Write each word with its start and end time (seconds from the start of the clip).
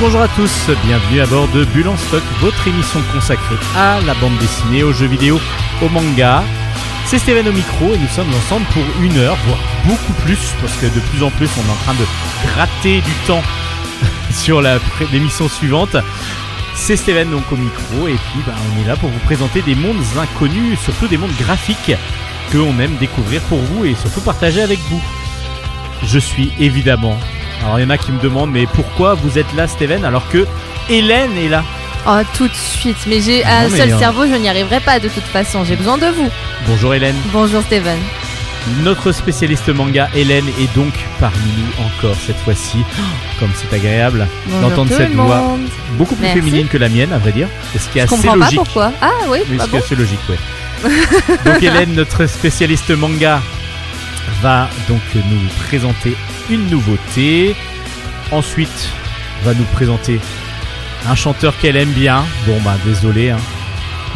Bonjour 0.00 0.20
à 0.20 0.28
tous, 0.28 0.70
bienvenue 0.84 1.20
à 1.20 1.26
bord 1.26 1.48
de 1.48 1.64
Bulle 1.64 1.88
en 1.88 1.96
stock, 1.96 2.22
votre 2.40 2.68
émission 2.68 3.00
consacrée 3.12 3.56
à 3.76 4.00
la 4.02 4.14
bande 4.14 4.38
dessinée, 4.38 4.84
aux 4.84 4.92
jeux 4.92 5.08
vidéo, 5.08 5.40
au 5.82 5.88
manga. 5.88 6.44
C'est 7.04 7.18
Steven 7.18 7.48
au 7.48 7.52
micro 7.52 7.92
et 7.92 7.98
nous 7.98 8.06
sommes 8.06 8.32
ensemble 8.32 8.64
pour 8.66 8.84
une 9.02 9.16
heure, 9.16 9.36
voire 9.44 9.58
beaucoup 9.84 10.12
plus, 10.22 10.38
parce 10.60 10.76
que 10.76 10.86
de 10.86 11.00
plus 11.00 11.24
en 11.24 11.30
plus 11.30 11.48
on 11.58 11.68
est 11.68 11.72
en 11.72 11.82
train 11.82 11.94
de 11.94 12.06
gratter 12.46 13.00
du 13.00 13.12
temps 13.26 13.42
sur 14.30 14.62
l'émission 15.12 15.48
suivante. 15.48 15.96
C'est 16.76 16.96
Steven 16.96 17.30
donc 17.30 17.50
au 17.50 17.56
micro 17.56 18.06
et 18.06 18.14
puis 18.14 18.40
bah, 18.46 18.54
on 18.72 18.82
est 18.82 18.86
là 18.86 18.94
pour 18.94 19.10
vous 19.10 19.18
présenter 19.20 19.62
des 19.62 19.74
mondes 19.74 19.96
inconnus, 20.16 20.78
surtout 20.78 21.08
des 21.08 21.18
mondes 21.18 21.36
graphiques 21.40 21.96
que 22.52 22.58
on 22.58 22.78
aime 22.78 22.96
découvrir 22.98 23.42
pour 23.42 23.58
vous 23.58 23.84
et 23.84 23.96
surtout 23.96 24.20
partager 24.20 24.62
avec 24.62 24.78
vous. 24.90 25.02
Je 26.04 26.20
suis 26.20 26.52
évidemment. 26.60 27.18
Alors 27.64 27.78
il 27.78 27.82
y 27.82 27.86
en 27.86 27.90
a 27.90 27.98
qui 27.98 28.12
me 28.12 28.20
demandent 28.20 28.50
mais 28.50 28.66
pourquoi 28.66 29.14
vous 29.14 29.38
êtes 29.38 29.52
là 29.54 29.66
Steven 29.68 30.04
alors 30.04 30.28
que 30.28 30.46
Hélène 30.88 31.36
est 31.36 31.48
là 31.48 31.62
Oh, 32.04 32.18
tout 32.36 32.48
de 32.48 32.52
suite. 32.54 32.96
Mais 33.06 33.20
j'ai 33.20 33.44
un 33.44 33.68
mais, 33.68 33.78
seul 33.78 33.92
euh, 33.92 33.98
cerveau, 34.00 34.26
je 34.26 34.34
n'y 34.34 34.48
arriverai 34.48 34.80
pas 34.80 34.98
de 34.98 35.06
toute 35.08 35.22
façon. 35.22 35.62
J'ai 35.62 35.76
besoin 35.76 35.98
de 35.98 36.06
vous. 36.06 36.28
Bonjour 36.66 36.92
Hélène. 36.94 37.14
Bonjour 37.32 37.62
Steven. 37.62 37.96
Notre 38.82 39.12
spécialiste 39.12 39.68
manga 39.68 40.08
Hélène 40.12 40.46
est 40.60 40.74
donc 40.74 40.92
parmi 41.20 41.36
nous 41.56 41.84
encore 41.84 42.16
cette 42.26 42.38
fois-ci. 42.38 42.78
Oh, 42.98 43.02
Comme 43.38 43.50
c'est 43.54 43.72
agréable 43.72 44.26
d'entendre 44.60 44.90
cette 44.96 45.12
voix 45.12 45.38
monde. 45.42 45.60
beaucoup 45.96 46.16
plus 46.16 46.24
Merci. 46.24 46.40
féminine 46.40 46.66
que 46.66 46.76
la 46.78 46.88
mienne 46.88 47.12
à 47.12 47.18
vrai 47.18 47.30
dire. 47.30 47.46
Ce 47.72 47.88
qui 47.88 47.98
est 48.00 48.02
Je 48.02 48.06
assez 48.06 48.16
comprends 48.16 48.34
logique. 48.34 48.58
pas 48.58 48.64
pourquoi. 48.64 48.92
Ah 49.00 49.10
oui, 49.28 49.38
Oui, 49.48 49.56
ce 49.60 49.62
qui 49.64 49.68
est 49.68 49.78
bon. 49.78 49.78
assez 49.84 49.94
logique, 49.94 50.20
ouais. 50.28 50.88
donc 51.44 51.62
Hélène, 51.62 51.94
notre 51.94 52.26
spécialiste 52.26 52.90
manga, 52.90 53.40
va 54.42 54.68
donc 54.88 55.00
nous 55.14 55.48
présenter 55.66 56.14
une 56.50 56.68
nouveauté. 56.70 57.54
Ensuite, 58.30 58.88
va 59.44 59.54
nous 59.54 59.64
présenter 59.64 60.18
un 61.08 61.14
chanteur 61.14 61.56
qu'elle 61.58 61.76
aime 61.76 61.90
bien. 61.92 62.24
Bon 62.46 62.58
bah 62.64 62.76
désolé. 62.84 63.30
Hein. 63.30 63.38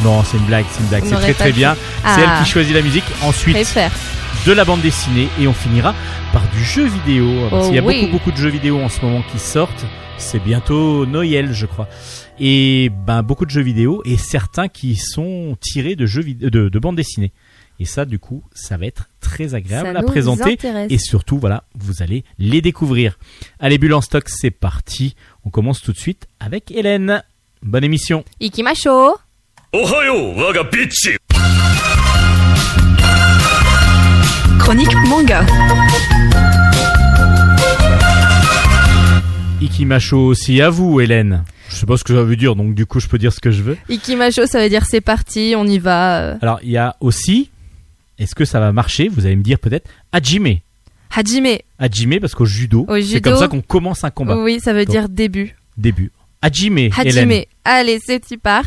Non, 0.05 0.23
c'est 0.25 0.37
une 0.37 0.45
blague, 0.45 0.65
c'est 0.71 0.81
une 0.83 0.89
blague. 0.89 1.05
C'est 1.07 1.15
très 1.17 1.35
très 1.35 1.53
bien. 1.53 1.77
Ah, 2.05 2.15
C'est 2.15 2.23
elle 2.23 2.43
qui 2.45 2.51
choisit 2.51 2.75
la 2.75 2.83
musique. 2.83 3.05
Ensuite, 3.23 3.55
préfère. 3.55 3.91
de 4.47 4.53
la 4.53 4.65
bande 4.65 4.81
dessinée 4.83 5.29
et 5.41 5.47
on 5.49 5.53
finira 5.55 5.95
par 6.33 6.43
du 6.55 6.63
jeu 6.65 6.87
vidéo. 6.87 7.49
Parce 7.51 7.65
Oh 7.65 7.67
qu'il 7.69 7.77
y 7.77 7.79
a 7.79 7.83
oui. 7.83 8.01
beaucoup 8.03 8.13
beaucoup 8.13 8.33
de 8.33 8.37
jeux 8.37 8.51
vidéo 8.51 8.81
en 8.81 8.89
ce 8.89 9.01
moment 9.05 9.23
qui 9.33 9.39
sortent. 9.39 9.85
C'est 10.19 10.43
bientôt 10.43 11.05
Noël, 11.07 11.53
je 11.53 11.67
crois. 11.67 11.89
Et 12.39 12.91
ben 13.07 13.23
beaucoup 13.23 13.45
de 13.47 13.51
jeux 13.51 13.63
vidéo 13.63 14.03
et 14.05 14.17
certains 14.17 14.69
qui 14.69 14.97
sont 14.97 15.57
tirés 15.61 15.95
de 15.97 16.07
jeux 16.07 16.23
de, 16.25 16.69
de 16.69 16.79
bande 16.79 16.97
dessinée. 16.97 17.33
Et 17.79 17.85
ça, 17.85 18.07
du 18.07 18.19
coup, 18.19 18.43
ça 18.55 18.79
va 18.79 18.87
être 18.87 19.11
très 19.21 19.55
agréable 19.55 19.97
à 19.97 20.03
présenter. 20.03 20.59
Et 20.89 20.99
surtout, 20.99 21.39
voilà, 21.39 21.65
vous 21.75 22.03
allez 22.03 22.25
les 22.39 22.63
découvrir. 22.63 23.19
Allez, 23.61 23.77
Bulle 23.77 23.93
en 23.93 24.01
stock, 24.01 24.25
c'est 24.29 24.51
parti. 24.51 25.15
On 25.45 25.51
commence 25.51 25.83
tout 25.83 25.93
de 25.93 25.99
suite 25.99 26.27
avec 26.41 26.71
Hélène. 26.71 27.23
Bonne 27.63 27.85
émission. 27.85 28.25
Ikimasho. 28.41 29.17
Ohayo, 29.75 30.35
waga 30.37 30.63
bitch. 30.65 31.19
Chronique 34.59 34.95
manga. 35.07 35.45
Ikimasho 39.61 40.19
aussi 40.19 40.63
à 40.63 40.71
vous, 40.71 41.01
Hélène. 41.01 41.45
Je 41.69 41.75
sais 41.77 41.87
pas 41.87 41.97
ce 41.97 42.05
que 42.05 42.15
ça 42.15 42.23
veut 42.23 42.37
dire, 42.37 42.57
donc 42.57 42.75
du 42.75 42.87
coup, 42.87 43.01
je 43.01 43.09
peux 43.09 43.19
dire 43.19 43.33
ce 43.33 43.41
que 43.41 43.51
je 43.51 43.63
veux. 43.63 43.77
Ikimasho, 43.91 44.47
ça 44.47 44.63
veut 44.63 44.69
dire 44.71 44.85
c'est 44.89 45.01
parti, 45.03 45.55
on 45.57 45.67
y 45.67 45.79
va. 45.79 46.39
Alors, 46.41 46.61
il 46.63 46.71
y 46.71 46.79
a 46.79 46.97
aussi 47.01 47.51
est-ce 48.19 48.35
que 48.35 48.45
ça 48.45 48.61
va 48.61 48.73
marcher 48.73 49.09
Vous 49.09 49.27
allez 49.27 49.37
me 49.37 49.43
dire 49.43 49.59
peut-être 49.59 49.89
Hajime. 50.13 50.59
Hajime. 51.15 51.59
Hajime, 51.79 52.21
parce 52.21 52.35
qu'au 52.35 52.47
judo, 52.47 52.87
Au 52.89 53.01
c'est 53.01 53.21
comme 53.21 53.37
ça 53.37 53.49
qu'on 53.49 53.63
commence 53.63 54.05
un 54.05 54.11
combat. 54.11 54.37
Oui, 54.37 54.61
ça 54.61 54.73
veut 54.73 54.85
Donc, 54.85 54.95
dire 54.95 55.09
début. 55.09 55.55
Début. 55.77 56.11
Hajime, 56.43 56.79
Hélène. 56.79 56.93
Hajime. 56.99 57.45
Allez, 57.65 57.99
c'est 58.05 58.19
petit 58.19 58.37
part. 58.37 58.67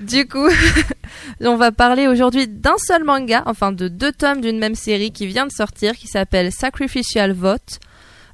Du 0.00 0.28
coup, 0.28 0.48
on 1.40 1.56
va 1.56 1.72
parler 1.72 2.06
aujourd'hui 2.06 2.46
d'un 2.46 2.76
seul 2.76 3.04
manga, 3.04 3.42
enfin 3.46 3.72
de 3.72 3.88
deux 3.88 4.12
tomes 4.12 4.40
d'une 4.42 4.58
même 4.58 4.74
série 4.74 5.10
qui 5.10 5.26
vient 5.26 5.46
de 5.46 5.52
sortir, 5.52 5.94
qui 5.94 6.06
s'appelle 6.06 6.52
Sacrificial 6.52 7.32
Vote. 7.32 7.80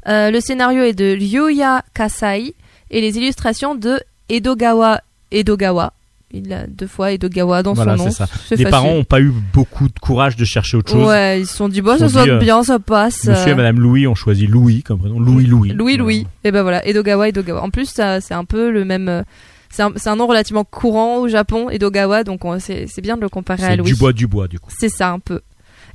Euh, 0.08 0.30
le 0.30 0.40
scénario 0.40 0.82
est 0.82 0.94
de 0.94 1.16
Ryuya 1.16 1.84
Kasai 1.94 2.54
et 2.90 3.00
les 3.00 3.16
illustrations 3.16 3.76
de 3.76 4.00
Edogawa 4.28 5.00
Edogawa. 5.30 5.92
Il 6.32 6.52
a 6.52 6.66
deux 6.66 6.86
fois 6.86 7.12
Edogawa 7.12 7.62
dans 7.62 7.74
Voilà, 7.74 7.96
son 7.96 8.04
nom. 8.04 8.10
c'est 8.10 8.16
ça. 8.16 8.26
C'est 8.48 8.56
Les 8.56 8.64
facile. 8.64 8.70
parents 8.70 8.88
ont 8.92 9.04
pas 9.04 9.20
eu 9.20 9.32
beaucoup 9.52 9.88
de 9.88 9.98
courage 10.00 10.36
de 10.36 10.44
chercher 10.44 10.76
autre 10.78 10.90
chose. 10.92 11.06
Ouais, 11.08 11.40
ils 11.40 11.46
se 11.46 11.54
sont 11.56 11.68
dit, 11.68 11.80
bon, 11.82 11.98
ça 11.98 12.08
sonne 12.08 12.30
euh, 12.30 12.38
bien, 12.38 12.62
ça 12.62 12.78
passe. 12.78 13.24
Monsieur 13.26 13.52
et 13.52 13.54
Madame 13.54 13.78
Louis 13.80 14.06
ont 14.06 14.14
choisi 14.14 14.46
Louis 14.46 14.82
comme 14.82 14.98
prénom. 14.98 15.20
Louis 15.20 15.44
Louis. 15.46 15.72
Louis 15.72 15.96
Louis. 15.96 16.26
Et 16.44 16.50
ben 16.50 16.62
voilà, 16.62 16.86
Edogawa 16.86 17.28
Edogawa. 17.28 17.62
En 17.62 17.70
plus, 17.70 17.86
c'est 17.94 18.34
un 18.34 18.44
peu 18.44 18.70
le 18.70 18.84
même. 18.84 19.08
euh, 19.08 19.22
C'est 19.70 19.82
un, 19.82 19.92
c'est 19.96 20.10
un 20.10 20.16
nom 20.16 20.26
relativement 20.26 20.64
courant 20.64 21.18
au 21.18 21.28
Japon, 21.28 21.70
Edogawa, 21.70 22.24
donc 22.24 22.44
on- 22.44 22.58
c'est 22.58 22.86
c'est 22.88 23.00
bien 23.00 23.16
de 23.16 23.22
le 23.22 23.28
comparer 23.30 23.64
à 23.64 23.68
C'est 23.70 23.76
Louis. 23.76 23.92
du 23.92 23.94
bois 23.94 24.12
du 24.12 24.26
bois 24.26 24.46
du 24.48 24.58
coup. 24.60 24.70
C'est 24.78 24.90
ça 24.90 25.10
un 25.10 25.18
peu. 25.18 25.40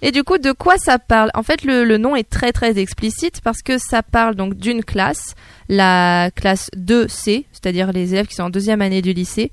Et 0.03 0.11
du 0.11 0.23
coup, 0.23 0.37
de 0.37 0.51
quoi 0.51 0.77
ça 0.77 0.99
parle? 0.99 1.31
En 1.33 1.41
fait, 1.43 1.63
le, 1.63 1.83
le 1.83 1.97
nom 1.97 2.15
est 2.15 2.29
très 2.29 2.51
très 2.51 2.77
explicite 2.77 3.41
parce 3.43 3.61
que 3.63 3.77
ça 3.79 4.03
parle 4.03 4.35
donc 4.35 4.53
d'une 4.55 4.83
classe, 4.83 5.33
la 5.69 6.29
classe 6.35 6.69
2C, 6.77 7.45
c'est-à-dire 7.51 7.91
les 7.91 8.13
élèves 8.13 8.27
qui 8.27 8.35
sont 8.35 8.43
en 8.43 8.49
deuxième 8.49 8.81
année 8.81 9.01
du 9.01 9.13
lycée, 9.13 9.51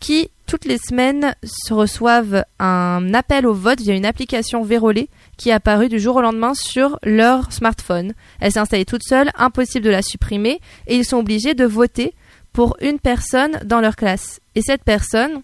qui 0.00 0.30
toutes 0.46 0.64
les 0.64 0.78
semaines 0.78 1.34
se 1.42 1.74
reçoivent 1.74 2.44
un 2.58 3.12
appel 3.14 3.46
au 3.46 3.52
vote 3.52 3.80
via 3.80 3.94
une 3.94 4.06
application 4.06 4.62
vérolée 4.62 5.08
qui 5.36 5.48
est 5.48 5.52
apparue 5.52 5.88
du 5.88 5.98
jour 5.98 6.16
au 6.16 6.22
lendemain 6.22 6.54
sur 6.54 6.98
leur 7.02 7.52
smartphone. 7.52 8.14
Elle 8.40 8.52
s'est 8.52 8.60
installée 8.60 8.84
toute 8.84 9.02
seule, 9.02 9.30
impossible 9.36 9.84
de 9.84 9.90
la 9.90 10.02
supprimer, 10.02 10.60
et 10.86 10.96
ils 10.96 11.04
sont 11.04 11.18
obligés 11.18 11.54
de 11.54 11.64
voter 11.64 12.14
pour 12.52 12.76
une 12.80 13.00
personne 13.00 13.58
dans 13.64 13.80
leur 13.80 13.96
classe. 13.96 14.40
Et 14.54 14.62
cette 14.62 14.84
personne, 14.84 15.42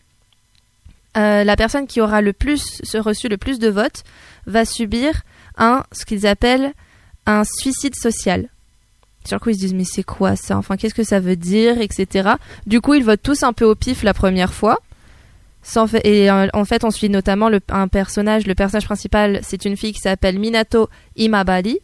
euh, 1.16 1.44
la 1.44 1.56
personne 1.56 1.86
qui 1.86 2.00
aura 2.00 2.20
le 2.20 2.32
plus 2.32 2.80
se 2.82 2.98
reçu 2.98 3.28
le 3.28 3.36
plus 3.36 3.58
de 3.58 3.68
votes 3.68 4.04
va 4.46 4.64
subir 4.64 5.22
un 5.58 5.84
ce 5.92 6.04
qu'ils 6.04 6.26
appellent 6.26 6.72
un 7.26 7.42
suicide 7.44 7.94
social. 7.96 8.48
Sur 9.24 9.40
coup, 9.40 9.50
ils 9.50 9.54
se 9.54 9.60
disent 9.60 9.74
mais 9.74 9.84
c'est 9.84 10.02
quoi 10.02 10.36
ça? 10.36 10.56
Enfin, 10.56 10.76
qu'est-ce 10.76 10.94
que 10.94 11.04
ça 11.04 11.20
veut 11.20 11.36
dire, 11.36 11.80
etc. 11.80 12.30
Du 12.66 12.80
coup, 12.80 12.94
ils 12.94 13.04
votent 13.04 13.22
tous 13.22 13.42
un 13.42 13.52
peu 13.52 13.64
au 13.64 13.74
pif 13.74 14.02
la 14.02 14.14
première 14.14 14.52
fois. 14.52 14.78
Sans 15.62 15.86
et 15.94 16.28
euh, 16.28 16.48
en 16.54 16.64
fait, 16.64 16.84
on 16.84 16.90
suit 16.90 17.08
notamment 17.08 17.48
un 17.68 17.88
personnage. 17.88 18.46
Le 18.46 18.54
personnage 18.54 18.84
principal, 18.84 19.40
c'est 19.42 19.64
une 19.64 19.76
fille 19.76 19.92
qui 19.92 20.00
s'appelle 20.00 20.38
Minato 20.38 20.88
Imabari, 21.16 21.78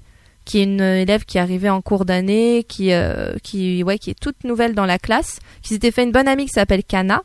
qui 0.44 0.59
est 0.59 0.65
une 0.65 0.81
euh, 0.81 1.03
élève 1.03 1.25
qui 1.25 1.38
est 1.38 1.41
arrivée 1.41 1.71
en 1.71 1.81
cours 1.81 2.04
d'année, 2.04 2.65
qui, 2.69 2.93
euh, 2.93 3.34
qui, 3.44 3.84
ouais, 3.84 3.98
qui 3.98 4.10
est 4.10 4.19
toute 4.19 4.42
nouvelle 4.42 4.74
dans 4.74 4.84
la 4.84 4.98
classe, 4.98 5.39
qui 5.63 5.74
s'était 5.74 5.92
fait 5.92 6.03
une 6.03 6.10
bonne 6.10 6.27
amie 6.27 6.47
qui 6.47 6.53
s'appelle 6.53 6.83
Kana. 6.83 7.22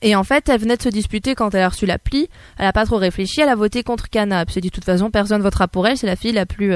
Et 0.00 0.16
en 0.16 0.24
fait, 0.24 0.48
elle 0.48 0.60
venait 0.60 0.76
de 0.76 0.82
se 0.82 0.88
disputer 0.88 1.34
quand 1.34 1.54
elle 1.54 1.62
a 1.62 1.68
reçu 1.68 1.84
l'appli. 1.84 2.28
Elle 2.58 2.66
a 2.66 2.72
pas 2.72 2.86
trop 2.86 2.96
réfléchi, 2.96 3.42
elle 3.42 3.48
a 3.50 3.54
voté 3.54 3.82
contre 3.82 4.08
Kana. 4.08 4.42
Elle 4.42 4.50
s'est 4.50 4.60
dit 4.62 4.70
de 4.70 4.74
toute 4.74 4.84
façon, 4.84 5.10
personne 5.10 5.42
votera 5.42 5.68
pour 5.68 5.86
elle, 5.86 5.98
c'est 5.98 6.06
la 6.06 6.16
fille 6.16 6.32
la 6.32 6.46
plus, 6.46 6.72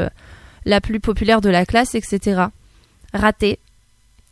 la 0.68 0.80
plus 0.80 1.00
populaire 1.00 1.40
de 1.40 1.48
la 1.48 1.66
classe, 1.66 1.94
etc. 1.94 2.42
Raté. 3.14 3.58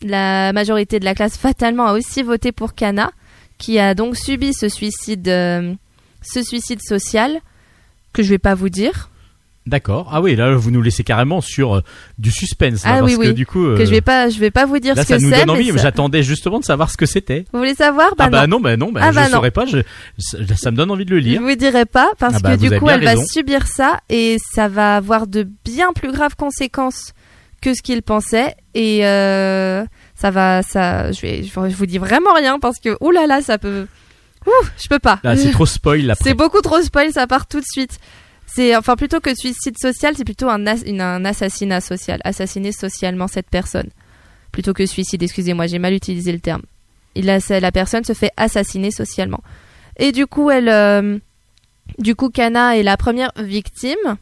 La 0.03 0.53
majorité 0.53 1.01
de 1.01 1.05
la 1.07 1.15
classe 1.15 1.39
fatalement 1.39 1.87
a 1.87 1.95
aussi 1.95 2.23
voté 2.23 2.53
pour 2.53 2.75
Kana, 2.75 3.11
qui 3.57 3.79
a 3.79 3.95
donc 3.95 4.17
subi 4.17 4.53
ce 4.53 4.69
suicide, 4.69 5.29
euh, 5.29 5.75
social 6.23 7.41
que 8.13 8.23
je 8.23 8.29
vais 8.29 8.39
pas 8.39 8.55
vous 8.55 8.69
dire, 8.69 9.09
D'accord. 9.67 10.09
Ah 10.13 10.21
oui, 10.21 10.37
là 10.37 10.55
vous 10.55 10.71
nous 10.71 10.81
laissez 10.81 11.03
carrément 11.03 11.41
sur 11.41 11.77
euh, 11.77 11.81
du 12.19 12.31
suspense 12.31 12.85
là, 12.85 12.93
Ah 12.95 12.99
parce 13.01 13.13
oui, 13.13 13.19
que 13.19 13.29
oui. 13.29 13.35
du 13.35 13.47
coup 13.47 13.67
euh, 13.67 13.77
que 13.77 13.85
je 13.85 13.91
vais 13.91 14.01
pas, 14.01 14.29
je 14.29 14.39
vais 14.39 14.53
pas 14.53 14.65
vous 14.65 14.79
dire 14.79 14.95
là 14.95 15.03
ce 15.03 15.09
ça 15.09 15.17
que 15.17 15.23
nous 15.23 15.31
c'est. 15.31 15.39
donne 15.39 15.47
mais 15.47 15.53
envie. 15.53 15.73
mais 15.73 15.79
ça- 15.79 15.85
J'attendais 15.85 16.23
justement 16.23 16.61
de 16.61 16.65
savoir 16.65 16.91
ce 16.91 16.97
que 16.97 17.05
c'était. 17.07 17.45
Vous 17.53 17.59
voulez 17.59 17.75
savoir? 17.75 18.11
Ah 18.13 18.15
Bah 18.17 18.29
bah 18.29 18.47
non. 18.47 18.61
bah 18.61 18.77
non, 18.77 18.93
bah, 18.93 19.01
Ah 19.03 19.11
je 19.11 19.17
bah 19.17 19.25
non. 19.29 19.35
saurais 19.37 19.51
pas. 19.51 19.67
Je, 19.67 19.79
ça, 20.19 20.39
ça 20.57 20.71
me 20.71 20.77
donne 20.77 20.91
envie 20.91 21.05
de 21.05 21.11
le 21.11 21.21
Je 21.21 21.25
lire. 21.25 21.43
vous 21.43 21.55
dirai 21.57 21.85
pas 21.85 22.11
parce 22.19 22.37
Ah 22.37 22.39
bah, 22.41 22.57
que 22.57 22.61
du 22.63 22.71
coup 22.79 22.89
elle 22.89 23.03
va 23.05 23.17
subir 23.25 23.67
ça 23.67 23.99
et 24.09 24.37
ça 24.55 24.69
va 24.69 24.97
avoir 24.97 25.27
de 25.27 25.49
bien 25.65 25.93
plus 25.93 26.13
graves 26.13 26.37
conséquences 26.37 27.13
que 27.61 27.75
ce 27.75 27.83
qu'il 27.83 28.03
pensait 28.03 28.55
et 28.75 29.05
euh, 29.07 29.85
ça 30.15 30.31
va 30.31 30.63
ça 30.63 31.11
je 31.11 31.21
vais 31.23 31.43
je 31.43 31.75
vous 31.77 31.87
dis 31.87 31.99
vraiment 31.99 32.35
rien 32.35 32.61
parce 32.61 32.79
que 32.79 32.97
oulala 33.01 33.27
là 33.27 33.37
là, 33.39 33.43
ça 33.43 33.59
peut 33.59 33.87
Ouh, 34.47 34.67
je 34.81 34.87
peux 34.89 35.01
pas. 35.01 35.19
Là, 35.25 35.37
c'est 35.37 35.51
trop 35.51 35.67
spoil 35.67 36.09
après. 36.13 36.23
C'est 36.31 36.35
beaucoup 36.35 36.61
trop 36.61 36.81
spoil, 36.81 37.11
ça 37.11 37.27
part 37.27 37.49
tout 37.49 37.59
de 37.59 37.65
suite. 37.69 37.99
C'est 38.47 38.77
enfin 38.77 38.97
plutôt 38.97 39.21
que 39.21 39.35
suicide 39.35 39.77
social, 39.79 40.15
c'est 40.17 40.25
plutôt 40.25 40.49
un, 40.49 40.65
un 40.67 41.25
assassinat 41.25 41.81
social, 41.81 42.21
assassiner 42.25 42.73
socialement 42.73 43.27
cette 43.29 43.51
personne. 43.51 43.91
Plutôt 44.53 44.73
que 44.73 44.87
suicide, 44.87 45.23
excusez-moi, 45.23 45.67
j'ai 45.67 45.79
mal 45.79 45.93
utilisé 45.93 46.33
le 46.33 46.41
terme. 46.41 46.63
Il 47.15 47.29
a, 47.29 47.39
la 47.61 47.73
personne 47.73 48.05
se 48.05 48.13
fait 48.13 48.31
assassiner 48.37 48.91
socialement. 48.91 49.43
Et 49.99 50.13
du 50.13 50.27
coup, 50.27 50.51
elle, 50.51 50.69
euh, 50.69 51.19
du 51.99 52.15
coup, 52.15 52.31
Kana 52.31 52.77
est 52.77 52.83
la 52.83 52.97
première 52.97 53.33
victime. 53.37 54.17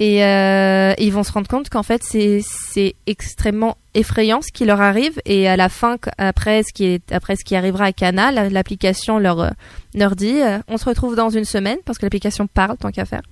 Et 0.00 0.24
euh, 0.24 0.94
ils 0.98 1.12
vont 1.12 1.24
se 1.24 1.32
rendre 1.32 1.48
compte 1.48 1.68
qu'en 1.70 1.82
fait, 1.82 2.02
c'est 2.04 2.40
c'est 2.44 2.94
extrêmement 3.06 3.76
effrayant 3.94 4.40
ce 4.42 4.52
qui 4.52 4.64
leur 4.64 4.80
arrive. 4.80 5.20
Et 5.24 5.48
à 5.48 5.56
la 5.56 5.68
fin, 5.68 5.96
après 6.18 6.62
ce 6.62 6.72
qui, 6.72 6.84
est, 6.86 7.12
après 7.12 7.34
ce 7.34 7.44
qui 7.44 7.56
arrivera 7.56 7.86
à 7.86 7.92
Kana, 7.92 8.30
la- 8.30 8.48
l'application 8.48 9.18
leur, 9.18 9.40
euh, 9.40 9.50
leur 9.94 10.14
dit 10.14 10.40
euh, 10.40 10.58
on 10.68 10.76
se 10.78 10.84
retrouve 10.84 11.16
dans 11.16 11.30
une 11.30 11.44
semaine, 11.44 11.78
parce 11.84 11.98
que 11.98 12.06
l'application 12.06 12.46
parle 12.46 12.76
tant 12.76 12.90
qu'à 12.92 13.04
faire. 13.06 13.22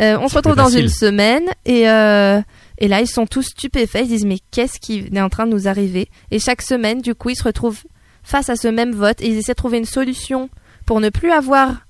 Euh, 0.00 0.16
on 0.20 0.28
se 0.28 0.36
retrouve 0.36 0.56
dans 0.56 0.70
une 0.70 0.88
semaine 0.88 1.44
et, 1.66 1.88
euh, 1.88 2.40
Et 2.78 2.88
là, 2.88 3.00
ils 3.00 3.06
sont 3.06 3.26
tous 3.26 3.42
stupéfaits. 3.42 4.00
Ils 4.02 4.08
disent 4.08 4.24
mais 4.26 4.38
qu'est-ce 4.50 4.80
qui 4.80 5.04
est 5.12 5.20
en 5.20 5.28
train 5.28 5.46
de 5.46 5.52
nous 5.52 5.68
arriver? 5.68 6.08
Et 6.32 6.38
chaque 6.40 6.62
semaine, 6.62 7.00
du 7.02 7.14
coup, 7.14 7.30
ils 7.30 7.36
se 7.36 7.44
retrouvent 7.44 7.82
face 8.24 8.48
à 8.48 8.56
ce 8.56 8.66
même 8.68 8.92
vote 8.92 9.20
et 9.20 9.28
ils 9.28 9.36
essaient 9.36 9.52
de 9.52 9.56
trouver 9.56 9.78
une 9.78 9.84
solution 9.84 10.48
pour 10.86 11.00
ne 11.00 11.10
plus 11.10 11.30
avoir 11.30 11.82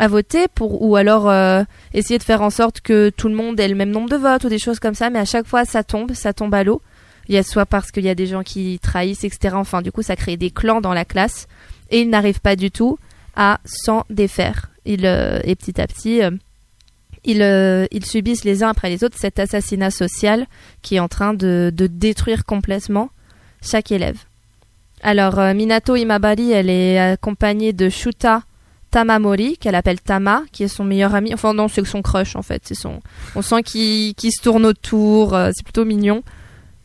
à 0.00 0.08
voter 0.08 0.48
pour 0.48 0.80
ou 0.80 0.96
alors 0.96 1.28
euh, 1.28 1.62
essayer 1.92 2.18
de 2.18 2.24
faire 2.24 2.40
en 2.40 2.48
sorte 2.48 2.80
que 2.80 3.10
tout 3.10 3.28
le 3.28 3.34
monde 3.34 3.60
ait 3.60 3.68
le 3.68 3.74
même 3.74 3.90
nombre 3.90 4.08
de 4.08 4.16
votes 4.16 4.44
ou 4.44 4.48
des 4.48 4.58
choses 4.58 4.80
comme 4.80 4.94
ça. 4.94 5.10
Mais 5.10 5.18
à 5.18 5.26
chaque 5.26 5.46
fois 5.46 5.66
ça 5.66 5.84
tombe 5.84 6.14
ça 6.14 6.32
tombe 6.32 6.54
à 6.54 6.64
l'eau. 6.64 6.80
Il 7.28 7.34
y 7.34 7.38
a 7.38 7.42
soit 7.42 7.66
parce 7.66 7.90
qu'il 7.90 8.04
y 8.06 8.08
a 8.08 8.14
des 8.14 8.26
gens 8.26 8.42
qui 8.42 8.78
trahissent 8.82 9.24
etc 9.24 9.54
enfin 9.56 9.82
du 9.82 9.92
coup 9.92 10.00
ça 10.00 10.16
crée 10.16 10.38
des 10.38 10.50
clans 10.50 10.80
dans 10.80 10.94
la 10.94 11.04
classe. 11.04 11.48
Et 11.90 12.00
ils 12.00 12.08
n'arrivent 12.08 12.40
pas 12.40 12.56
du 12.56 12.70
tout 12.70 12.98
à 13.36 13.60
s'en 13.66 14.04
défaire. 14.08 14.70
Ils, 14.86 15.04
euh, 15.04 15.38
et 15.44 15.54
petit 15.54 15.78
à 15.78 15.86
petit 15.86 16.22
euh, 16.22 16.30
ils, 17.24 17.88
ils 17.92 18.06
subissent 18.06 18.44
les 18.44 18.62
uns 18.62 18.70
après 18.70 18.88
les 18.88 19.04
autres 19.04 19.18
cet 19.18 19.38
assassinat 19.38 19.90
social 19.90 20.46
qui 20.80 20.96
est 20.96 21.00
en 21.00 21.08
train 21.08 21.34
de, 21.34 21.70
de 21.74 21.86
détruire 21.86 22.46
complètement 22.46 23.10
chaque 23.60 23.92
élève. 23.92 24.16
Alors 25.02 25.38
Minato 25.54 25.94
Imabari 25.94 26.52
elle 26.52 26.70
est 26.70 26.98
accompagnée 26.98 27.74
de 27.74 27.90
Shuta 27.90 28.44
Tamamori, 28.90 29.56
qu'elle 29.58 29.74
appelle 29.74 30.00
Tama, 30.00 30.42
qui 30.52 30.64
est 30.64 30.68
son 30.68 30.84
meilleur 30.84 31.14
ami. 31.14 31.32
Enfin 31.34 31.54
non, 31.54 31.68
c'est 31.68 31.84
son 31.86 32.02
crush 32.02 32.36
en 32.36 32.42
fait. 32.42 32.62
C'est 32.64 32.74
son. 32.74 33.00
On 33.34 33.42
sent 33.42 33.62
qu'il 33.62 34.14
se 34.18 34.42
tourne 34.42 34.64
autour. 34.66 35.34
euh, 35.34 35.50
c'est 35.54 35.62
plutôt 35.64 35.84
mignon. 35.84 36.22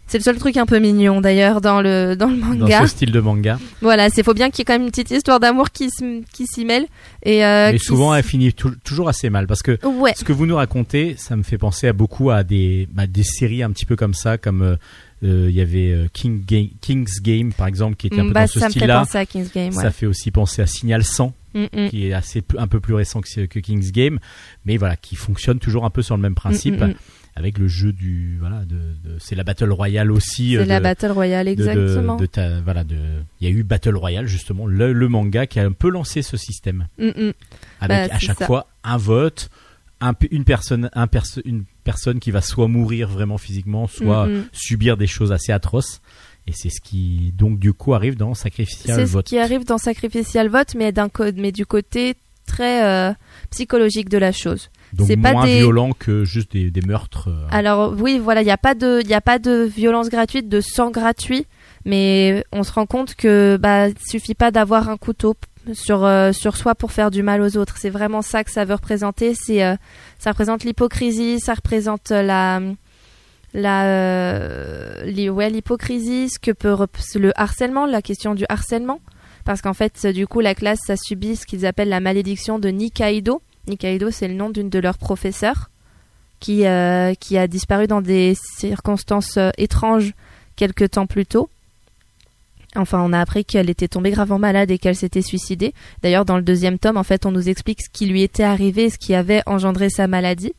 C'est 0.08 0.20
le 0.20 0.24
seul 0.24 0.38
truc 0.38 0.56
un 0.58 0.68
peu 0.68 0.78
mignon 0.78 1.20
d'ailleurs 1.20 1.62
dans 1.62 1.82
le 1.82 2.14
dans 2.16 2.28
le 2.28 2.38
Dans 2.40 2.46
manga. 2.60 2.82
ce 2.82 2.88
style 2.88 3.12
de 3.12 3.20
manga. 3.20 3.58
Voilà, 3.82 4.12
c'est 4.12 4.22
faut 4.22 4.36
bien 4.36 4.52
qu'il 4.52 4.60
y 4.60 4.62
ait 4.62 4.66
quand 4.66 4.74
même 4.74 4.84
une 4.84 4.92
petite 4.92 5.10
histoire 5.10 5.40
d'amour 5.40 5.72
qui 5.72 5.90
qui 6.32 6.46
s'y 6.46 6.64
mêle 6.64 6.86
et 7.24 7.44
euh, 7.44 7.72
Mais 7.72 7.80
souvent, 7.80 8.14
elle 8.14 8.24
finit 8.24 8.54
tou- 8.54 8.76
toujours 8.84 9.10
assez 9.10 9.32
mal 9.32 9.48
parce 9.48 9.64
que 9.64 9.84
ouais. 9.84 10.14
ce 10.16 10.24
que 10.24 10.32
vous 10.32 10.46
nous 10.46 10.58
racontez, 10.58 11.16
ça 11.18 11.36
me 11.36 11.42
fait 11.42 11.58
penser 11.58 11.88
à 11.88 11.94
beaucoup 11.94 12.30
à 12.30 12.44
des, 12.44 12.88
bah, 12.94 13.08
des 13.08 13.24
séries 13.24 13.64
un 13.64 13.72
petit 13.72 13.88
peu 13.88 13.96
comme 13.96 14.14
ça, 14.14 14.38
comme 14.38 14.62
euh, 14.62 14.76
euh, 15.24 15.48
il 15.50 15.56
y 15.56 15.62
avait 15.62 16.08
King 16.14 16.44
Ga- 16.46 16.70
King's 16.82 17.20
Game 17.24 17.52
par 17.52 17.66
exemple, 17.66 17.96
qui 17.96 18.06
était 18.06 18.20
un 18.20 18.28
peu 18.28 18.32
Bah, 18.34 18.42
dans 18.42 18.48
ce 18.48 18.60
ça 18.60 18.68
me 18.68 18.74
fait 18.74 18.80
style-là. 18.82 19.00
penser 19.00 19.18
à 19.18 19.26
King's 19.26 19.52
Game. 19.52 19.74
Ouais. 19.76 19.82
Ça 19.82 19.90
fait 19.90 20.06
aussi 20.06 20.30
penser 20.30 20.62
à 20.62 20.68
Signal 20.68 21.04
100, 21.04 21.34
Mm, 21.56 21.88
qui 21.90 22.08
est 22.08 22.14
assez 22.14 22.44
un 22.58 22.68
peu 22.68 22.82
plus 22.82 22.94
récent 22.94 23.22
que, 23.22 23.46
que 23.46 23.60
King's 23.60 23.94
Game, 23.94 24.20
mais 24.66 24.76
voilà, 24.76 24.98
qui 24.98 25.16
fonctionne 25.16 25.58
toujours 25.60 25.86
un 25.86 25.90
peu 25.90 26.02
sur 26.02 26.18
le 26.18 26.22
même 26.22 26.36
principe, 26.36 26.82
Mm, 26.82 26.94
avec 27.38 27.58
le 27.58 27.68
jeu 27.70 27.94
du 27.94 28.38
voilà, 28.40 28.66
de, 28.66 28.76
de- 28.76 29.18
c'est 29.20 29.36
la 29.36 29.44
Battle 29.46 29.72
Royale 29.72 30.12
aussi. 30.12 30.58
euh, 30.58 30.62
C'est 30.62 30.66
la 30.68 30.80
Battle 30.82 31.12
Royale 31.12 31.46
de- 31.48 31.52
exactement. 31.52 32.18
de 32.18 32.26
ta- 32.26 32.60
voilà, 32.62 32.84
de, 32.84 32.98
il 33.40 33.48
y 33.48 33.52
a 33.52 33.54
eu 33.54 33.64
Battle 33.64 33.96
Royale 33.96 34.28
justement, 34.28 34.68
le, 34.68 34.92
le 34.92 35.08
manga 35.08 35.48
qui 35.48 35.60
a 35.60 35.66
un 35.66 35.72
peu 35.72 35.90
lancé 35.90 36.22
ce 36.22 36.36
système, 36.38 36.88
avec 37.00 38.10
Bah, 38.10 38.16
à 38.16 38.20
chaque 38.20 38.38
ça. 38.40 38.46
fois 38.46 38.68
un 38.84 38.98
vote, 38.98 39.50
un, 40.02 40.14
une 40.32 40.44
personne, 40.44 40.90
un 40.94 41.08
perso- 41.08 41.42
une 41.46 41.64
personne 41.86 42.20
qui 42.20 42.32
va 42.32 42.42
soit 42.42 42.68
mourir 42.68 43.08
vraiment 43.08 43.38
physiquement, 43.38 43.88
soit 43.88 44.28
Mm, 44.28 44.46
subir 44.52 44.98
des 44.98 45.08
choses 45.08 45.32
assez 45.32 45.52
atroces. 45.54 46.02
Et 46.48 46.52
c'est 46.54 46.70
ce 46.70 46.80
qui 46.82 47.34
donc 47.36 47.58
du 47.60 47.74
coup 47.74 47.94
arrive 47.94 48.16
dans 48.18 48.34
Sacrificial 48.36 48.96
C'est 49.00 49.06
ce 49.08 49.12
Vote. 49.12 49.26
qui 49.26 49.40
arrive 49.40 49.64
dans 49.66 49.78
Sacrificial 49.80 50.48
Vote, 50.50 50.76
mais 50.76 50.92
d'un 50.92 51.10
co- 51.10 51.32
mais 51.36 51.52
du 51.52 51.66
côté 51.66 52.16
très 52.46 52.84
euh, 52.86 53.14
psychologique 53.50 54.10
de 54.10 54.18
la 54.20 54.32
chose. 54.32 54.70
Donc 54.94 55.08
c'est 55.08 55.18
pas 55.18 55.32
moins 55.32 55.46
des- 55.46 55.58
violent 55.58 55.92
que 55.98 56.24
juste 56.24 56.52
des, 56.52 56.70
des 56.70 56.82
meurtres. 56.82 57.30
euh, 57.30 57.48
Alors 57.50 57.96
oui, 58.00 58.20
voilà, 58.20 58.42
il 58.42 58.46
n'y 58.46 58.52
a 58.52 58.58
pas 58.58 58.76
de, 58.76 59.02
il 59.04 59.10
y 59.10 59.16
a 59.16 59.22
pas 59.22 59.40
de 59.40 59.64
violence 59.64 60.10
gratuite, 60.10 60.48
de 60.48 60.62
sang 60.62 60.92
gratuit, 60.92 61.48
mais 61.84 62.46
on 62.52 62.62
se 62.64 62.72
rend 62.72 62.86
compte 62.86 63.16
que 63.16 63.58
bah 63.60 63.88
suffit 64.08 64.36
pas 64.36 64.52
d'avoir 64.52 64.88
un 64.90 64.98
couteau 64.98 65.36
sur 65.74 66.06
euh, 66.06 66.32
sur 66.32 66.56
soi 66.58 66.76
pour 66.76 66.92
faire 66.92 67.10
du 67.10 67.24
mal 67.24 67.42
aux 67.42 67.58
autres. 67.58 67.78
C'est 67.80 67.90
vraiment 67.90 68.22
ça 68.22 68.44
que 68.44 68.52
ça 68.52 68.66
veut 68.66 68.76
représenter. 68.76 69.34
C'est 69.34 69.62
ça 70.20 70.30
représente 70.30 70.64
l'hypocrisie, 70.64 71.40
ça 71.40 71.56
représente 71.56 72.12
la 72.12 72.62
la 73.56 73.86
euh, 73.86 75.06
l'hypocrisie, 75.06 76.30
ce 76.30 76.40
que 76.40 76.52
peut 76.52 76.76
le 77.16 77.32
harcèlement, 77.40 77.86
la 77.86 78.02
question 78.02 78.36
du 78.36 78.46
harcèlement, 78.50 79.00
parce 79.46 79.62
qu'en 79.62 79.74
fait 79.74 80.06
du 80.08 80.28
coup 80.28 80.42
la 80.42 80.54
classe 80.54 80.80
ça 80.86 80.98
subit 80.98 81.38
ce 81.38 81.46
qu'ils 81.46 81.66
appellent 81.66 81.90
la 81.90 82.02
malédiction 82.02 82.60
de 82.60 82.70
Nikaido. 82.70 83.42
Nikaido 83.68 84.12
c'est 84.12 84.28
le 84.28 84.34
nom 84.34 84.50
d'une 84.50 84.70
de 84.70 84.80
leurs 84.80 84.98
professeurs 84.98 85.70
qui, 86.42 86.66
euh, 86.68 87.14
a 87.32 87.48
disparu 87.48 87.88
dans 87.88 88.02
des 88.02 88.36
circonstances 88.58 89.38
euh, 89.38 89.52
étranges 89.58 90.14
quelques 90.58 90.92
temps 90.92 91.08
plus 91.08 91.26
tôt. 91.26 91.50
Enfin, 92.76 93.02
on 93.02 93.14
a 93.14 93.22
appris 93.22 93.46
qu'elle 93.46 93.70
était 93.70 93.88
tombée 93.88 94.12
gravement 94.12 94.38
malade 94.38 94.70
et 94.70 94.78
qu'elle 94.78 94.98
s'était 94.98 95.22
suicidée. 95.22 95.74
D'ailleurs, 96.04 96.26
dans 96.26 96.36
le 96.36 96.44
deuxième 96.44 96.78
tome, 96.78 96.98
en 96.98 97.04
fait, 97.04 97.26
on 97.26 97.32
nous 97.32 97.48
explique 97.48 97.82
ce 97.82 97.90
qui 97.90 98.06
lui 98.06 98.22
était 98.22 98.44
arrivé, 98.44 98.90
ce 98.90 98.98
qui 98.98 99.16
avait 99.16 99.42
engendré 99.46 99.90
sa 99.90 100.08
maladie. 100.08 100.54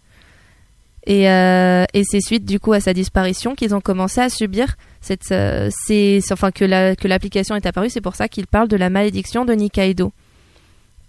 Et, 1.07 1.31
euh, 1.31 1.85
et 1.95 2.03
c'est 2.05 2.21
suite, 2.21 2.45
du 2.45 2.59
coup, 2.59 2.73
à 2.73 2.81
sa 2.81 2.93
disparition 2.93 3.55
qu'ils 3.55 3.75
ont 3.75 3.81
commencé 3.81 4.21
à 4.21 4.29
subir 4.29 4.77
cette, 5.01 5.31
euh, 5.31 5.71
ces, 5.87 6.21
enfin, 6.33 6.51
que 6.51 6.65
la, 6.65 6.97
que 6.97 7.07
l'application 7.07 7.55
est 7.55 7.65
apparue. 7.65 7.91
C'est 7.91 8.01
pour 8.01 8.17
ça 8.17 8.29
qu'ils 8.29 8.49
parlent 8.49 8.69
de 8.69 8.77
la 8.77 8.91
malédiction 8.91 9.45
de 9.45 9.53
Nikaido. 9.53 10.13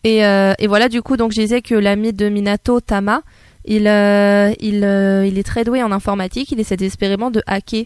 Et, 0.04 0.24
euh, 0.24 0.54
et 0.60 0.68
voilà, 0.68 0.88
du 0.88 1.02
coup, 1.02 1.18
donc 1.18 1.32
je 1.32 1.42
disais 1.42 1.62
que 1.62 1.74
l'ami 1.74 2.14
de 2.14 2.30
Minato, 2.30 2.80
Tama, 2.80 3.24
il, 3.66 3.88
euh, 3.88 4.54
il, 4.60 4.76
il 5.28 5.40
est 5.40 5.46
très 5.46 5.64
doué 5.64 5.82
en 5.82 5.92
informatique. 5.92 6.52
Il 6.52 6.60
essaie 6.60 6.78
désespérément 6.78 7.32
de 7.32 7.42
hacker 7.48 7.86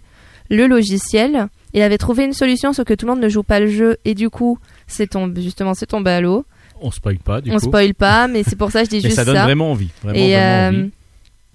le 0.49 0.67
logiciel. 0.67 1.47
Il 1.73 1.81
avait 1.81 1.97
trouvé 1.97 2.25
une 2.25 2.33
solution, 2.33 2.73
sauf 2.73 2.85
que 2.85 2.93
tout 2.93 3.05
le 3.05 3.13
monde 3.13 3.23
ne 3.23 3.29
joue 3.29 3.43
pas 3.43 3.61
le 3.61 3.67
jeu. 3.67 3.97
Et 4.03 4.15
du 4.15 4.29
coup, 4.29 4.59
c'est 4.85 5.07
tombé, 5.11 5.41
justement, 5.41 5.73
c'est 5.73 5.85
tombé 5.85 6.11
à 6.11 6.19
l'eau. 6.19 6.45
On 6.81 6.91
spoil 6.91 7.19
pas 7.19 7.39
du 7.39 7.51
On 7.51 7.55
coup. 7.55 7.67
spoil 7.67 7.93
pas, 7.93 8.27
mais 8.27 8.43
c'est 8.43 8.57
pour 8.57 8.69
ça 8.71 8.79
que 8.81 8.85
je 8.87 8.89
dis 8.89 9.01
juste 9.01 9.15
ça 9.15 9.23
donne 9.23 9.37
vraiment 9.37 9.71
envie. 9.71 9.89
Vraiment, 10.03 10.19
et 10.19 10.33
vraiment 10.33 10.67
envie. 10.79 10.91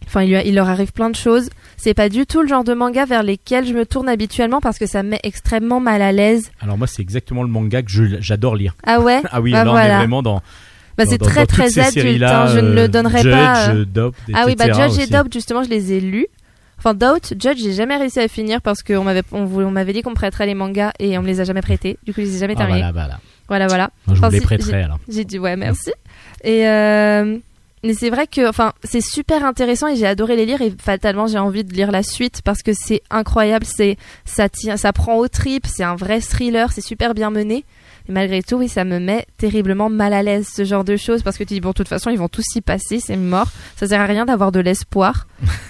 Enfin, 0.06 0.22
il, 0.22 0.28
lui 0.28 0.36
a- 0.36 0.44
il 0.44 0.54
leur 0.54 0.68
arrive 0.68 0.92
plein 0.92 1.10
de 1.10 1.16
choses. 1.16 1.48
C'est 1.76 1.94
pas 1.94 2.08
du 2.08 2.26
tout 2.26 2.42
le 2.42 2.48
genre 2.48 2.64
de 2.64 2.74
manga 2.74 3.04
vers 3.04 3.22
lesquels 3.22 3.66
je 3.66 3.72
me 3.74 3.84
tourne 3.86 4.08
habituellement 4.08 4.60
parce 4.60 4.78
que 4.78 4.86
ça 4.86 5.02
me 5.02 5.10
met 5.10 5.20
extrêmement 5.22 5.78
mal 5.80 6.02
à 6.02 6.12
l'aise. 6.12 6.50
Alors 6.60 6.78
moi, 6.78 6.86
c'est 6.86 7.02
exactement 7.02 7.42
le 7.42 7.48
manga 7.48 7.82
que 7.82 7.90
j'adore 8.20 8.56
lire. 8.56 8.74
Ah 8.86 9.00
ouais 9.00 9.20
Ah 9.30 9.40
oui, 9.40 9.52
Bah 9.52 9.64
là 9.64 9.70
on 9.70 9.76
est 9.76 9.80
voilà. 9.80 9.98
vraiment 9.98 10.22
dans. 10.22 10.42
Bah 10.98 11.04
c'est 11.06 11.18
très 11.18 11.40
dans 11.40 11.46
très 11.46 11.78
adulte. 11.78 12.22
hein, 12.22 12.46
je 12.54 12.58
ne 12.60 12.68
euh, 12.68 12.74
le 12.74 12.88
donnerai 12.88 13.20
Judge, 13.22 13.30
pas. 13.32 13.68
euh. 13.68 13.74
euh, 13.80 13.84
Dope, 13.84 14.16
Ah 14.32 14.44
oui, 14.46 14.56
bah. 14.56 14.72
Judge 14.72 14.98
et. 14.98 15.06
Doubt, 15.06 15.30
justement, 15.32 15.62
je 15.62 15.68
les 15.68 15.92
ai 15.92 16.00
lus. 16.00 16.26
Enfin, 16.78 16.94
Doubt, 16.94 17.34
Judge, 17.38 17.58
j'ai 17.62 17.72
jamais 17.72 17.96
réussi 17.96 18.18
à 18.20 18.28
finir 18.28 18.62
parce 18.62 18.82
qu'on 18.82 19.02
m'avait, 19.04 19.22
on, 19.32 19.44
voulait- 19.44 19.66
on 19.66 19.70
m'avait 19.70 19.92
dit 19.92 20.00
qu'on 20.02 20.14
prêterait 20.14 20.46
les 20.46 20.54
mangas 20.54 20.92
et 20.98 21.16
on 21.18 21.22
me 21.22 21.26
les 21.26 21.40
a 21.40 21.44
jamais 21.44 21.60
prêtés. 21.62 21.98
Du 22.04 22.14
coup, 22.14 22.20
je 22.22 22.26
les 22.26 22.36
ai 22.36 22.38
jamais 22.40 22.54
Ah, 22.56 22.60
terminés. 22.60 22.78
voilà, 22.80 22.92
voilà. 22.92 23.20
Voilà, 23.48 23.66
voilà. 23.66 23.90
Moi, 24.06 24.14
je 24.14 24.20
Enfin, 24.20 24.28
vous 24.28 24.34
les 24.34 24.40
prêterai 24.40 24.82
alors. 24.82 24.98
J'ai 25.08 25.24
dit 25.24 25.38
ouais, 25.38 25.56
merci. 25.56 25.90
Et 26.44 26.66
euh, 26.66 27.36
mais 27.82 27.94
c'est 27.94 28.10
vrai 28.10 28.26
que, 28.26 28.48
enfin, 28.48 28.72
c'est 28.84 29.00
super 29.00 29.44
intéressant 29.44 29.88
et 29.88 29.96
j'ai 29.96 30.06
adoré 30.06 30.36
les 30.36 30.46
lire 30.46 30.60
et 30.62 30.72
fatalement 30.80 31.26
j'ai 31.26 31.38
envie 31.38 31.64
de 31.64 31.72
lire 31.72 31.90
la 31.90 32.02
suite 32.02 32.42
parce 32.42 32.62
que 32.62 32.72
c'est 32.74 33.02
incroyable, 33.10 33.64
c'est 33.64 33.96
ça 34.24 34.48
tient, 34.48 34.76
ça 34.76 34.92
prend 34.92 35.16
au 35.16 35.28
trip, 35.28 35.66
c'est 35.66 35.84
un 35.84 35.94
vrai 35.94 36.20
thriller, 36.20 36.72
c'est 36.72 36.80
super 36.80 37.14
bien 37.14 37.30
mené. 37.30 37.64
Et 38.08 38.12
malgré 38.12 38.42
tout, 38.42 38.56
oui, 38.56 38.68
ça 38.68 38.84
me 38.84 38.98
met 38.98 39.26
terriblement 39.36 39.90
mal 39.90 40.12
à 40.12 40.22
l'aise 40.22 40.48
ce 40.52 40.64
genre 40.64 40.84
de 40.84 40.96
choses 40.96 41.22
parce 41.22 41.36
que 41.36 41.44
tu 41.44 41.54
dis 41.54 41.60
bon, 41.60 41.70
de 41.70 41.74
toute 41.74 41.88
façon, 41.88 42.10
ils 42.10 42.18
vont 42.18 42.28
tous 42.28 42.42
s'y 42.42 42.60
passer, 42.60 43.00
c'est 43.00 43.16
mort. 43.16 43.50
Ça 43.76 43.88
sert 43.88 44.00
à 44.00 44.06
rien 44.06 44.24
d'avoir 44.24 44.52
de 44.52 44.60
l'espoir. 44.60 45.26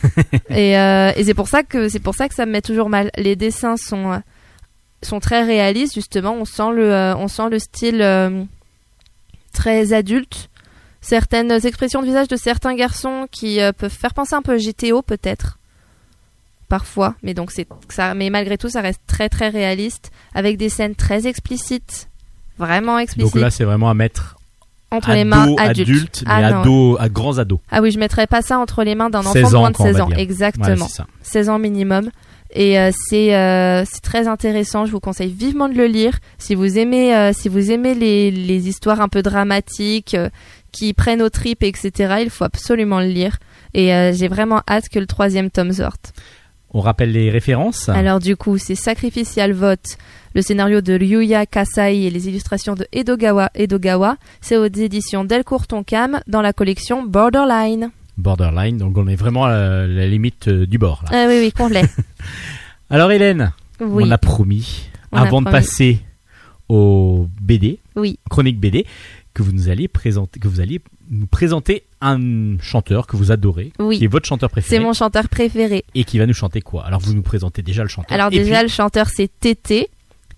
et 0.50 0.78
euh, 0.78 1.12
et 1.16 1.24
c'est 1.24 1.34
pour 1.34 1.48
ça 1.48 1.62
que 1.62 1.88
c'est 1.88 2.00
pour 2.00 2.14
ça 2.14 2.28
que 2.28 2.34
ça 2.34 2.46
me 2.46 2.52
met 2.52 2.62
toujours 2.62 2.88
mal. 2.88 3.10
Les 3.16 3.36
dessins 3.36 3.76
sont 3.76 4.12
euh, 4.12 4.18
sont 5.02 5.20
très 5.20 5.44
réalistes 5.44 5.94
justement. 5.94 6.34
On 6.34 6.44
sent 6.44 6.72
le 6.74 6.92
euh, 6.92 7.16
on 7.16 7.28
sent 7.28 7.48
le 7.50 7.58
style 7.58 8.02
euh, 8.02 8.44
très 9.52 9.92
adulte. 9.92 10.50
Certaines 11.06 11.52
expressions 11.64 12.00
de 12.00 12.06
visage 12.06 12.26
de 12.26 12.34
certains 12.34 12.74
garçons 12.74 13.28
qui 13.30 13.60
euh, 13.60 13.70
peuvent 13.70 13.92
faire 13.92 14.12
penser 14.12 14.34
un 14.34 14.42
peu 14.42 14.54
à 14.54 14.56
GTO 14.56 15.02
peut-être. 15.02 15.56
Parfois, 16.68 17.14
mais 17.22 17.32
donc 17.32 17.52
c'est 17.52 17.68
ça 17.88 18.14
mais 18.14 18.28
malgré 18.28 18.58
tout 18.58 18.68
ça 18.68 18.80
reste 18.80 19.00
très 19.06 19.28
très 19.28 19.48
réaliste 19.50 20.10
avec 20.34 20.56
des 20.56 20.68
scènes 20.68 20.96
très 20.96 21.28
explicites, 21.28 22.08
vraiment 22.58 22.98
explicites 22.98 23.32
Donc 23.32 23.40
là, 23.40 23.50
c'est 23.50 23.62
vraiment 23.62 23.88
à 23.88 23.94
mettre 23.94 24.36
entre 24.90 25.10
ado, 25.10 25.18
les 25.18 25.24
mains 25.24 25.54
adultes. 25.58 25.90
adulte, 25.90 26.24
mais 26.26 26.32
ah, 26.32 26.60
ado, 26.60 26.96
à 26.98 27.08
grands 27.08 27.38
ados. 27.38 27.60
ah 27.70 27.80
oui, 27.82 27.92
je 27.92 28.00
mettrais 28.00 28.26
pas 28.26 28.42
ça 28.42 28.58
entre 28.58 28.82
les 28.82 28.96
mains 28.96 29.08
d'un 29.08 29.20
enfant 29.20 29.32
16 29.32 29.52
de 29.52 29.56
moins 29.56 29.70
de 29.70 29.76
quoi, 29.76 29.86
on 29.86 29.88
16 29.90 29.96
va 29.98 30.04
ans, 30.06 30.10
exactement. 30.10 30.88
Ça. 30.88 31.06
16 31.22 31.50
ans 31.50 31.58
minimum. 31.60 32.10
Et 32.52 32.78
euh, 32.78 32.90
c'est 33.08 33.34
euh, 33.34 33.84
c'est 33.84 34.02
très 34.02 34.28
intéressant. 34.28 34.86
Je 34.86 34.92
vous 34.92 35.00
conseille 35.00 35.32
vivement 35.32 35.68
de 35.68 35.74
le 35.74 35.86
lire. 35.86 36.18
Si 36.38 36.54
vous 36.54 36.78
aimez 36.78 37.14
euh, 37.14 37.32
si 37.32 37.48
vous 37.48 37.70
aimez 37.70 37.94
les, 37.94 38.30
les 38.30 38.68
histoires 38.68 39.00
un 39.00 39.08
peu 39.08 39.22
dramatiques 39.22 40.16
qui 40.76 40.92
prennent 40.92 41.22
aux 41.22 41.30
tripes 41.30 41.62
etc. 41.62 42.16
Il 42.22 42.30
faut 42.30 42.44
absolument 42.44 43.00
le 43.00 43.06
lire. 43.06 43.38
Et 43.74 43.94
euh, 43.94 44.12
j'ai 44.12 44.28
vraiment 44.28 44.62
hâte 44.68 44.88
que 44.88 44.98
le 44.98 45.06
troisième 45.06 45.50
tome 45.50 45.72
sorte. 45.72 46.12
On 46.72 46.80
rappelle 46.80 47.12
les 47.12 47.30
références. 47.30 47.88
Alors 47.88 48.20
du 48.20 48.36
coup, 48.36 48.58
c'est 48.58 48.74
Sacrificial 48.74 49.52
Vote, 49.52 49.96
le 50.34 50.42
scénario 50.42 50.80
de 50.82 50.92
Ryuya 50.92 51.46
Kasai 51.46 52.02
et 52.04 52.10
les 52.10 52.28
illustrations 52.28 52.74
de 52.74 52.86
Edogawa 52.92 53.50
Edogawa. 53.54 54.16
C'est 54.40 54.56
aux 54.56 54.66
éditions 54.66 55.24
Delcourt 55.24 55.66
Tonkam 55.66 56.20
dans 56.26 56.42
la 56.42 56.52
collection 56.52 57.02
Borderline. 57.04 57.90
Borderline, 58.18 58.76
donc 58.78 58.96
on 58.98 59.06
est 59.08 59.16
vraiment 59.16 59.44
à 59.44 59.50
la, 59.50 59.86
la 59.86 60.06
limite 60.06 60.48
euh, 60.48 60.66
du 60.66 60.78
bord. 60.78 61.02
Là. 61.04 61.10
Ah 61.12 61.26
oui 61.28 61.38
oui 61.40 61.52
complet. 61.52 61.84
Alors 62.90 63.10
Hélène, 63.12 63.52
Oui. 63.80 64.04
on 64.06 64.10
a 64.10 64.18
promis, 64.18 64.88
On 65.12 65.18
a 65.18 65.22
avant 65.22 65.42
de 65.42 65.50
passer 65.50 66.00
au 66.68 67.28
BD, 67.40 67.78
Oui. 67.94 68.18
chronique 68.30 68.58
BD, 68.58 68.86
que 69.36 69.42
vous 69.42 69.52
nous 69.52 69.68
alliez 69.68 69.86
présenter, 69.86 70.40
que 70.40 70.48
vous 70.48 70.60
alliez 70.60 70.80
nous 71.10 71.26
présenter 71.26 71.82
un 72.00 72.56
chanteur 72.58 73.06
que 73.06 73.16
vous 73.18 73.30
adorez, 73.32 73.72
Oui. 73.78 73.98
qui 73.98 74.04
est 74.04 74.08
votre 74.08 74.26
chanteur 74.26 74.48
préféré, 74.48 74.76
C'est 74.78 74.82
mon 74.82 74.94
chanteur 74.94 75.28
préféré. 75.28 75.84
et 75.94 76.04
qui 76.04 76.18
va 76.18 76.24
nous 76.24 76.32
chanter 76.32 76.62
quoi? 76.62 76.86
Alors 76.86 77.00
vous 77.00 77.12
nous 77.12 77.20
présentez 77.22 77.60
déjà 77.60 77.82
le 77.82 77.88
chanteur. 77.90 78.12
Alors 78.12 78.30
déjà, 78.30 78.56
puis- 78.56 78.62
le 78.62 78.68
chanteur 78.68 79.08
c'est 79.14 79.30
Tété. 79.38 79.90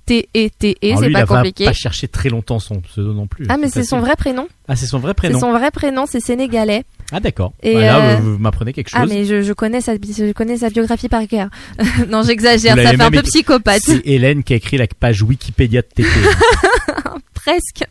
T-E-T-E, 0.09 0.77
alors 0.83 0.99
c'est 1.01 1.11
pas 1.11 1.21
il 1.21 1.25
va 1.25 1.37
compliqué. 1.37 1.65
pas 1.65 1.73
chercher 1.73 2.09
très 2.09 2.29
longtemps 2.29 2.59
son 2.59 2.81
pseudo 2.81 3.13
non 3.13 3.27
plus. 3.27 3.47
Ah 3.49 3.57
mais 3.57 3.69
c'est 3.69 3.85
son 3.85 4.01
vrai 4.01 4.17
prénom. 4.17 4.49
Ah 4.67 4.77
c'est 4.77 4.87
son 4.87 4.99
vrai 4.99 5.11
C'est 5.11 5.29
prénom. 5.29 5.41
son 5.41 5.53
vrai 5.53 5.71
prénom, 5.71 6.07
c'est 6.07 6.21
sénégalais. 6.21 6.85
Ah 7.13 7.21
d'accord. 7.21 7.53
Et, 7.63 7.73
Voilà, 7.73 8.11
euh, 8.11 8.17
vous, 8.17 8.39
m'apprenez 8.39 8.73
quelque 8.73 8.91
chose. 8.91 9.01
Ah 9.03 9.07
mais 9.07 9.25
je, 9.25 9.43
je 9.43 9.53
connais 9.53 9.81
sa 9.81 9.95
je 9.95 10.33
connais 10.33 10.59
sa 10.59 10.71
biographie 10.71 11.09
par 11.09 11.27
cœur. 11.27 11.49
non 12.09 12.23
j'exagère, 12.23 12.77
ça 12.77 12.91
fait 12.91 13.01
un 13.01 13.11
peu 13.11 13.23
psychopathe. 13.23 13.83
C'est 13.85 14.07
Hélène 14.07 14.43
qui 14.43 14.53
a 14.53 14.57
écrit 14.57 14.77
la 14.77 14.87
page 14.87 15.23
Wikipédia 15.23 15.83
de 15.83 15.87
Tété. 15.87 16.09
presque. 17.49 17.85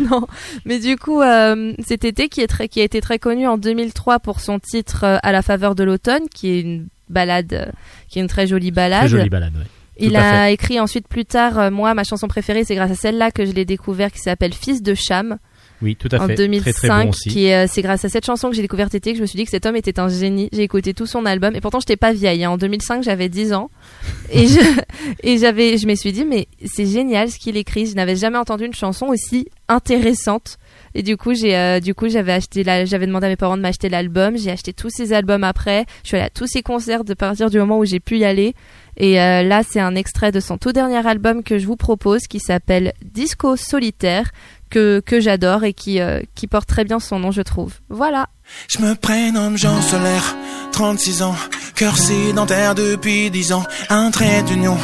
non, 0.10 0.26
mais 0.64 0.78
du 0.78 0.96
coup, 0.96 1.20
euh, 1.22 1.72
c'est 1.86 1.98
Tété 1.98 2.28
qui 2.28 2.40
est 2.40 2.46
très, 2.46 2.68
qui 2.68 2.80
a 2.80 2.84
été 2.84 3.00
très 3.00 3.18
connu 3.18 3.46
en 3.46 3.58
2003 3.58 4.20
pour 4.20 4.40
son 4.40 4.58
titre 4.58 5.04
euh, 5.04 5.18
À 5.22 5.32
la 5.32 5.42
faveur 5.42 5.74
de 5.74 5.84
l'automne, 5.84 6.28
qui 6.32 6.48
est 6.50 6.60
une 6.60 6.88
balade, 7.08 7.52
euh, 7.52 7.66
qui 8.08 8.18
est 8.18 8.22
une 8.22 8.28
très 8.28 8.46
jolie 8.46 8.70
balade. 8.70 9.08
Très 9.08 9.08
jolie 9.18 9.30
balade. 9.30 9.54
ouais. 9.56 9.66
Il 9.98 10.10
Tout 10.10 10.16
a 10.18 10.50
écrit 10.50 10.78
ensuite 10.78 11.08
plus 11.08 11.24
tard, 11.24 11.58
euh, 11.58 11.70
moi, 11.70 11.94
ma 11.94 12.04
chanson 12.04 12.28
préférée, 12.28 12.64
c'est 12.64 12.74
grâce 12.74 12.90
à 12.90 12.94
celle-là 12.94 13.30
que 13.30 13.46
je 13.46 13.52
l'ai 13.52 13.64
découvert, 13.64 14.12
qui 14.12 14.18
s'appelle 14.18 14.52
Fils 14.52 14.82
de 14.82 14.94
Cham, 14.94 15.38
Oui, 15.80 15.96
tout 15.96 16.08
à 16.12 16.22
en 16.22 16.26
fait. 16.26 16.34
2005. 16.34 16.62
Très 16.62 16.72
très 16.72 16.88
bon 17.04 17.08
aussi. 17.10 17.30
qui 17.30 17.46
est, 17.46 17.64
euh, 17.64 17.66
c'est 17.70 17.80
grâce 17.82 18.04
à 18.04 18.08
cette 18.10 18.26
chanson 18.26 18.50
que 18.50 18.56
j'ai 18.56 18.62
découvert 18.62 18.90
Tété 18.90 19.12
que 19.12 19.16
je 19.16 19.22
me 19.22 19.26
suis 19.26 19.36
dit 19.38 19.44
que 19.44 19.50
cet 19.50 19.64
homme 19.66 19.76
était 19.76 19.98
un 19.98 20.08
génie. 20.08 20.48
J'ai 20.52 20.62
écouté 20.62 20.92
tout 20.94 21.06
son 21.06 21.24
album 21.26 21.54
et 21.56 21.60
pourtant 21.60 21.80
j'étais 21.80 21.96
pas 21.96 22.12
vieille. 22.12 22.44
hein. 22.44 22.50
En 22.50 22.58
2005, 22.58 23.02
j'avais 23.02 23.28
10 23.30 23.52
ans 23.54 23.70
et 24.30 24.46
je 24.46 24.58
et 25.22 25.38
j'avais, 25.38 25.78
je 25.78 25.86
me 25.86 25.94
suis 25.94 26.12
dit 26.12 26.24
mais 26.24 26.46
c'est 26.64 26.86
génial 26.86 27.30
ce 27.30 27.38
qu'il 27.38 27.56
écrit. 27.56 27.86
Je 27.86 27.94
n'avais 27.94 28.16
jamais 28.16 28.38
entendu 28.38 28.64
une 28.66 28.74
chanson 28.74 29.06
aussi 29.06 29.48
intéressante. 29.68 30.58
Et 30.94 31.02
du 31.02 31.16
coup, 31.16 31.34
j'ai, 31.34 31.56
euh, 31.56 31.80
du 31.80 31.94
coup, 31.94 32.08
j'avais 32.08 32.32
acheté, 32.32 32.64
la, 32.64 32.84
j'avais 32.86 33.06
demandé 33.06 33.26
à 33.26 33.28
mes 33.28 33.36
parents 33.36 33.56
de 33.56 33.62
m'acheter 33.62 33.88
l'album. 33.90 34.36
J'ai 34.38 34.50
acheté 34.50 34.72
tous 34.72 34.88
ses 34.90 35.12
albums 35.12 35.44
après. 35.44 35.84
Je 36.02 36.08
suis 36.08 36.16
allée 36.16 36.26
à 36.26 36.30
tous 36.30 36.46
ses 36.46 36.62
concerts 36.62 37.04
de 37.04 37.12
partir 37.14 37.50
du 37.50 37.58
moment 37.58 37.78
où 37.78 37.84
j'ai 37.84 38.00
pu 38.00 38.18
y 38.18 38.24
aller. 38.24 38.54
Et 38.96 39.20
euh, 39.20 39.42
là, 39.42 39.62
c'est 39.62 39.80
un 39.80 39.94
extrait 39.94 40.32
de 40.32 40.40
son 40.40 40.56
tout 40.56 40.72
dernier 40.72 41.06
album 41.06 41.42
que 41.42 41.58
je 41.58 41.66
vous 41.66 41.76
propose, 41.76 42.22
qui 42.22 42.40
s'appelle 42.40 42.94
Disco 43.02 43.56
Solitaire, 43.56 44.30
que 45.04 45.20
j'adore 45.20 45.64
et 45.64 45.72
qui 45.72 46.00
euh, 46.00 46.20
qui 46.34 46.46
porte 46.46 46.68
très 46.68 46.84
bien 46.84 47.00
son 47.00 47.18
nom, 47.18 47.30
je 47.30 47.42
trouve. 47.42 47.74
Voilà. 47.88 48.28
Je 48.68 48.78
me 48.78 48.94
prénomme 48.94 49.56
Jean 49.56 49.80
Solaire, 49.82 50.36
36 50.72 51.22
ans, 51.22 51.34
cœur 51.74 51.96
sédentaire 51.96 52.74
depuis 52.74 53.30
10 53.30 53.52
ans, 53.52 53.64
un 53.90 54.10
trait 54.10 54.42
d'union, 54.42 54.76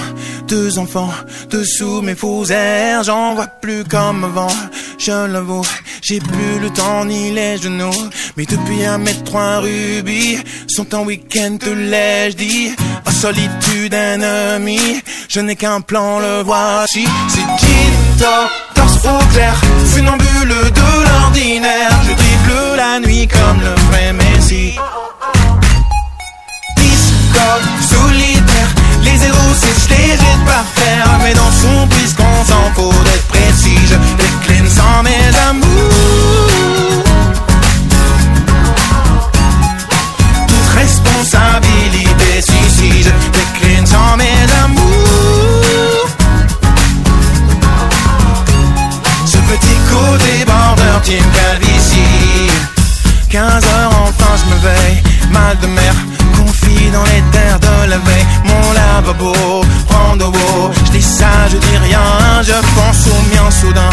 deux 0.49 0.79
enfants, 0.79 1.11
dessous 1.51 2.03
mes 2.03 2.15
faux 2.15 2.45
airs, 2.51 3.05
j'en 3.05 3.35
vois 3.35 3.47
plus 3.47 3.85
comme 3.85 4.25
avant, 4.25 4.55
je 4.99 5.27
l'avoue, 5.27 5.67
j'ai 6.03 6.19
plus 6.19 6.59
le 6.61 6.71
temps 6.71 7.05
ni 7.05 7.31
les 7.31 7.57
genoux, 7.59 8.11
mais 8.37 8.47
depuis 8.47 8.85
un 8.85 8.99
mètre 8.99 9.23
trois 9.23 9.61
rubis, 9.61 10.39
sont 10.67 10.93
en 10.95 11.05
week-end 11.05 11.57
te 11.61 11.71
l'ai-je 11.71 12.37
dit, 12.37 12.73
en 13.07 13.11
solitude 13.13 13.95
ennemi, 13.95 14.81
je 15.29 15.41
n'ai 15.41 15.55
qu'un 15.55 15.81
plan, 15.81 16.19
le 16.19 16.43
voici, 16.43 17.05
c'est 17.29 18.02
Ginto, 18.13 18.27
torse 18.75 18.99
au 19.05 19.19
clair, 19.33 19.55
funambule 19.87 20.49
de 20.49 21.09
l'ordinaire, 21.09 21.91
je 22.03 22.15
dribble 22.15 22.77
la 22.77 23.01
nuit 23.01 23.29
comme 23.29 23.61
le 23.61 23.75
vrai 23.89 24.13
Messi. 24.13 24.75
Disco 26.77 27.49
solitaire, 27.81 28.69
les 29.03 29.19
zéros 29.19 29.55
c'est 29.61 29.83
je 29.83 29.89
les 29.91 30.17
par 30.47 30.65
terre, 30.75 31.19
mais 31.23 31.35
dans 31.35 31.53
son 31.53 31.87
puisqu'on 31.89 32.45
s'en 32.45 32.73
faut 32.75 33.05
d'être 33.05 33.29
précis, 33.29 33.79
je 33.87 33.97
décline 34.17 34.69
sans 34.69 35.03
mes 35.03 35.37
amours. 35.49 37.05
Toute 40.49 40.75
responsabilité, 40.77 42.41
si 42.41 42.71
si, 42.77 43.03
je 43.03 43.11
décline 43.33 43.87
sans 43.87 44.17
mes 44.17 44.65
amours. 44.65 44.92
Côté 50.13 50.45
border 50.45 51.01
team 51.03 51.25
calvitie 51.33 52.51
15 53.31 53.65
heures 53.65 53.93
enfin 54.03 54.33
je 54.37 54.45
me 54.51 54.59
veille. 54.61 55.03
Mal 55.31 55.57
de 55.63 55.67
mer 55.67 55.95
Confie 56.37 56.91
dans 56.91 57.05
les 57.05 57.23
terres 57.33 57.59
de 57.61 57.91
la 57.91 57.97
veille. 57.97 58.27
Mon 58.45 58.73
lavabo 58.73 59.33
haut 59.33 60.71
Je 60.87 60.91
dis 60.93 61.03
ça 61.03 61.33
je 61.51 61.57
dis 61.57 61.79
rien 61.79 62.05
Je 62.43 62.59
pense 62.77 63.07
au 63.07 63.21
mien 63.33 63.51
soudain. 63.51 63.91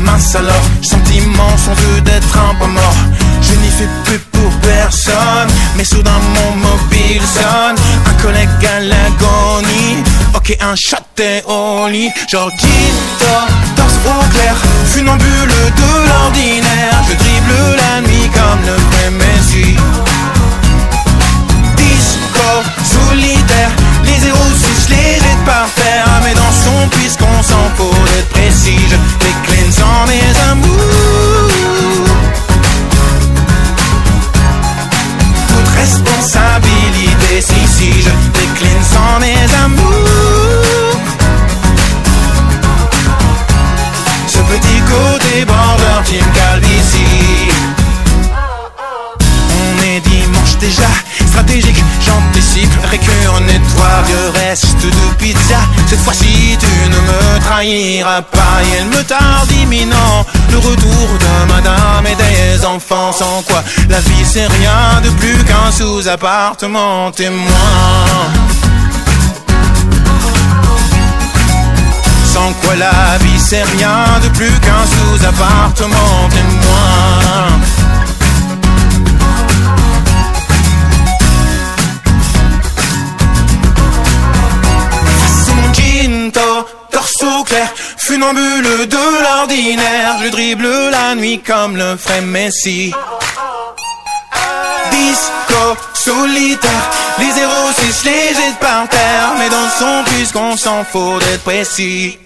Mince 0.00 0.34
alors 0.34 0.66
Sentiments 0.82 1.56
sont 1.64 1.74
vus 1.82 2.00
d'être 2.02 2.36
un 2.36 2.54
peu 2.54 2.66
mort. 2.66 3.00
Je 3.42 3.54
n'y 3.54 3.70
fais 3.70 3.88
plus 4.04 4.18
pour 4.32 4.50
personne 4.60 5.50
Mais 5.76 5.84
soudain 5.84 6.20
mon 6.34 6.56
mobile 6.56 7.22
sonne. 7.22 7.76
Un 8.06 8.22
collègue 8.22 8.48
à 8.76 8.80
l'agonie. 8.80 10.02
Ok 10.34 10.56
un 10.60 10.74
shot 10.74 10.96
et 11.18 11.42
au 11.46 11.88
lit. 11.88 12.10
Genre 12.30 12.50
Ginto 12.58 13.34
Torse 13.76 13.98
au 14.06 14.24
clair. 14.32 14.54
Funambule 14.86 15.48
de 15.76 16.08
l'ordinaire. 16.08 17.02
Je 17.08 17.14
dribble 17.14 17.76
la 17.76 18.00
nuit 18.02 18.30
comme 18.34 18.60
le 18.66 18.72
vrai 18.72 19.10
Messi. 19.10 19.76
Disco 21.76 22.50
solitaire. 22.84 23.70
Les 24.04 24.18
zéros 24.20 24.52
si 24.56 24.84
je 24.84 24.90
les 24.94 25.14
jette 25.14 25.44
par 25.46 25.66
terre. 25.74 26.06
Mais 26.24 26.34
dans 26.34 26.54
son 26.64 26.88
puisqu'on 26.90 27.42
s'en 27.42 27.70
faut 27.76 27.94
d'être 28.06 28.28
précis. 28.30 28.80
Je 28.90 28.96
décline 29.24 29.72
sans 29.72 30.06
mes 30.06 30.50
amours 30.50 31.29
elle 58.76 58.86
me 58.86 59.02
tarde 59.04 59.50
imminent. 59.52 60.26
Le 60.50 60.58
retour 60.58 61.08
de 61.18 61.52
madame 61.52 62.06
et 62.06 62.16
des 62.16 62.64
enfants 62.64 63.12
Sans 63.12 63.42
quoi 63.42 63.62
la 63.88 64.00
vie 64.00 64.24
c'est 64.24 64.46
rien 64.46 65.00
de 65.02 65.10
plus 65.10 65.44
qu'un 65.44 65.70
sous-appartement 65.70 67.10
témoin. 67.12 67.46
Sans 72.32 72.52
quoi 72.62 72.76
la 72.76 73.18
vie 73.18 73.38
c'est 73.38 73.62
rien 73.62 74.20
de 74.22 74.28
plus 74.28 74.52
qu'un 74.60 74.84
sous-appartement 74.86 76.28
témoin. 76.30 77.60
Torse 86.90 87.44
clair, 87.46 87.68
funambule 88.02 88.86
de 88.88 89.22
l'ordinaire 89.22 90.18
Je 90.22 90.28
dribble 90.28 90.90
la 90.90 91.14
nuit 91.14 91.40
comme 91.40 91.76
le 91.76 91.96
ferait 91.96 92.22
Messi. 92.22 92.92
Disco 94.90 95.76
solitaire, 95.94 96.90
les 97.18 97.32
zéros 97.32 97.70
si 97.78 97.86
je 97.98 98.04
les 98.08 98.54
par 98.60 98.88
terre 98.88 99.28
Mais 99.38 99.48
dans 99.48 99.70
son 99.78 100.04
puisqu'on 100.10 100.56
s'en 100.56 100.84
faut 100.84 101.18
d'être 101.18 101.44
précis. 101.44 102.18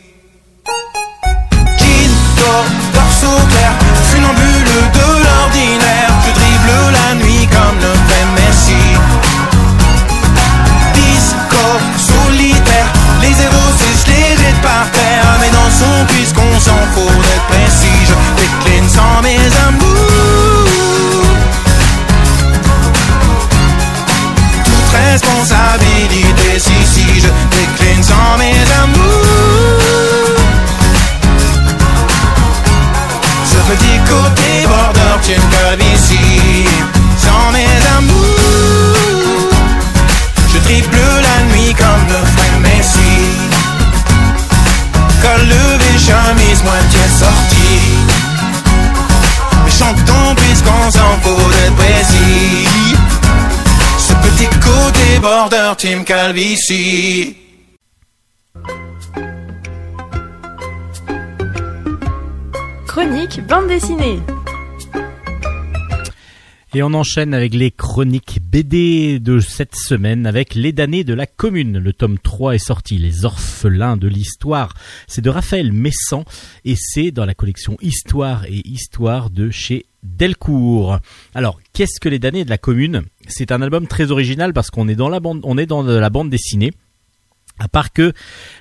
Ginto, 1.79 2.53
torse 2.95 3.27
clair, 3.51 3.73
funambule 4.11 4.75
de 4.99 5.07
l'ordinaire 5.25 6.13
Je 6.27 6.33
dribble 6.39 6.79
la 6.99 7.15
nuit 7.17 7.47
comme 7.55 7.79
le 7.81 7.93
fait 8.09 8.27
Messi. 8.37 8.85
Disco, 10.95 11.65
solitaire, 12.13 12.91
les 13.23 13.35
zéros 13.35 13.73
si 13.79 13.91
je 14.01 14.07
les 14.13 14.14
par 14.63 14.91
terre 14.91 15.39
Mais 15.41 15.51
dans 15.51 15.71
son 15.71 16.05
puisqu'on 16.15 16.61
s'en 16.61 16.83
faut 16.95 17.15
d'être 17.23 17.47
précis 17.49 18.01
Je 18.09 18.15
décline 18.41 18.89
sans 18.89 19.23
mes 19.23 19.47
amours. 19.67 21.25
Toute 24.65 24.91
responsabilité 25.11 26.59
si 26.59 26.79
si 26.95 27.21
je 27.21 27.29
décline 27.57 28.03
sans 28.03 28.39
mes 28.39 28.63
amours. 28.83 29.85
Ce 33.51 33.59
petit 33.73 33.99
côté 34.09 34.67
border 34.67 35.15
tu 35.23 35.33
me 35.33 35.47
calvitie 35.57 36.69
Sans 37.19 37.53
mes 37.53 37.77
amours. 37.97 38.25
Je 40.53 40.59
triple 40.59 40.97
la 40.97 41.55
nuit 41.55 41.75
comme 41.75 42.07
le 42.09 42.34
levé, 45.45 45.99
chemise, 45.99 46.63
moitié 46.63 47.05
sortie 47.19 48.25
chantons 49.79 50.35
puisqu'on 50.37 50.91
s'en 50.91 51.13
fout 51.23 51.51
d'être 51.53 51.75
précis. 51.77 52.67
Ce 53.99 54.13
petit 54.25 54.49
côté 54.61 55.19
border 55.21 55.73
Team 55.77 56.05
Calvici. 56.05 57.37
Chronique 62.87 63.45
bande 63.47 63.67
dessinée. 63.69 64.21
Et 66.77 66.83
on 66.83 66.93
enchaîne 66.93 67.35
avec 67.35 67.55
les 67.55 67.71
chroniques 67.71 68.41
BD 68.43 69.21
de 69.21 69.39
cette 69.39 69.77
semaine 69.77 70.27
avec 70.27 70.57
Les 70.57 70.73
damnés 70.73 71.05
de 71.05 71.15
la 71.15 71.25
commune. 71.25 71.79
Le 71.79 71.93
tome 71.93 72.19
3 72.19 72.57
est 72.57 72.59
sorti, 72.59 72.99
Les 72.99 73.25
orphelins 73.25 73.97
de 73.97 74.09
l'histoire. 74.09 74.75
C'est 75.07 75.23
de 75.23 75.31
Raphaël 75.31 75.73
Messan 75.73 76.25
et 76.65 76.75
c'est 76.77 77.13
dans 77.13 77.27
la 77.27 77.35
collection 77.35 77.77
Histoire 77.81 78.45
et 78.47 78.61
Histoire 78.67 79.31
de 79.31 79.53
chez 79.53 79.87
Delcourt. 80.03 80.99
Alors, 81.33 81.61
qu'est-ce 81.75 82.01
que 82.01 82.09
Les 82.09 82.19
damnés 82.19 82.45
de 82.45 82.51
la 82.51 82.59
commune? 82.59 83.03
C'est 83.29 83.53
un 83.53 83.63
album 83.63 83.87
très 83.87 84.11
original 84.11 84.53
parce 84.53 84.71
qu'on 84.71 84.89
est 84.89 84.97
dans 84.97 85.09
la 85.09 85.21
bande, 85.21 85.43
on 85.45 85.57
est 85.57 85.67
dans 85.67 85.85
la 85.85 86.11
bande 86.11 86.29
dessinée. 86.29 86.73
À 87.61 87.69
part 87.69 87.93
que 87.93 88.13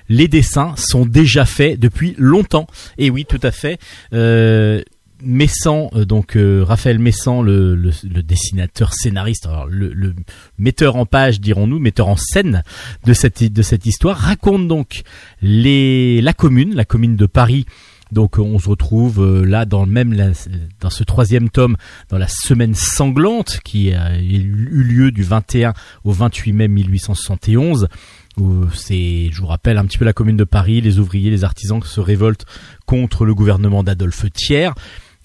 les 0.08 0.28
dessins 0.28 0.76
sont 0.76 1.04
déjà 1.04 1.44
faits 1.44 1.80
depuis 1.80 2.14
longtemps. 2.16 2.68
Et 2.96 3.10
oui, 3.10 3.24
tout 3.28 3.40
à 3.42 3.50
fait. 3.50 3.80
Euh, 4.12 4.82
Messan, 5.22 5.88
euh, 5.94 6.04
donc 6.04 6.36
euh, 6.36 6.64
Raphaël 6.64 6.98
Messan, 6.98 7.42
le, 7.42 7.74
le, 7.74 7.90
le 8.02 8.22
dessinateur 8.22 8.92
scénariste, 8.92 9.46
alors 9.46 9.66
le, 9.66 9.92
le 9.92 10.14
metteur 10.58 10.96
en 10.96 11.06
page, 11.06 11.40
dirons-nous, 11.40 11.78
metteur 11.78 12.08
en 12.08 12.16
scène 12.16 12.62
de 13.04 13.12
cette 13.12 13.42
de 13.42 13.62
cette 13.62 13.86
histoire, 13.86 14.16
raconte 14.16 14.68
donc 14.68 15.02
les 15.40 16.20
la 16.20 16.32
commune, 16.32 16.74
la 16.74 16.84
commune 16.84 17.16
de 17.16 17.26
Paris. 17.26 17.66
Donc 18.12 18.38
on 18.38 18.58
se 18.58 18.68
retrouve 18.68 19.20
euh, 19.22 19.44
là 19.44 19.64
dans 19.64 19.84
le 19.84 19.90
même 19.90 20.32
dans 20.80 20.90
ce 20.90 21.02
troisième 21.02 21.50
tome 21.50 21.76
dans 22.10 22.18
la 22.18 22.28
semaine 22.28 22.74
sanglante 22.74 23.60
qui 23.64 23.92
a 23.92 24.20
eu 24.20 24.42
lieu 24.42 25.10
du 25.10 25.22
21 25.22 25.72
au 26.04 26.12
28 26.12 26.52
mai 26.52 26.68
1871 26.68 27.88
où 28.36 28.66
c'est, 28.74 29.30
je 29.30 29.40
vous 29.40 29.46
rappelle 29.46 29.78
un 29.78 29.84
petit 29.84 29.98
peu 29.98 30.04
la 30.04 30.12
commune 30.12 30.36
de 30.36 30.44
Paris, 30.44 30.80
les 30.80 30.98
ouvriers, 30.98 31.30
les 31.30 31.44
artisans 31.44 31.82
se 31.82 32.00
révoltent 32.00 32.44
contre 32.86 33.24
le 33.24 33.34
gouvernement 33.34 33.82
d'Adolphe 33.82 34.26
Thiers, 34.32 34.70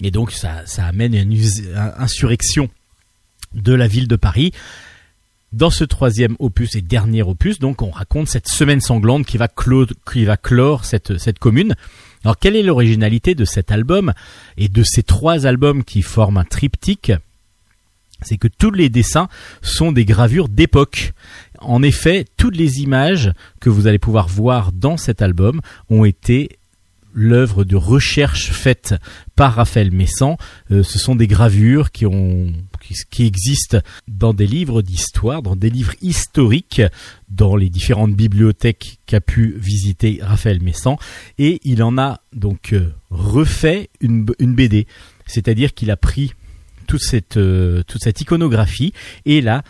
et 0.02 0.10
donc 0.10 0.32
ça, 0.32 0.64
ça 0.66 0.86
amène 0.86 1.14
une 1.14 1.36
insurrection 1.98 2.68
de 3.54 3.72
la 3.72 3.86
ville 3.86 4.08
de 4.08 4.16
Paris. 4.16 4.52
Dans 5.52 5.70
ce 5.70 5.82
troisième 5.82 6.36
opus 6.38 6.76
et 6.76 6.80
dernier 6.80 7.22
opus, 7.22 7.58
donc 7.58 7.82
on 7.82 7.90
raconte 7.90 8.28
cette 8.28 8.48
semaine 8.48 8.80
sanglante 8.80 9.26
qui 9.26 9.36
va, 9.36 9.48
clore, 9.48 9.88
qui 10.12 10.24
va 10.24 10.36
clore 10.36 10.84
cette, 10.84 11.18
cette 11.18 11.40
commune. 11.40 11.74
Alors 12.22 12.38
quelle 12.38 12.54
est 12.54 12.62
l'originalité 12.62 13.34
de 13.34 13.44
cet 13.44 13.72
album 13.72 14.12
et 14.56 14.68
de 14.68 14.82
ces 14.84 15.02
trois 15.02 15.46
albums 15.46 15.82
qui 15.82 16.02
forment 16.02 16.38
un 16.38 16.44
triptyque? 16.44 17.12
C'est 18.22 18.36
que 18.36 18.48
tous 18.48 18.70
les 18.70 18.90
dessins 18.90 19.28
sont 19.60 19.90
des 19.90 20.04
gravures 20.04 20.48
d'époque. 20.48 21.14
En 21.58 21.82
effet, 21.82 22.26
toutes 22.36 22.56
les 22.56 22.80
images 22.80 23.32
que 23.58 23.70
vous 23.70 23.86
allez 23.86 23.98
pouvoir 23.98 24.28
voir 24.28 24.70
dans 24.72 24.98
cet 24.98 25.20
album 25.20 25.60
ont 25.88 26.04
été 26.04 26.59
l'œuvre 27.12 27.64
de 27.64 27.76
recherche 27.76 28.50
faite 28.50 28.94
par 29.36 29.54
Raphaël 29.54 29.90
Messan. 29.90 30.36
Euh, 30.70 30.82
ce 30.82 30.98
sont 30.98 31.14
des 31.14 31.26
gravures 31.26 31.90
qui 31.90 32.06
ont 32.06 32.52
qui, 33.10 33.24
existent 33.24 33.78
dans 34.08 34.32
des 34.32 34.46
livres 34.46 34.82
d'histoire, 34.82 35.42
dans 35.42 35.56
des 35.56 35.70
livres 35.70 35.94
historiques, 36.02 36.82
dans 37.28 37.54
les 37.54 37.68
différentes 37.68 38.14
bibliothèques 38.14 38.98
qu'a 39.06 39.20
pu 39.20 39.54
visiter 39.58 40.18
Raphaël 40.22 40.60
Messan, 40.60 40.96
et 41.38 41.60
il 41.64 41.82
en 41.82 41.98
a 41.98 42.20
donc 42.32 42.72
euh, 42.72 42.92
refait 43.10 43.90
une, 44.00 44.24
BD. 44.24 44.86
C'est-à-dire 45.26 45.74
qu'il 45.74 45.90
a 45.90 45.96
pris 45.96 46.34
toute 46.86 47.02
cette 47.02 47.36
euh, 47.36 47.82
toute 47.86 48.02
cette 48.02 48.20
iconographie 48.20 48.92
et 49.24 49.40
l'a 49.40 49.62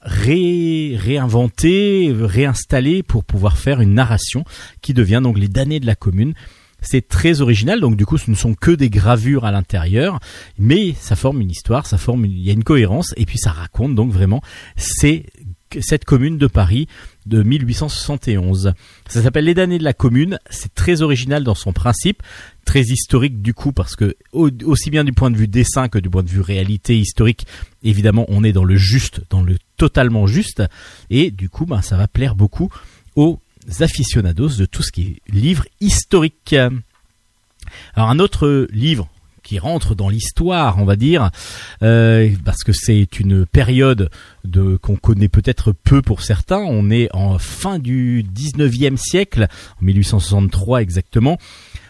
ré, 0.00 0.96
réinventé, 0.98 2.12
réinstallé 2.12 3.02
pour 3.02 3.24
pouvoir 3.24 3.56
faire 3.56 3.80
une 3.80 3.94
narration 3.94 4.44
qui 4.82 4.92
devient 4.92 5.20
donc 5.22 5.38
les 5.38 5.48
damnés 5.48 5.80
de 5.80 5.86
la 5.86 5.94
commune. 5.94 6.34
C'est 6.84 7.08
très 7.08 7.40
original, 7.40 7.80
donc 7.80 7.96
du 7.96 8.06
coup 8.06 8.18
ce 8.18 8.30
ne 8.30 8.36
sont 8.36 8.54
que 8.54 8.70
des 8.70 8.90
gravures 8.90 9.44
à 9.44 9.50
l'intérieur, 9.52 10.20
mais 10.58 10.94
ça 11.00 11.16
forme 11.16 11.40
une 11.40 11.50
histoire, 11.50 11.86
ça 11.86 11.98
forme, 11.98 12.24
il 12.26 12.38
y 12.40 12.50
a 12.50 12.52
une 12.52 12.64
cohérence, 12.64 13.12
et 13.16 13.24
puis 13.26 13.38
ça 13.38 13.50
raconte 13.50 13.94
donc 13.94 14.12
vraiment 14.12 14.42
cette 15.80 16.04
commune 16.04 16.38
de 16.38 16.46
Paris 16.46 16.86
de 17.26 17.42
1871. 17.42 18.74
Ça 19.08 19.22
s'appelle 19.22 19.44
Les 19.44 19.54
damnés 19.54 19.78
de 19.78 19.84
la 19.84 19.92
commune, 19.92 20.38
c'est 20.48 20.72
très 20.74 21.02
original 21.02 21.42
dans 21.42 21.54
son 21.56 21.72
principe, 21.72 22.22
très 22.64 22.82
historique 22.82 23.42
du 23.42 23.54
coup 23.54 23.72
parce 23.72 23.96
que 23.96 24.14
au- 24.32 24.50
aussi 24.64 24.90
bien 24.90 25.04
du 25.04 25.12
point 25.12 25.30
de 25.30 25.36
vue 25.36 25.48
dessin 25.48 25.88
que 25.88 25.98
du 25.98 26.08
point 26.08 26.22
de 26.22 26.28
vue 26.30 26.40
réalité 26.40 26.96
historique, 26.96 27.46
évidemment 27.82 28.24
on 28.28 28.44
est 28.44 28.52
dans 28.52 28.64
le 28.64 28.76
juste, 28.76 29.22
dans 29.30 29.42
le 29.42 29.56
totalement 29.76 30.26
juste, 30.26 30.62
et 31.10 31.30
du 31.30 31.48
coup 31.48 31.66
ben, 31.66 31.82
ça 31.82 31.96
va 31.96 32.06
plaire 32.08 32.36
beaucoup 32.36 32.70
aux 33.16 33.40
aficionados 33.80 34.56
de 34.58 34.66
tout 34.66 34.82
ce 34.82 34.92
qui 34.92 35.02
est 35.02 35.32
livre 35.32 35.64
historique. 35.80 36.54
Alors 37.94 38.10
un 38.10 38.18
autre 38.18 38.68
livre 38.72 39.08
qui 39.44 39.58
rentre 39.58 39.94
dans 39.94 40.08
l'histoire, 40.08 40.78
on 40.78 40.84
va 40.84 40.96
dire, 40.96 41.30
euh, 41.82 42.30
parce 42.44 42.64
que 42.64 42.72
c'est 42.72 43.20
une 43.20 43.46
période 43.46 44.10
de 44.44 44.76
qu'on 44.76 44.96
connaît 44.96 45.28
peut-être 45.28 45.72
peu 45.72 46.02
pour 46.02 46.22
certains. 46.22 46.58
On 46.58 46.90
est 46.90 47.14
en 47.14 47.38
fin 47.38 47.78
du 47.78 48.24
19e 48.34 48.96
siècle, 48.96 49.46
en 49.80 49.84
1863 49.84 50.82
exactement. 50.82 51.38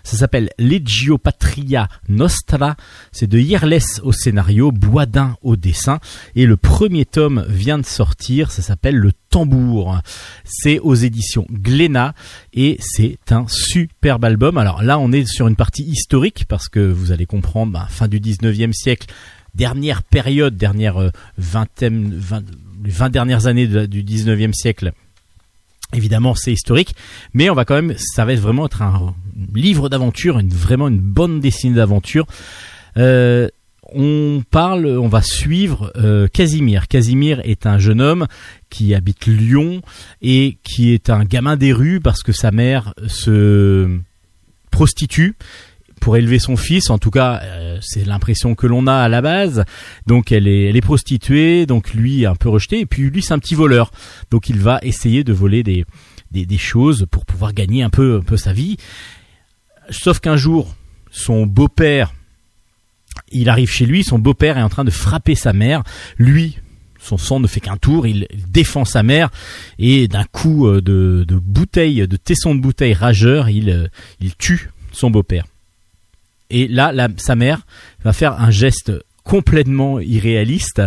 Ça 0.04 0.18
s'appelle 0.18 0.50
Legio 0.58 1.16
Patria 1.18 1.88
Nostra. 2.08 2.76
C'est 3.10 3.26
de 3.26 3.38
Yerles 3.38 3.80
au 4.02 4.12
scénario, 4.12 4.70
Boisdin 4.70 5.36
au 5.42 5.56
dessin. 5.56 5.98
Et 6.36 6.44
le 6.44 6.58
premier 6.58 7.06
tome 7.06 7.44
vient 7.48 7.78
de 7.78 7.86
sortir. 7.86 8.52
Ça 8.52 8.60
s'appelle 8.62 8.96
Le 8.96 9.12
Tambour. 9.30 9.98
C'est 10.44 10.78
aux 10.78 10.94
éditions 10.94 11.46
Glénat 11.50 12.14
et 12.52 12.76
c'est 12.80 13.18
un 13.30 13.46
superbe 13.48 14.26
album. 14.26 14.58
Alors 14.58 14.82
là, 14.82 14.98
on 14.98 15.10
est 15.10 15.26
sur 15.26 15.48
une 15.48 15.56
partie 15.56 15.84
historique 15.84 16.44
parce 16.48 16.68
que 16.68 16.80
vous 16.80 17.10
allez 17.10 17.26
comprendre, 17.26 17.72
bah, 17.72 17.86
fin 17.88 18.06
du 18.06 18.20
19e 18.20 18.72
siècle, 18.72 19.06
dernière 19.54 20.02
période, 20.02 20.56
dernière 20.56 20.98
euh, 20.98 21.10
vingt, 21.38 21.80
les 21.80 22.90
20 22.90 23.08
dernières 23.08 23.46
années 23.46 23.66
du 23.66 24.04
19e 24.04 24.52
siècle. 24.52 24.92
Évidemment, 25.94 26.34
c'est 26.34 26.52
historique, 26.52 26.94
mais 27.32 27.48
on 27.50 27.54
va 27.54 27.64
quand 27.64 27.74
même, 27.74 27.94
ça 27.96 28.24
va 28.24 28.32
être 28.32 28.40
vraiment 28.40 28.66
être 28.66 28.82
un 28.82 29.14
livre 29.54 29.88
d'aventure, 29.88 30.40
vraiment 30.44 30.88
une 30.88 30.98
bande 30.98 31.40
dessinée 31.40 31.76
d'aventure. 31.76 32.26
Euh, 32.96 33.48
on 33.92 34.42
parle, 34.50 34.86
on 34.86 35.08
va 35.08 35.22
suivre 35.22 35.92
euh, 35.96 36.26
Casimir. 36.28 36.88
Casimir 36.88 37.40
est 37.44 37.66
un 37.66 37.78
jeune 37.78 38.00
homme 38.00 38.26
qui 38.70 38.94
habite 38.94 39.26
Lyon 39.26 39.82
et 40.22 40.58
qui 40.64 40.92
est 40.92 41.10
un 41.10 41.24
gamin 41.24 41.56
des 41.56 41.72
rues 41.72 42.00
parce 42.00 42.22
que 42.22 42.32
sa 42.32 42.50
mère 42.50 42.94
se 43.06 43.98
prostitue 44.70 45.36
pour 46.04 46.18
élever 46.18 46.38
son 46.38 46.58
fils. 46.58 46.90
En 46.90 46.98
tout 46.98 47.10
cas, 47.10 47.40
euh, 47.42 47.78
c'est 47.80 48.04
l'impression 48.04 48.54
que 48.54 48.66
l'on 48.66 48.86
a 48.86 48.92
à 48.94 49.08
la 49.08 49.22
base. 49.22 49.64
Donc 50.06 50.32
elle 50.32 50.46
est, 50.46 50.64
elle 50.64 50.76
est 50.76 50.82
prostituée, 50.82 51.64
donc 51.64 51.94
lui 51.94 52.26
un 52.26 52.34
peu 52.34 52.50
rejeté. 52.50 52.80
Et 52.80 52.86
puis 52.86 53.04
lui, 53.08 53.22
c'est 53.22 53.32
un 53.32 53.38
petit 53.38 53.54
voleur. 53.54 53.90
Donc 54.30 54.50
il 54.50 54.60
va 54.60 54.78
essayer 54.82 55.24
de 55.24 55.32
voler 55.32 55.62
des, 55.62 55.86
des, 56.30 56.58
choses 56.58 57.06
pour 57.10 57.24
pouvoir 57.24 57.54
gagner 57.54 57.82
un 57.82 57.88
peu, 57.88 58.20
peu 58.20 58.36
sa 58.36 58.52
vie. 58.52 58.76
Sauf 59.88 60.20
qu'un 60.20 60.36
jour, 60.36 60.76
son 61.10 61.46
beau-père, 61.46 62.12
il 63.32 63.48
arrive 63.48 63.70
chez 63.70 63.86
lui, 63.86 64.04
son 64.04 64.18
beau-père 64.18 64.58
est 64.58 64.62
en 64.62 64.68
train 64.68 64.84
de 64.84 64.90
frapper 64.90 65.34
sa 65.34 65.54
mère. 65.54 65.84
Lui, 66.18 66.58
son 67.00 67.16
sang 67.16 67.40
ne 67.40 67.46
fait 67.46 67.60
qu'un 67.60 67.78
tour, 67.78 68.06
il 68.06 68.26
il 68.30 68.50
défend 68.50 68.84
sa 68.84 69.02
mère 69.02 69.30
et 69.78 70.06
d'un 70.06 70.24
coup 70.24 70.66
euh, 70.66 70.82
de, 70.82 71.24
de 71.26 71.36
bouteille, 71.36 72.06
de 72.06 72.16
tesson 72.18 72.54
de 72.54 72.60
bouteille 72.60 72.92
rageur, 72.92 73.48
il, 73.48 73.70
euh, 73.70 73.86
il 74.20 74.36
tue 74.36 74.68
son 74.92 75.10
beau-père. 75.10 75.46
Et 76.54 76.68
là, 76.68 77.08
sa 77.16 77.34
mère 77.34 77.66
va 78.04 78.12
faire 78.12 78.40
un 78.40 78.50
geste 78.50 78.92
complètement 79.24 79.98
irréaliste. 80.00 80.82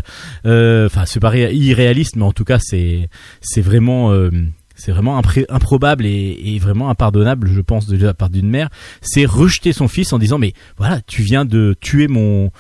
Euh, 0.46 0.86
Enfin, 0.86 1.04
c'est 1.06 1.20
pas 1.20 1.30
ré- 1.30 1.54
irréaliste, 1.54 2.16
mais 2.16 2.24
en 2.24 2.32
tout 2.32 2.46
cas, 2.46 2.58
c'est 2.60 3.10
c'est 3.42 3.62
vraiment 3.62 4.12
euh, 4.12 4.30
c'est 4.76 4.92
vraiment 4.92 5.20
improbable 5.50 6.06
et, 6.06 6.58
vraiment 6.62 6.90
impardonnable, 6.90 7.50
je 7.52 7.62
pense, 7.62 7.88
de 7.88 7.98
la 7.98 8.14
part 8.14 8.30
d'une 8.30 8.48
mère. 8.50 8.70
C'est 9.02 9.26
rejeter 9.26 9.74
son 9.74 9.88
fils 9.88 10.14
en 10.14 10.20
disant 10.20 10.38
mais 10.38 10.54
voilà, 10.78 11.02
tu 11.08 11.24
viens 11.24 11.46
de 11.46 11.76
tuer 11.82 12.08
mon, 12.08 12.52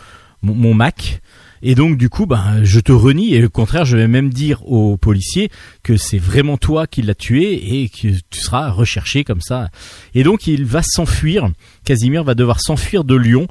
mon 0.41 0.73
Mac. 0.73 1.21
Et 1.61 1.75
donc 1.75 1.97
du 1.97 2.09
coup, 2.09 2.25
ben, 2.25 2.63
je 2.63 2.79
te 2.79 2.91
renie 2.91 3.33
et 3.33 3.45
au 3.45 3.49
contraire, 3.49 3.85
je 3.85 3.97
vais 3.97 4.07
même 4.07 4.29
dire 4.29 4.65
aux 4.67 4.97
policiers 4.97 5.49
que 5.83 5.97
c'est 5.97 6.17
vraiment 6.17 6.57
toi 6.57 6.87
qui 6.87 7.01
l'as 7.01 7.15
tué 7.15 7.81
et 7.81 7.89
que 7.89 8.09
tu 8.29 8.39
seras 8.39 8.69
recherché 8.69 9.23
comme 9.23 9.41
ça. 9.41 9.69
Et 10.13 10.23
donc 10.23 10.47
il 10.47 10.65
va 10.65 10.81
s'enfuir. 10.83 11.49
Casimir 11.83 12.23
va 12.23 12.35
devoir 12.35 12.59
s'enfuir 12.59 13.03
de 13.03 13.15
Lyon 13.15 13.47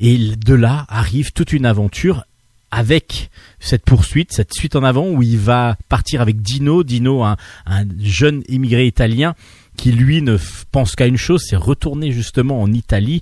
et 0.00 0.18
de 0.36 0.54
là 0.54 0.86
arrive 0.88 1.32
toute 1.32 1.52
une 1.52 1.66
aventure 1.66 2.24
avec 2.70 3.30
cette 3.60 3.84
poursuite, 3.84 4.32
cette 4.32 4.54
suite 4.54 4.76
en 4.76 4.82
avant 4.82 5.06
où 5.06 5.22
il 5.22 5.38
va 5.38 5.76
partir 5.90 6.22
avec 6.22 6.40
Dino, 6.40 6.82
Dino, 6.82 7.22
un, 7.22 7.36
un 7.66 7.84
jeune 8.00 8.42
immigré 8.48 8.86
italien 8.86 9.34
qui 9.76 9.92
lui 9.92 10.22
ne 10.22 10.38
pense 10.70 10.96
qu'à 10.96 11.06
une 11.06 11.18
chose, 11.18 11.44
c'est 11.46 11.56
retourner 11.56 12.12
justement 12.12 12.62
en 12.62 12.72
Italie. 12.72 13.20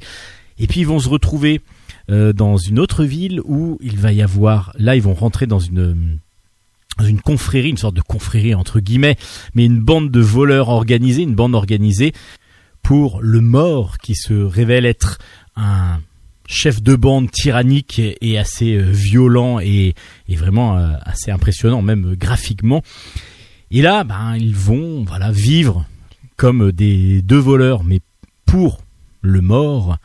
Et 0.58 0.66
puis 0.66 0.80
ils 0.80 0.86
vont 0.86 1.00
se 1.00 1.08
retrouver 1.08 1.60
euh, 2.10 2.32
dans 2.32 2.56
une 2.56 2.78
autre 2.78 3.04
ville 3.04 3.40
où 3.44 3.78
il 3.80 3.98
va 3.98 4.12
y 4.12 4.22
avoir, 4.22 4.72
là 4.78 4.96
ils 4.96 5.02
vont 5.02 5.14
rentrer 5.14 5.46
dans 5.46 5.60
une 5.60 6.18
une 7.08 7.20
confrérie, 7.20 7.70
une 7.70 7.78
sorte 7.78 7.94
de 7.94 8.02
confrérie 8.02 8.54
entre 8.54 8.80
guillemets, 8.80 9.16
mais 9.54 9.64
une 9.64 9.80
bande 9.80 10.10
de 10.10 10.20
voleurs 10.20 10.68
organisés, 10.68 11.22
une 11.22 11.34
bande 11.34 11.54
organisée 11.54 12.12
pour 12.82 13.22
le 13.22 13.40
mort 13.40 13.98
qui 13.98 14.14
se 14.14 14.34
révèle 14.34 14.84
être 14.84 15.18
un 15.56 16.00
chef 16.46 16.82
de 16.82 16.96
bande 16.96 17.30
tyrannique 17.30 18.00
et 18.20 18.38
assez 18.38 18.74
euh, 18.74 18.90
violent 18.90 19.60
et, 19.60 19.94
et 20.28 20.36
vraiment 20.36 20.76
euh, 20.76 20.92
assez 21.02 21.30
impressionnant 21.30 21.80
même 21.80 22.16
graphiquement. 22.16 22.82
Et 23.70 23.82
là, 23.82 24.02
ben, 24.02 24.36
ils 24.36 24.56
vont 24.56 25.04
voilà 25.04 25.30
vivre 25.30 25.86
comme 26.36 26.72
des 26.72 27.22
deux 27.22 27.38
voleurs, 27.38 27.84
mais 27.84 28.00
pour 28.46 28.80
le 29.22 29.40
mort. 29.40 29.98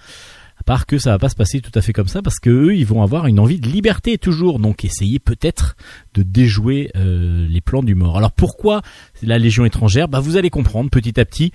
À 0.65 0.73
part 0.73 0.87
que 0.87 0.97
ça 0.97 1.11
va 1.11 1.19
pas 1.19 1.29
se 1.29 1.35
passer 1.35 1.61
tout 1.61 1.69
à 1.75 1.81
fait 1.81 1.93
comme 1.93 2.07
ça, 2.07 2.23
parce 2.23 2.39
que 2.39 2.49
eux, 2.49 2.75
ils 2.75 2.87
vont 2.87 3.03
avoir 3.03 3.27
une 3.27 3.39
envie 3.39 3.59
de 3.59 3.67
liberté 3.67 4.17
toujours, 4.17 4.57
donc 4.57 4.83
essayer 4.83 5.19
peut-être 5.19 5.77
de 6.15 6.23
déjouer 6.23 6.89
euh, 6.95 7.45
les 7.47 7.61
plans 7.61 7.83
du 7.83 7.93
mort. 7.93 8.17
Alors 8.17 8.31
pourquoi 8.31 8.81
la 9.21 9.37
Légion 9.37 9.65
étrangère? 9.65 10.07
Bah 10.07 10.21
vous 10.21 10.37
allez 10.37 10.49
comprendre 10.49 10.89
petit 10.89 11.19
à 11.19 11.25
petit 11.25 11.51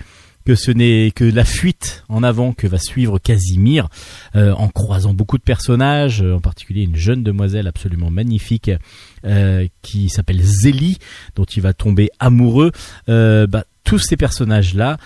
que 0.46 0.54
ce 0.54 0.70
n'est 0.70 1.10
que 1.10 1.24
la 1.24 1.44
fuite 1.44 2.04
en 2.08 2.22
avant 2.22 2.52
que 2.52 2.68
va 2.68 2.78
suivre 2.78 3.18
Casimir 3.18 3.88
euh, 4.36 4.52
en 4.52 4.68
croisant 4.68 5.12
beaucoup 5.12 5.38
de 5.38 5.42
personnages, 5.42 6.22
en 6.22 6.40
particulier 6.40 6.82
une 6.82 6.94
jeune 6.94 7.24
demoiselle 7.24 7.66
absolument 7.66 8.10
magnifique 8.10 8.70
euh, 9.24 9.66
qui 9.82 10.08
s'appelle 10.08 10.40
Zélie, 10.40 10.98
dont 11.34 11.46
il 11.46 11.62
va 11.62 11.72
tomber 11.72 12.10
amoureux. 12.20 12.70
Bah, 13.08 13.64
tous 13.82 13.98
ces 13.98 14.16
personnages-là, 14.16 14.98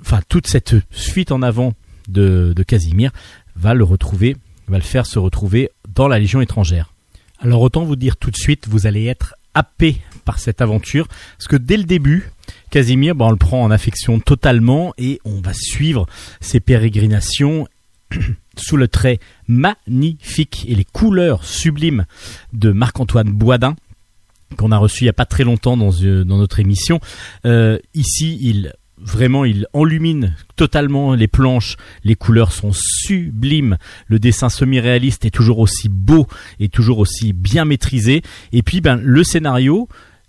enfin 0.00 0.20
toute 0.28 0.46
cette 0.46 0.76
fuite 0.92 1.32
en 1.32 1.42
avant 1.42 1.72
de, 2.08 2.52
de 2.54 2.62
Casimir 2.62 3.10
va 3.54 3.74
le 3.74 3.84
retrouver, 3.84 4.36
va 4.68 4.78
le 4.78 4.84
faire 4.84 5.06
se 5.06 5.18
retrouver 5.18 5.70
dans 5.94 6.08
la 6.08 6.18
Légion 6.18 6.40
étrangère. 6.40 6.92
Alors 7.38 7.62
autant 7.62 7.84
vous 7.84 7.96
dire 7.96 8.16
tout 8.16 8.30
de 8.30 8.36
suite, 8.36 8.66
vous 8.68 8.86
allez 8.86 9.06
être 9.06 9.34
happé 9.54 10.00
par 10.24 10.38
cette 10.38 10.60
aventure, 10.60 11.06
parce 11.38 11.48
que 11.48 11.56
dès 11.56 11.76
le 11.76 11.84
début, 11.84 12.30
Casimir, 12.70 13.14
bah, 13.14 13.26
on 13.26 13.30
le 13.30 13.36
prend 13.36 13.62
en 13.62 13.70
affection 13.70 14.20
totalement 14.20 14.92
et 14.98 15.20
on 15.24 15.40
va 15.40 15.52
suivre 15.54 16.06
ses 16.40 16.60
pérégrinations 16.60 17.66
sous 18.56 18.76
le 18.76 18.88
trait 18.88 19.18
magnifique 19.48 20.66
et 20.68 20.74
les 20.74 20.84
couleurs 20.84 21.44
sublimes 21.44 22.04
de 22.52 22.70
Marc-Antoine 22.72 23.30
Boisdin 23.30 23.76
qu'on 24.56 24.70
a 24.70 24.78
reçu 24.78 25.04
il 25.04 25.06
y 25.06 25.10
a 25.10 25.14
pas 25.14 25.26
très 25.26 25.44
longtemps 25.44 25.76
dans, 25.76 25.90
euh, 26.02 26.24
dans 26.24 26.38
notre 26.38 26.60
émission. 26.60 27.00
Euh, 27.44 27.78
ici, 27.94 28.38
il 28.40 28.72
vraiment 28.98 29.44
il 29.44 29.66
enlumine 29.72 30.34
totalement 30.56 31.14
les 31.14 31.28
planches, 31.28 31.76
les 32.04 32.14
couleurs 32.14 32.52
sont 32.52 32.72
sublimes, 32.72 33.78
le 34.06 34.18
dessin 34.18 34.48
semi-réaliste 34.48 35.24
est 35.24 35.30
toujours 35.30 35.58
aussi 35.58 35.88
beau 35.88 36.26
et 36.60 36.68
toujours 36.68 36.98
aussi 36.98 37.32
bien 37.32 37.64
maîtrisé. 37.64 38.22
Et 38.52 38.62
puis 38.62 38.80
ben 38.80 38.96
le 39.02 39.24
scénario, 39.24 39.88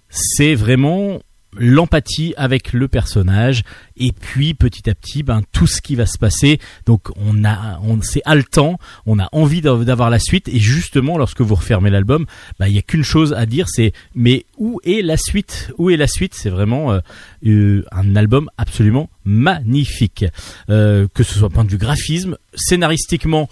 c'est 0.10 0.56
vraiment 0.56 1.20
l'empathie 1.58 2.34
avec 2.38 2.74
le 2.74 2.88
personnage. 2.88 3.64
Et 3.96 4.12
puis 4.12 4.54
petit 4.54 4.90
à 4.90 4.96
petit 4.96 5.24
ben 5.24 5.42
tout 5.52 5.68
ce 5.68 5.82
qui 5.82 5.96
va 5.96 6.06
se 6.06 6.18
passer. 6.18 6.60
Donc 6.86 7.10
on 7.16 7.44
a 7.46 7.80
on 7.84 8.02
c'est 8.02 8.22
haletant. 8.26 8.80
On 9.06 9.20
a 9.20 9.30
envie 9.32 9.62
d'av- 9.62 9.86
d'avoir 9.86 10.10
la 10.10 10.20
suite. 10.20 10.48
Et 10.48 10.60
justement 10.60 11.18
lorsque 11.18 11.42
vous 11.42 11.56
refermez 11.56 11.90
l'album 11.90 12.26
ben, 12.60 12.68
il 12.68 12.76
y 12.76 12.80
a 12.80 12.82
qu'une 12.82 13.04
chose 13.04 13.34
à 13.34 13.46
dire 13.46 13.68
c'est 13.70 13.94
mais 14.16 14.46
où 14.58 14.80
est 14.84 15.02
la 15.02 15.18
suite? 15.18 15.72
Où 15.78 15.90
est 15.90 15.98
la 15.98 16.08
suite? 16.08 16.34
C'est 16.34 16.50
vraiment 16.50 16.92
euh, 16.94 17.00
euh, 17.46 17.84
un 17.92 18.16
album 18.16 18.50
absolument 18.58 19.10
magnifique. 19.26 20.26
Euh, 20.70 21.08
que 21.14 21.24
ce 21.24 21.38
soit 21.40 21.50
point 21.50 21.66
de 21.66 21.76
graphisme 21.76 22.38
scénaristiquement 22.56 23.50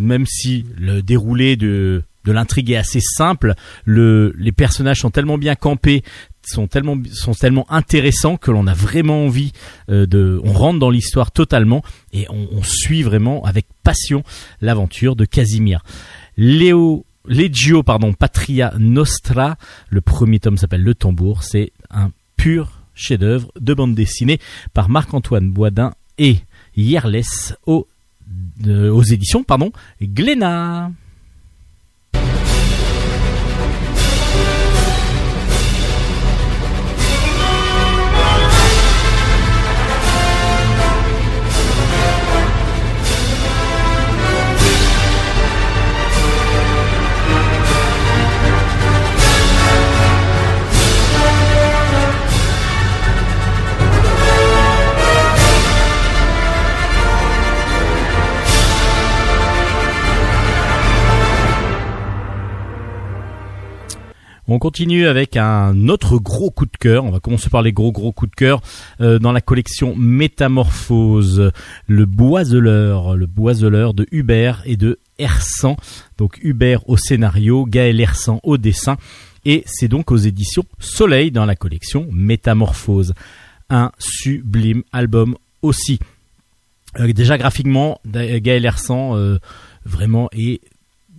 même 0.00 0.26
si 0.26 0.64
le 0.76 1.02
déroulé 1.02 1.56
de 1.56 2.02
de 2.24 2.32
l'intrigue 2.32 2.72
est 2.72 2.76
assez 2.76 3.00
simple, 3.00 3.54
le, 3.86 4.34
les 4.36 4.52
personnages 4.52 4.98
sont 4.98 5.10
tellement 5.10 5.38
bien 5.38 5.54
campés, 5.54 6.02
sont 6.48 6.66
tellement 6.66 6.96
sont 7.12 7.34
tellement 7.34 7.70
intéressants 7.70 8.36
que 8.36 8.50
l'on 8.50 8.66
a 8.66 8.74
vraiment 8.74 9.24
envie 9.24 9.52
euh, 9.90 10.06
de 10.06 10.40
on 10.44 10.52
rentre 10.52 10.78
dans 10.78 10.90
l'histoire 10.90 11.30
totalement 11.30 11.82
et 12.12 12.26
on, 12.30 12.62
suit 12.62 13.02
vraiment 13.02 13.44
avec 13.44 13.66
passion 13.82 14.22
l'aventure 14.60 15.16
de 15.16 15.24
Casimir. 15.24 15.82
Léo 16.36 17.06
Legio 17.26 17.82
pardon 17.82 18.12
Patria 18.12 18.72
Nostra, 18.78 19.56
le 19.90 20.00
premier 20.00 20.40
tome 20.40 20.56
s'appelle 20.56 20.82
Le 20.82 20.94
Tambour, 20.94 21.42
c'est 21.42 21.72
un 21.90 22.10
pur 22.36 22.82
chef-d'œuvre 22.94 23.52
de 23.60 23.74
bande 23.74 23.94
dessinée 23.94 24.38
par 24.74 24.88
Marc-Antoine 24.88 25.50
Boisdin 25.50 25.92
et 26.18 26.38
Yerles 26.76 27.22
aux, 27.66 27.86
euh, 28.66 28.90
aux 28.90 29.02
éditions 29.02 29.44
pardon 29.44 29.72
Glénat. 30.02 30.90
On 64.50 64.58
continue 64.58 65.06
avec 65.06 65.36
un 65.36 65.88
autre 65.88 66.16
gros 66.16 66.50
coup 66.50 66.64
de 66.64 66.76
cœur. 66.78 67.04
On 67.04 67.10
va 67.10 67.20
commencer 67.20 67.50
par 67.50 67.60
les 67.60 67.70
gros 67.70 67.92
gros 67.92 68.12
coups 68.12 68.30
de 68.30 68.34
cœur 68.34 68.62
euh, 69.02 69.18
dans 69.18 69.32
la 69.32 69.42
collection 69.42 69.94
Métamorphose, 69.94 71.52
le 71.86 72.06
Boiseleur, 72.06 73.14
le 73.14 73.26
Boiseleur 73.26 73.92
de 73.92 74.06
Hubert 74.10 74.62
et 74.64 74.78
de 74.78 75.00
Hersan. 75.18 75.76
Donc 76.16 76.38
Hubert 76.42 76.88
au 76.88 76.96
scénario, 76.96 77.66
Gaël 77.66 78.00
Hersan 78.00 78.40
au 78.42 78.56
dessin. 78.56 78.96
Et 79.44 79.64
c'est 79.66 79.88
donc 79.88 80.10
aux 80.10 80.16
éditions 80.16 80.64
Soleil 80.78 81.30
dans 81.30 81.44
la 81.44 81.54
collection 81.54 82.08
Métamorphose. 82.10 83.12
Un 83.68 83.92
sublime 83.98 84.82
album 84.92 85.36
aussi. 85.60 85.98
Euh, 86.98 87.12
déjà 87.12 87.36
graphiquement, 87.36 88.00
Gaël 88.06 88.64
Hersan 88.64 89.14
euh, 89.14 89.38
vraiment 89.84 90.30
est 90.32 90.62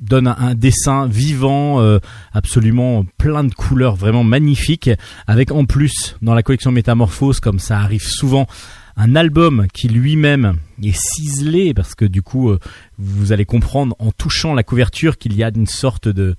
donne 0.01 0.27
un, 0.27 0.55
dessin 0.55 1.07
vivant, 1.07 1.81
euh, 1.81 1.99
absolument 2.33 3.05
plein 3.17 3.43
de 3.43 3.53
couleurs, 3.53 3.95
vraiment 3.95 4.23
magnifique, 4.23 4.89
avec 5.27 5.51
en 5.51 5.65
plus 5.65 6.15
dans 6.21 6.33
la 6.33 6.43
collection 6.43 6.71
Métamorphose, 6.71 7.39
comme 7.39 7.59
ça 7.59 7.79
arrive 7.79 8.05
souvent, 8.05 8.47
un 8.95 9.15
album 9.15 9.67
qui 9.73 9.87
lui-même 9.87 10.57
est 10.83 10.97
ciselé, 10.97 11.73
parce 11.73 11.95
que 11.95 12.05
du 12.05 12.21
coup, 12.21 12.49
euh, 12.49 12.59
vous 12.97 13.31
allez 13.31 13.45
comprendre 13.45 13.95
en 13.99 14.11
touchant 14.11 14.53
la 14.53 14.63
couverture 14.63 15.17
qu'il 15.17 15.35
y 15.35 15.43
a 15.43 15.51
une 15.53 15.67
sorte 15.67 16.07
de 16.07 16.35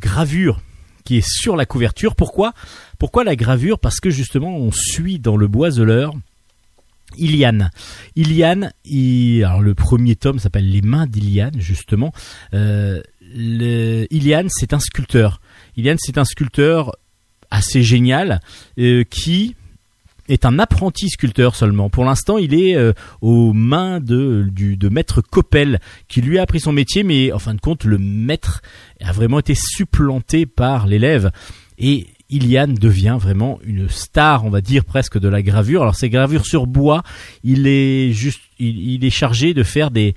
gravure 0.00 0.60
qui 1.04 1.18
est 1.18 1.28
sur 1.28 1.54
la 1.54 1.66
couverture. 1.66 2.16
Pourquoi? 2.16 2.54
Pourquoi 2.98 3.24
la 3.24 3.36
gravure? 3.36 3.78
Parce 3.78 4.00
que 4.00 4.10
justement, 4.10 4.56
on 4.56 4.70
suit 4.72 5.18
dans 5.18 5.36
le 5.36 5.46
boiseleur 5.46 6.14
Iliane. 7.16 7.70
Iliane, 8.16 8.72
il- 8.84 9.44
alors 9.44 9.60
le 9.60 9.74
premier 9.74 10.16
tome 10.16 10.38
s'appelle 10.38 10.68
Les 10.70 10.82
mains 10.82 11.06
d'Iliane, 11.06 11.60
justement. 11.60 12.12
Euh, 12.54 13.00
Iliane, 13.36 14.48
c'est 14.50 14.72
un 14.72 14.78
sculpteur. 14.80 15.40
Iliane, 15.76 15.96
c'est 16.00 16.18
un 16.18 16.24
sculpteur 16.24 16.92
assez 17.50 17.82
génial 17.82 18.40
euh, 18.78 19.04
qui 19.04 19.54
est 20.28 20.46
un 20.46 20.58
apprenti 20.58 21.08
sculpteur 21.10 21.54
seulement. 21.54 21.90
Pour 21.90 22.04
l'instant, 22.04 22.38
il 22.38 22.54
est 22.54 22.76
euh, 22.76 22.92
aux 23.20 23.52
mains 23.52 24.00
de, 24.00 24.48
de 24.54 24.88
maître 24.88 25.20
Coppel, 25.20 25.80
qui 26.08 26.22
lui 26.22 26.38
a 26.38 26.42
appris 26.42 26.60
son 26.60 26.72
métier, 26.72 27.02
mais 27.02 27.30
en 27.32 27.38
fin 27.38 27.54
de 27.54 27.60
compte, 27.60 27.84
le 27.84 27.98
maître 27.98 28.62
a 29.02 29.12
vraiment 29.12 29.38
été 29.38 29.54
supplanté 29.54 30.46
par 30.46 30.86
l'élève. 30.86 31.30
Et 31.78 32.06
Iliane 32.34 32.74
devient 32.74 33.16
vraiment 33.20 33.60
une 33.64 33.88
star, 33.88 34.44
on 34.44 34.50
va 34.50 34.60
dire 34.60 34.84
presque 34.84 35.18
de 35.18 35.28
la 35.28 35.40
gravure. 35.40 35.82
Alors 35.82 35.94
ces 35.94 36.10
gravures 36.10 36.46
sur 36.46 36.66
bois, 36.66 37.02
il 37.44 37.66
est 37.66 38.12
juste, 38.12 38.40
il, 38.58 39.04
est 39.04 39.10
chargé 39.10 39.54
de 39.54 39.62
faire 39.62 39.90
des 39.90 40.14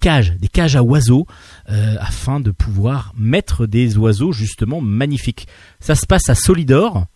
cages, 0.00 0.34
des 0.38 0.48
cages 0.48 0.74
à 0.74 0.82
oiseaux, 0.82 1.26
euh, 1.70 1.94
afin 2.00 2.40
de 2.40 2.50
pouvoir 2.50 3.12
mettre 3.16 3.66
des 3.66 3.96
oiseaux 3.96 4.32
justement 4.32 4.80
magnifiques. 4.80 5.46
Ça 5.78 5.94
se 5.94 6.06
passe 6.06 6.28
à 6.28 6.34
Solidor. 6.34 7.06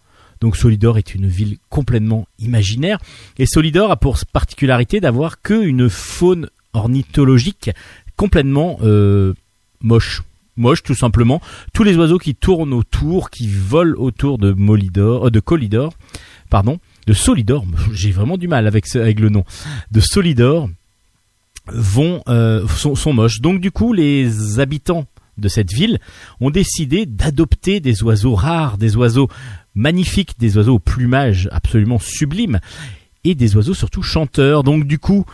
Donc 0.40 0.56
Solidor 0.56 0.98
est 0.98 1.14
une 1.14 1.26
ville 1.26 1.58
complètement 1.68 2.26
imaginaire 2.38 2.98
et 3.38 3.46
Solidor 3.46 3.90
a 3.90 3.96
pour 3.96 4.18
particularité 4.32 5.00
d'avoir 5.00 5.40
que 5.40 5.54
une 5.54 5.88
faune 5.88 6.48
ornithologique 6.72 7.70
complètement 8.16 8.78
euh, 8.82 9.34
moche 9.80 10.22
moche 10.56 10.82
tout 10.82 10.94
simplement. 10.94 11.40
Tous 11.72 11.84
les 11.84 11.96
oiseaux 11.96 12.18
qui 12.18 12.34
tournent 12.34 12.72
autour, 12.72 13.30
qui 13.30 13.48
volent 13.48 13.98
autour 13.98 14.38
de 14.38 14.52
Molidor, 14.52 15.26
euh, 15.26 15.30
de 15.30 15.40
Colidor, 15.40 15.92
pardon, 16.50 16.78
de 17.06 17.12
Solidor. 17.12 17.64
J'ai 17.92 18.10
vraiment 18.10 18.36
du 18.36 18.48
mal 18.48 18.66
avec 18.66 18.86
ce, 18.86 18.98
avec 18.98 19.20
le 19.20 19.28
nom 19.28 19.44
de 19.90 20.00
Solidor. 20.00 20.68
vont 21.66 22.22
euh, 22.28 22.66
sont, 22.68 22.94
sont 22.94 23.12
moches. 23.12 23.40
Donc 23.40 23.60
du 23.60 23.70
coup, 23.70 23.92
les 23.92 24.58
habitants 24.60 25.06
de 25.38 25.48
cette 25.48 25.72
ville 25.72 25.98
ont 26.40 26.50
décidé 26.50 27.06
d'adopter 27.06 27.80
des 27.80 28.02
oiseaux 28.02 28.34
rares, 28.34 28.78
des 28.78 28.96
oiseaux 28.96 29.28
magnifiques, 29.74 30.38
des 30.38 30.56
oiseaux 30.56 30.74
au 30.74 30.78
plumage 30.78 31.48
absolument 31.52 31.98
sublime 31.98 32.60
et 33.24 33.34
des 33.34 33.56
oiseaux 33.56 33.74
surtout 33.74 34.02
chanteurs. 34.02 34.62
Donc 34.62 34.86
du 34.86 34.98
coup, 34.98 35.24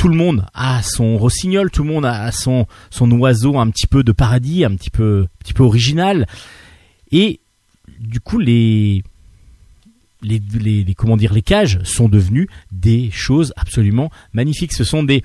tout 0.00 0.08
le 0.08 0.16
monde 0.16 0.46
a 0.54 0.82
son 0.82 1.18
rossignol, 1.18 1.70
tout 1.70 1.82
le 1.82 1.90
monde 1.90 2.06
a 2.06 2.32
son 2.32 2.66
oiseau 2.98 3.58
un 3.58 3.68
petit 3.68 3.86
peu 3.86 4.02
de 4.02 4.12
paradis, 4.12 4.64
un 4.64 4.74
petit 4.74 4.88
peu 4.88 5.28
original. 5.58 6.26
Et 7.12 7.40
du 7.98 8.18
coup, 8.18 8.38
les 8.38 9.04
les, 10.22 10.40
les, 10.58 10.94
comment 10.94 11.18
dire 11.18 11.34
les 11.34 11.42
cages 11.42 11.80
sont 11.82 12.08
devenues 12.08 12.48
des 12.72 13.10
choses 13.10 13.52
absolument 13.58 14.10
magnifiques. 14.32 14.72
Ce 14.72 14.84
sont 14.84 15.02
des 15.02 15.22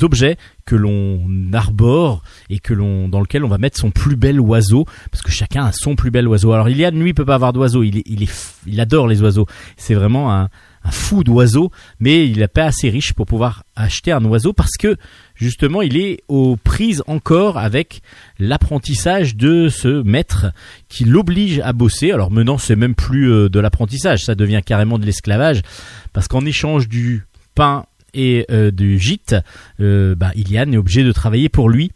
objets 0.00 0.38
que 0.64 0.74
l'on 0.74 1.28
arbore 1.52 2.22
et 2.48 2.60
que 2.60 2.72
l'on 2.72 3.10
dans 3.10 3.20
lequel 3.20 3.44
on 3.44 3.48
va 3.48 3.58
mettre 3.58 3.78
son 3.78 3.90
plus 3.90 4.16
bel 4.16 4.40
oiseau 4.40 4.86
parce 5.10 5.22
que 5.22 5.30
chacun 5.30 5.66
a 5.66 5.72
son 5.72 5.96
plus 5.96 6.10
bel 6.10 6.26
oiseau. 6.28 6.52
Alors 6.52 6.70
Iliad 6.70 6.94
lui 6.94 7.12
peut 7.12 7.26
pas 7.26 7.34
avoir 7.34 7.52
d'oiseau, 7.52 7.82
il 7.82 8.02
il 8.06 8.26
il 8.66 8.80
adore 8.80 9.06
les 9.06 9.20
oiseaux. 9.20 9.46
C'est 9.76 9.94
vraiment 9.94 10.32
un 10.34 10.48
un 10.84 10.90
fou 10.90 11.24
d'oiseaux, 11.24 11.70
mais 11.98 12.28
il 12.28 12.38
n'est 12.38 12.48
pas 12.48 12.64
assez 12.64 12.90
riche 12.90 13.14
pour 13.14 13.26
pouvoir 13.26 13.64
acheter 13.74 14.12
un 14.12 14.24
oiseau 14.24 14.52
parce 14.52 14.76
que 14.78 14.96
justement 15.34 15.82
il 15.82 15.96
est 15.96 16.22
aux 16.28 16.56
prises 16.56 17.02
encore 17.06 17.58
avec 17.58 18.02
l'apprentissage 18.38 19.34
de 19.34 19.68
ce 19.68 20.02
maître 20.02 20.52
qui 20.88 21.04
l'oblige 21.04 21.60
à 21.60 21.72
bosser. 21.72 22.12
Alors 22.12 22.30
maintenant 22.30 22.58
c'est 22.58 22.76
même 22.76 22.94
plus 22.94 23.32
euh, 23.32 23.48
de 23.48 23.58
l'apprentissage, 23.60 24.24
ça 24.24 24.34
devient 24.34 24.60
carrément 24.64 24.98
de 24.98 25.06
l'esclavage 25.06 25.62
parce 26.12 26.28
qu'en 26.28 26.44
échange 26.44 26.88
du 26.88 27.24
pain 27.54 27.86
et 28.12 28.46
euh, 28.50 28.70
du 28.70 28.98
gîte, 28.98 29.34
euh, 29.80 30.14
bah, 30.14 30.32
Ilian 30.36 30.70
est 30.70 30.76
obligé 30.76 31.02
de 31.02 31.12
travailler 31.12 31.48
pour 31.48 31.68
lui. 31.68 31.90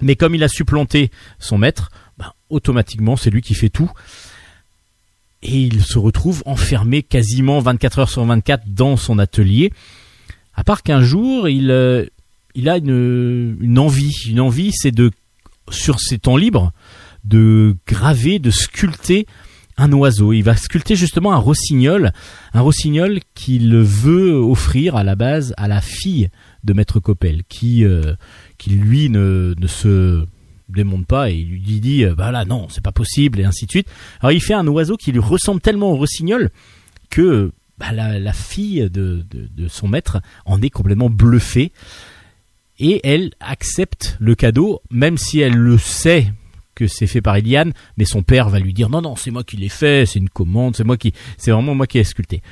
Mais 0.00 0.16
comme 0.16 0.34
il 0.34 0.42
a 0.42 0.48
supplanté 0.48 1.10
son 1.38 1.58
maître, 1.58 1.90
bah, 2.16 2.34
automatiquement 2.48 3.16
c'est 3.16 3.30
lui 3.30 3.42
qui 3.42 3.54
fait 3.54 3.68
tout 3.68 3.90
et 5.42 5.60
il 5.60 5.82
se 5.82 5.98
retrouve 5.98 6.42
enfermé 6.46 7.02
quasiment 7.02 7.60
24 7.60 7.98
heures 8.00 8.10
sur 8.10 8.24
24 8.24 8.64
dans 8.68 8.96
son 8.96 9.18
atelier. 9.18 9.72
À 10.54 10.64
part 10.64 10.82
qu'un 10.82 11.00
jour, 11.00 11.48
il, 11.48 11.70
euh, 11.70 12.04
il 12.54 12.68
a 12.68 12.76
une, 12.76 13.56
une 13.60 13.78
envie. 13.78 14.14
Une 14.28 14.40
envie, 14.40 14.72
c'est 14.72 14.90
de, 14.90 15.10
sur 15.70 16.00
ses 16.00 16.18
temps 16.18 16.36
libres, 16.36 16.72
de 17.24 17.76
graver, 17.86 18.38
de 18.38 18.50
sculpter 18.50 19.26
un 19.76 19.92
oiseau. 19.92 20.32
Il 20.32 20.42
va 20.42 20.56
sculpter 20.56 20.94
justement 20.94 21.32
un 21.32 21.38
rossignol, 21.38 22.12
un 22.52 22.60
rossignol 22.60 23.20
qu'il 23.34 23.74
veut 23.76 24.34
offrir 24.34 24.96
à 24.96 25.04
la 25.04 25.16
base 25.16 25.54
à 25.56 25.68
la 25.68 25.80
fille 25.80 26.28
de 26.64 26.74
Maître 26.74 27.00
Coppel, 27.00 27.42
qui, 27.48 27.84
euh, 27.84 28.14
qui 28.58 28.70
lui 28.70 29.08
ne, 29.08 29.54
ne 29.58 29.66
se 29.66 30.26
démonte 30.74 31.06
pas 31.06 31.30
et 31.30 31.34
il 31.34 31.48
lui 31.48 31.80
dit 31.80 32.04
euh, 32.04 32.14
bah 32.14 32.30
là 32.30 32.44
non 32.44 32.68
c'est 32.68 32.82
pas 32.82 32.92
possible 32.92 33.40
et 33.40 33.44
ainsi 33.44 33.66
de 33.66 33.70
suite. 33.70 33.88
Alors 34.20 34.32
il 34.32 34.40
fait 34.40 34.54
un 34.54 34.66
oiseau 34.66 34.96
qui 34.96 35.12
lui 35.12 35.20
ressemble 35.20 35.60
tellement 35.60 35.92
au 35.92 35.96
rossignol 35.96 36.50
que 37.10 37.52
bah, 37.78 37.92
la, 37.92 38.32
fille 38.32 38.88
de, 38.90 39.24
de, 39.30 39.48
de 39.54 39.68
son 39.68 39.88
maître 39.88 40.20
en 40.44 40.60
est 40.60 40.70
complètement 40.70 41.10
bluffée. 41.10 41.72
Et 42.78 43.00
elle 43.04 43.32
accepte 43.40 44.16
le 44.20 44.34
cadeau 44.34 44.82
même 44.90 45.18
si 45.18 45.40
elle 45.40 45.56
le 45.56 45.76
sait 45.78 46.32
que 46.74 46.86
c'est 46.86 47.06
fait 47.06 47.20
par 47.20 47.36
Iliane 47.36 47.72
mais 47.98 48.06
son 48.06 48.22
père 48.22 48.48
va 48.48 48.58
lui 48.58 48.72
dire 48.72 48.88
non 48.88 49.02
non 49.02 49.16
c'est 49.16 49.30
moi 49.30 49.44
qui 49.44 49.58
l'ai 49.58 49.68
fait 49.68 50.06
c'est 50.06 50.18
une 50.18 50.30
commande 50.30 50.76
c'est 50.76 50.84
moi 50.84 50.96
qui 50.96 51.12
c'est 51.36 51.50
vraiment 51.50 51.74
moi 51.74 51.86
qui 51.86 51.98
ai 51.98 52.04
sculpté. 52.04 52.42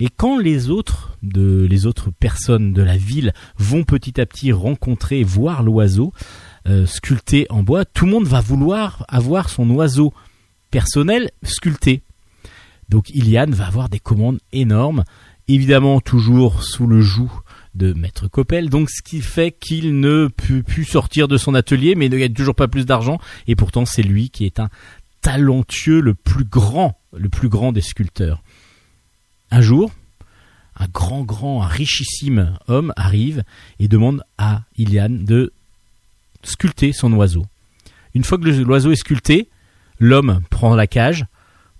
Et 0.00 0.08
quand 0.14 0.38
les 0.38 0.70
autres 0.70 1.18
de 1.22 1.66
les 1.68 1.86
autres 1.86 2.10
personnes 2.10 2.72
de 2.72 2.82
la 2.82 2.96
ville 2.96 3.32
vont 3.56 3.82
petit 3.82 4.20
à 4.20 4.26
petit 4.26 4.52
rencontrer 4.52 5.24
voir 5.24 5.62
l'oiseau 5.62 6.12
euh, 6.68 6.86
sculpté 6.86 7.46
en 7.50 7.62
bois, 7.62 7.84
tout 7.84 8.04
le 8.04 8.12
monde 8.12 8.26
va 8.26 8.40
vouloir 8.40 9.04
avoir 9.08 9.48
son 9.48 9.68
oiseau 9.70 10.12
personnel 10.70 11.30
sculpté. 11.42 12.02
Donc 12.88 13.10
Iliane 13.10 13.52
va 13.52 13.66
avoir 13.66 13.88
des 13.88 13.98
commandes 13.98 14.38
énormes, 14.52 15.04
évidemment 15.46 16.00
toujours 16.00 16.62
sous 16.62 16.86
le 16.86 17.00
joug 17.00 17.30
de 17.74 17.92
Maître 17.92 18.28
Coppel, 18.28 18.70
donc 18.70 18.90
ce 18.90 19.02
qui 19.02 19.20
fait 19.20 19.52
qu'il 19.52 20.00
ne 20.00 20.28
peut 20.28 20.62
plus 20.62 20.84
sortir 20.84 21.28
de 21.28 21.36
son 21.36 21.54
atelier, 21.54 21.94
mais 21.94 22.08
ne 22.08 22.18
gagne 22.18 22.32
toujours 22.32 22.54
pas 22.54 22.68
plus 22.68 22.86
d'argent, 22.86 23.18
et 23.46 23.56
pourtant 23.56 23.84
c'est 23.84 24.02
lui 24.02 24.30
qui 24.30 24.44
est 24.44 24.58
un 24.58 24.68
talentueux, 25.20 26.00
le 26.00 26.14
plus 26.14 26.44
grand, 26.44 26.98
le 27.16 27.28
plus 27.28 27.48
grand 27.48 27.72
des 27.72 27.80
sculpteurs. 27.80 28.42
Un 29.50 29.60
jour, 29.60 29.90
un 30.76 30.86
grand, 30.86 31.22
grand, 31.22 31.62
un 31.62 31.66
richissime 31.66 32.58
homme 32.66 32.92
arrive 32.96 33.42
et 33.78 33.88
demande 33.88 34.22
à 34.38 34.62
Iliane 34.76 35.24
de 35.24 35.52
sculpter 36.48 36.92
son 36.92 37.12
oiseau. 37.12 37.44
Une 38.14 38.24
fois 38.24 38.38
que 38.38 38.44
l'oiseau 38.44 38.90
est 38.90 38.96
sculpté, 38.96 39.48
l'homme 39.98 40.40
prend 40.50 40.74
la 40.74 40.86
cage, 40.86 41.26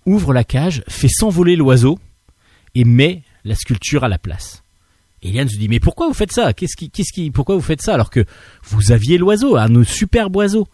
ouvre 0.06 0.32
la 0.32 0.44
cage, 0.44 0.82
fait 0.88 1.08
s'envoler 1.08 1.56
l'oiseau 1.56 1.98
et 2.74 2.84
met 2.84 3.22
la 3.44 3.54
sculpture 3.54 4.04
à 4.04 4.08
la 4.08 4.18
place. 4.18 4.62
Eliane 5.22 5.48
se 5.48 5.56
dit 5.56 5.68
mais 5.68 5.80
pourquoi 5.80 6.06
vous 6.06 6.14
faites 6.14 6.32
ça? 6.32 6.52
Qu'est-ce 6.52 6.76
qui, 6.76 6.90
qu'est-ce 6.90 7.12
qui, 7.12 7.30
pourquoi 7.30 7.56
vous 7.56 7.62
faites 7.62 7.82
ça 7.82 7.94
alors 7.94 8.10
que 8.10 8.24
vous 8.64 8.92
aviez 8.92 9.18
l'oiseau, 9.18 9.56
un 9.56 9.84
superbe 9.84 10.36
oiseau? 10.36 10.68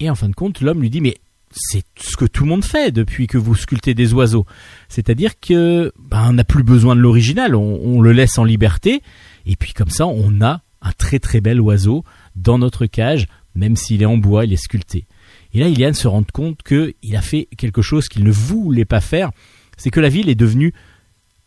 Et 0.00 0.10
en 0.10 0.14
fin 0.14 0.28
de 0.28 0.34
compte, 0.34 0.60
l'homme 0.60 0.80
lui 0.80 0.90
dit 0.90 1.00
mais 1.00 1.16
c'est 1.50 1.84
ce 1.96 2.16
que 2.16 2.24
tout 2.24 2.44
le 2.44 2.50
monde 2.50 2.64
fait 2.64 2.92
depuis 2.92 3.26
que 3.26 3.38
vous 3.38 3.54
sculptez 3.54 3.94
des 3.94 4.12
oiseaux. 4.12 4.44
C'est-à-dire 4.88 5.38
que 5.40 5.92
ben, 5.98 6.26
on 6.30 6.32
n'a 6.34 6.44
plus 6.44 6.62
besoin 6.62 6.94
de 6.94 7.00
l'original, 7.00 7.54
on 7.54 8.00
le 8.00 8.12
laisse 8.12 8.38
en 8.38 8.44
liberté 8.44 9.02
et 9.46 9.56
puis 9.56 9.72
comme 9.72 9.90
ça 9.90 10.06
on 10.06 10.40
a 10.40 10.62
un 10.82 10.92
très 10.92 11.18
très 11.18 11.40
bel 11.40 11.60
oiseau 11.60 12.04
dans 12.42 12.58
notre 12.58 12.86
cage, 12.86 13.26
même 13.54 13.76
s'il 13.76 14.02
est 14.02 14.06
en 14.06 14.16
bois, 14.16 14.44
il 14.44 14.52
est 14.52 14.56
sculpté. 14.56 15.06
Et 15.52 15.60
là, 15.60 15.68
Iliane 15.68 15.94
se 15.94 16.08
rend 16.08 16.22
compte 16.22 16.62
qu'il 16.62 17.16
a 17.16 17.20
fait 17.20 17.48
quelque 17.56 17.82
chose 17.82 18.08
qu'il 18.08 18.24
ne 18.24 18.30
voulait 18.30 18.84
pas 18.84 19.00
faire, 19.00 19.30
c'est 19.76 19.90
que 19.90 20.00
la 20.00 20.08
ville 20.08 20.28
est 20.28 20.34
devenue 20.34 20.72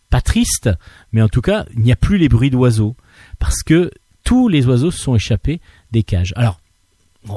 pas 0.10 0.22
triste, 0.22 0.70
mais 1.12 1.22
en 1.22 1.30
tout 1.30 1.42
cas, 1.42 1.66
il 1.74 1.82
n'y 1.82 1.92
a 1.92 1.96
plus 1.96 2.18
les 2.18 2.30
bruits 2.30 2.50
d'oiseaux, 2.50 2.96
parce 3.40 3.64
que 3.64 3.92
tous 4.24 4.48
les 4.50 4.66
oiseaux 4.66 4.92
se 4.92 5.02
sont 5.02 5.16
échappés 5.16 5.62
des 5.92 6.04
cages. 6.04 6.34
Alors, 6.36 6.60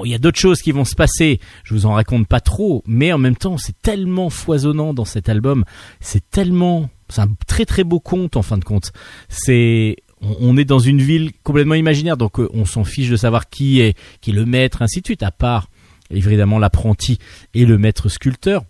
il 0.05 0.11
y 0.11 0.15
a 0.15 0.19
d'autres 0.19 0.39
choses 0.39 0.61
qui 0.61 0.73
vont 0.73 0.85
se 0.85 0.95
passer, 0.95 1.41
je 1.63 1.75
vous 1.75 1.87
en 1.87 1.93
raconte 1.93 2.27
pas 2.27 2.41
trop, 2.41 2.83
mais 2.87 3.13
en 3.13 3.19
même 3.19 3.37
temps, 3.37 3.59
c'est 3.59 3.81
tellement 3.81 4.31
foisonnant 4.31 4.95
dans 4.95 5.05
cet 5.05 5.29
album, 5.29 5.65
c'est 6.01 6.29
tellement, 6.31 6.89
c'est 7.09 7.21
un 7.21 7.29
très 7.47 7.65
très 7.65 7.85
beau 7.85 8.01
conte 8.01 8.37
en 8.37 8.43
fin 8.43 8.59
de 8.59 8.65
compte. 8.65 8.93
C'est, 9.29 9.97
on, 10.41 10.57
est 10.57 10.65
dans 10.65 10.79
une 10.79 11.01
ville 11.01 11.33
complètement 11.43 11.75
imaginaire, 11.75 12.17
donc 12.17 12.39
euh, 12.39 12.49
on 12.55 12.65
s'en 12.65 12.85
fiche 12.85 13.11
de 13.11 13.17
savoir 13.17 13.49
qui 13.49 13.81
est, 13.81 13.97
le 14.27 14.45
maître, 14.45 14.83
ainsi 14.83 15.01
de 15.01 15.07
suite, 15.07 15.23
à 15.23 15.31
part 15.31 15.69
évidemment 16.11 16.59
l'apprenti 16.59 17.19
et 17.55 17.65
le 17.65 17.79
maître 17.79 18.09
sculpteur. 18.09 18.65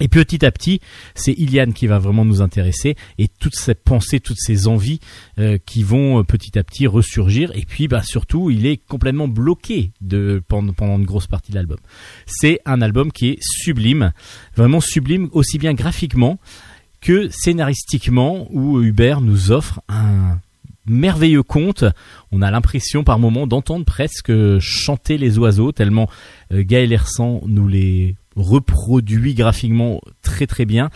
Et 0.00 0.08
petit 0.08 0.44
à 0.44 0.50
petit, 0.50 0.80
c'est 1.14 1.32
Iliane 1.32 1.72
qui 1.72 1.86
va 1.86 2.00
vraiment 2.00 2.24
nous 2.24 2.42
intéresser 2.42 2.96
et 3.18 3.28
toutes 3.28 3.54
ces 3.54 3.76
pensées, 3.76 4.18
toutes 4.18 4.40
ces 4.40 4.66
envies 4.66 4.98
euh, 5.38 5.56
qui 5.64 5.84
vont 5.84 6.18
euh, 6.18 6.24
petit 6.24 6.58
à 6.58 6.64
petit 6.64 6.88
ressurgir. 6.88 7.52
Et 7.54 7.64
puis, 7.64 7.86
bah, 7.86 8.02
surtout, 8.02 8.50
il 8.50 8.66
est 8.66 8.76
complètement 8.76 9.28
bloqué 9.28 9.92
pendant 10.48 10.98
une 10.98 11.04
grosse 11.04 11.28
partie 11.28 11.52
de 11.52 11.56
l'album. 11.56 11.78
C'est 12.26 12.60
un 12.64 12.82
album 12.82 13.12
qui 13.12 13.28
est 13.28 13.38
sublime, 13.40 14.12
vraiment 14.56 14.80
sublime, 14.80 15.28
aussi 15.30 15.58
bien 15.58 15.74
graphiquement 15.74 16.40
que 17.00 17.28
scénaristiquement, 17.28 18.48
où 18.50 18.80
Hubert 18.80 19.20
nous 19.20 19.52
offre 19.52 19.80
un 19.88 20.40
merveilleux 20.86 21.42
conte. 21.42 21.84
On 22.32 22.42
a 22.42 22.50
l'impression 22.50 23.04
par 23.04 23.18
moments 23.18 23.46
d'entendre 23.46 23.84
presque 23.84 24.32
chanter 24.58 25.18
les 25.18 25.38
oiseaux, 25.38 25.72
tellement 25.72 26.08
euh, 26.52 26.62
Gaël 26.64 26.92
Hersan 26.92 27.40
nous 27.46 27.68
les 27.68 28.16
reproduit 28.36 29.34
graphiquement 29.34 30.00
très 30.22 30.46
très 30.46 30.64
bien. 30.64 30.90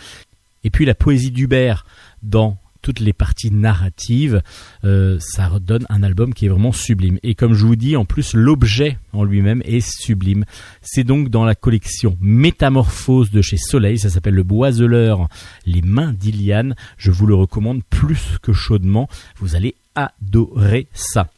Et 0.63 0.69
puis 0.69 0.85
la 0.85 0.95
poésie 0.95 1.31
d'Hubert 1.31 1.85
dans 2.21 2.57
toutes 2.81 2.99
les 2.99 3.13
parties 3.13 3.51
narratives, 3.51 4.41
euh, 4.83 5.17
ça 5.19 5.49
donne 5.59 5.85
un 5.89 6.03
album 6.03 6.33
qui 6.33 6.45
est 6.45 6.49
vraiment 6.49 6.71
sublime. 6.71 7.19
Et 7.23 7.35
comme 7.35 7.53
je 7.53 7.65
vous 7.65 7.75
dis, 7.75 7.95
en 7.95 8.05
plus, 8.05 8.33
l'objet 8.33 8.97
en 9.13 9.23
lui-même 9.23 9.61
est 9.65 9.81
sublime. 9.81 10.45
C'est 10.81 11.03
donc 11.03 11.29
dans 11.29 11.45
la 11.45 11.55
collection 11.55 12.17
Métamorphose 12.21 13.31
de 13.31 13.41
chez 13.41 13.57
Soleil, 13.57 13.99
ça 13.99 14.09
s'appelle 14.09 14.35
Le 14.35 14.43
Boiseleur, 14.43 15.27
Les 15.65 15.81
Mains 15.81 16.13
d'Iliane. 16.13 16.75
Je 16.97 17.11
vous 17.11 17.25
le 17.25 17.35
recommande 17.35 17.83
plus 17.89 18.37
que 18.41 18.53
chaudement. 18.53 19.09
Vous 19.37 19.55
allez 19.55 19.75
adorer 19.95 20.87
ça. 20.93 21.29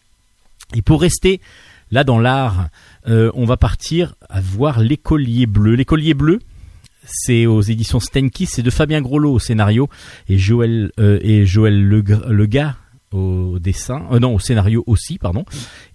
Et 0.74 0.82
pour 0.82 1.02
rester 1.02 1.42
là 1.92 2.04
dans 2.04 2.20
l'art, 2.20 2.70
euh, 3.08 3.32
on 3.34 3.46
va 3.46 3.58
partir 3.58 4.16
à 4.30 4.40
voir 4.40 4.80
l'écolier 4.80 5.46
bleu. 5.46 5.76
L'écolier 5.76 6.14
bleu, 6.14 6.40
c'est 7.06 7.46
aux 7.46 7.62
éditions 7.62 8.00
Stenki, 8.00 8.46
c'est 8.46 8.62
de 8.62 8.70
Fabien 8.70 9.02
Groslo 9.02 9.34
au 9.34 9.40
scénario 9.40 9.90
et 10.30 10.38
Joël 10.38 10.92
euh, 11.00 11.20
et 11.22 11.46
Joël 11.46 11.82
Le, 11.82 12.04
Le 12.30 12.46
Gars 12.46 12.78
au 13.12 13.60
dessin, 13.60 14.04
euh, 14.12 14.20
non 14.20 14.36
au 14.36 14.40
scénario 14.40 14.84
aussi, 14.88 15.18
pardon, 15.18 15.44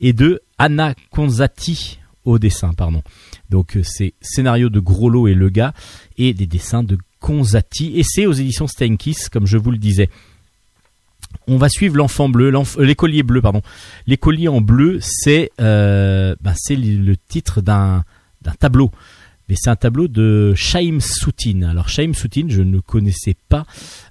et 0.00 0.12
de 0.12 0.42
Anna 0.58 0.94
Konzati 1.10 1.98
au 2.24 2.38
dessin, 2.38 2.72
pardon. 2.74 3.02
Donc 3.50 3.76
euh, 3.76 3.82
c'est 3.84 4.14
scénario 4.20 4.68
de 4.68 4.80
Groslo 4.80 5.28
et 5.28 5.34
Le 5.34 5.48
Gars 5.48 5.72
et 6.18 6.34
des 6.34 6.46
dessins 6.46 6.82
de 6.82 6.98
Konzati 7.20 7.98
et 7.98 8.02
c'est 8.02 8.26
aux 8.26 8.32
éditions 8.32 8.66
Stenkis, 8.66 9.28
comme 9.30 9.46
je 9.46 9.58
vous 9.58 9.70
le 9.70 9.78
disais. 9.78 10.10
on 11.46 11.56
va 11.56 11.68
suivre 11.68 11.96
l'enfant 11.96 12.28
bleu, 12.28 12.52
l'écolier 12.78 13.22
bleu, 13.22 13.40
pardon. 13.40 13.62
L'écolier 14.06 14.48
en 14.48 14.60
bleu, 14.60 14.98
c'est 15.00 15.50
c'est 15.58 16.76
le 16.76 17.14
titre 17.28 17.60
d'un 17.60 18.04
tableau. 18.58 18.90
Mais 19.48 19.54
c'est 19.56 19.70
un 19.70 19.76
tableau 19.76 20.08
de 20.08 20.54
Shaim 20.56 20.98
Soutine. 21.00 21.64
Alors 21.64 21.88
Shaim 21.88 22.12
Soutine, 22.14 22.50
je 22.50 22.62
ne 22.62 22.80
connaissais 22.80 23.34
pas. 23.48 23.64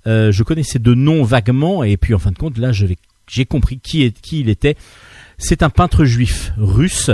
Euh, 0.07 0.31
je 0.31 0.43
connaissais 0.43 0.79
de 0.79 0.93
nom 0.93 1.23
vaguement, 1.23 1.83
et 1.83 1.97
puis 1.97 2.13
en 2.13 2.19
fin 2.19 2.31
de 2.31 2.37
compte, 2.37 2.57
là, 2.57 2.71
j'ai 2.71 3.45
compris 3.45 3.79
qui, 3.79 4.03
est, 4.03 4.19
qui 4.21 4.39
il 4.41 4.49
était. 4.49 4.75
C'est 5.37 5.63
un 5.63 5.69
peintre 5.69 6.05
juif 6.05 6.53
russe 6.57 7.11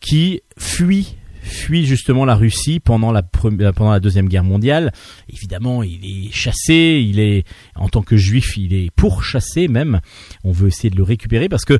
qui 0.00 0.40
fuit 0.58 1.16
fuit 1.42 1.86
justement 1.86 2.26
la 2.26 2.34
Russie 2.34 2.80
pendant 2.80 3.12
la 3.12 3.22
première, 3.22 3.72
pendant 3.72 3.90
la 3.92 3.98
deuxième 4.00 4.28
guerre 4.28 4.44
mondiale. 4.44 4.92
Évidemment, 5.30 5.82
il 5.82 6.26
est 6.26 6.30
chassé, 6.32 7.02
il 7.06 7.18
est 7.18 7.44
en 7.76 7.88
tant 7.88 8.02
que 8.02 8.16
juif, 8.16 8.58
il 8.58 8.74
est 8.74 8.90
pourchassé 8.94 9.66
même. 9.66 10.00
On 10.44 10.52
veut 10.52 10.68
essayer 10.68 10.90
de 10.90 10.96
le 10.96 11.02
récupérer 11.02 11.48
parce 11.48 11.64
que 11.64 11.78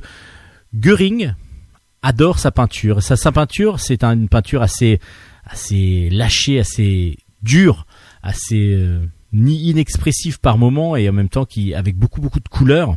Goering 0.73 1.33
adore 2.01 2.39
sa 2.39 2.51
peinture. 2.51 3.03
Sa, 3.03 3.31
peinture, 3.31 3.79
c'est 3.79 4.03
un- 4.03 4.13
une 4.13 4.29
peinture 4.29 4.63
assez 4.63 4.99
assez 5.51 6.09
lâchée, 6.09 6.59
assez 6.59 7.17
dure, 7.43 7.85
assez 8.23 8.73
euh, 8.73 9.05
ni 9.33 9.69
inexpressive 9.69 10.39
par 10.39 10.57
moment 10.57 10.95
et 10.95 11.09
en 11.09 11.13
même 11.13 11.29
temps 11.29 11.45
qui 11.45 11.73
avec 11.73 11.95
beaucoup 11.95 12.21
beaucoup 12.21 12.39
de 12.39 12.47
couleurs. 12.47 12.95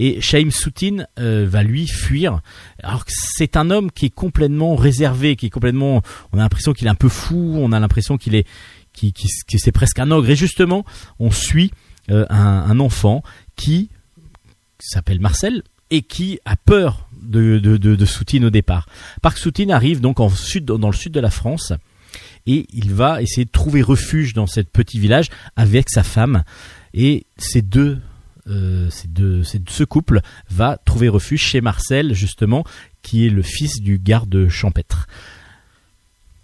Et 0.00 0.20
Shaim 0.20 0.50
Soutine 0.50 1.08
euh, 1.18 1.44
va 1.48 1.64
lui 1.64 1.88
fuir. 1.88 2.40
Alors 2.84 3.04
que 3.04 3.10
c'est 3.12 3.56
un 3.56 3.68
homme 3.70 3.90
qui 3.90 4.06
est 4.06 4.14
complètement 4.14 4.76
réservé, 4.76 5.34
qui 5.34 5.46
est 5.46 5.50
complètement. 5.50 6.02
On 6.32 6.38
a 6.38 6.42
l'impression 6.42 6.72
qu'il 6.72 6.86
est 6.86 6.90
un 6.90 6.94
peu 6.94 7.08
fou. 7.08 7.56
On 7.58 7.72
a 7.72 7.80
l'impression 7.80 8.16
qu'il 8.16 8.36
est, 8.36 8.46
qui, 8.92 9.12
c'est 9.56 9.72
presque 9.72 9.98
un 9.98 10.12
ogre. 10.12 10.30
Et 10.30 10.36
justement, 10.36 10.84
on 11.18 11.32
suit 11.32 11.72
euh, 12.12 12.24
un 12.30 12.78
enfant 12.78 13.24
qui 13.56 13.90
s'appelle 14.78 15.18
Marcel 15.18 15.64
et 15.90 16.02
qui 16.02 16.38
a 16.44 16.54
peur 16.54 17.07
de, 17.22 18.04
Soutine 18.04 18.44
au 18.44 18.50
départ. 18.50 18.86
Parc 19.22 19.38
Soutine 19.38 19.70
arrive 19.70 20.00
donc 20.00 20.20
en 20.20 20.28
sud, 20.28 20.64
dans 20.64 20.90
le 20.90 20.96
sud 20.96 21.12
de 21.12 21.20
la 21.20 21.30
France 21.30 21.72
et 22.46 22.66
il 22.72 22.92
va 22.92 23.20
essayer 23.22 23.44
de 23.44 23.50
trouver 23.50 23.82
refuge 23.82 24.32
dans 24.32 24.46
ce 24.46 24.60
petit 24.60 24.98
village 24.98 25.28
avec 25.56 25.90
sa 25.90 26.02
femme 26.02 26.44
et 26.94 27.26
ces 27.36 27.62
deux 27.62 27.98
euh, 28.48 28.88
ces 28.88 29.08
deux, 29.08 29.42
ce 29.44 29.84
couple 29.84 30.22
va 30.48 30.78
trouver 30.86 31.08
refuge 31.08 31.42
chez 31.42 31.60
Marcel 31.60 32.14
justement 32.14 32.64
qui 33.02 33.26
est 33.26 33.30
le 33.30 33.42
fils 33.42 33.82
du 33.82 33.98
garde 33.98 34.48
champêtre. 34.48 35.06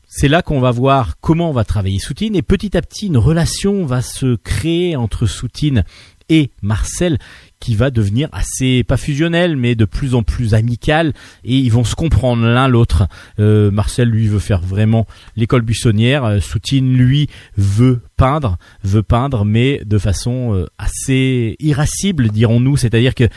C'est 0.07 0.29
là 0.29 0.43
qu'on 0.43 0.61
va 0.61 0.71
voir 0.71 1.19
comment 1.21 1.49
on 1.49 1.55
va 1.55 1.65
travailler 1.65 1.99
Soutine 1.99 2.37
et 2.37 2.43
petit 2.43 2.77
à 2.77 2.83
petit 2.83 3.07
une 3.07 3.17
relation 3.17 3.87
va 3.87 4.03
se 4.03 4.37
créer 4.37 4.97
entre 4.97 5.27
Soutine 5.27 5.85
et 6.29 6.51
Marcel 6.63 7.19
qui 7.65 7.75
va 7.77 7.91
devenir 7.91 8.29
assez 8.33 8.85
pas 8.85 8.99
fusionnel 8.99 9.57
mais 9.57 9.75
de 9.75 9.87
plus 9.87 10.15
en 10.15 10.23
plus 10.23 10.53
amical 10.53 11.15
et 11.45 11.57
ils 11.57 11.73
vont 11.73 11.83
se 11.83 11.95
comprendre 11.95 12.45
l'un 12.45 12.69
l'autre. 12.69 13.09
Euh, 13.39 13.71
Marcel 13.71 14.11
lui 14.11 14.29
veut 14.29 14.39
faire 14.39 14.61
vraiment 14.61 15.07
l'école 15.35 15.63
buissonnière, 15.63 16.25
euh, 16.25 16.41
Soutine 16.41 16.95
lui 16.95 17.31
veut 17.57 18.01
peindre, 18.19 18.59
veut 18.83 19.03
peindre 19.03 19.47
mais 19.47 19.81
de 19.87 19.97
façon 19.97 20.55
euh, 20.55 20.67
assez 20.77 21.57
irascible 21.59 22.29
dirons-nous, 22.29 22.77
c'est-à-dire 22.77 23.15
que 23.15 23.31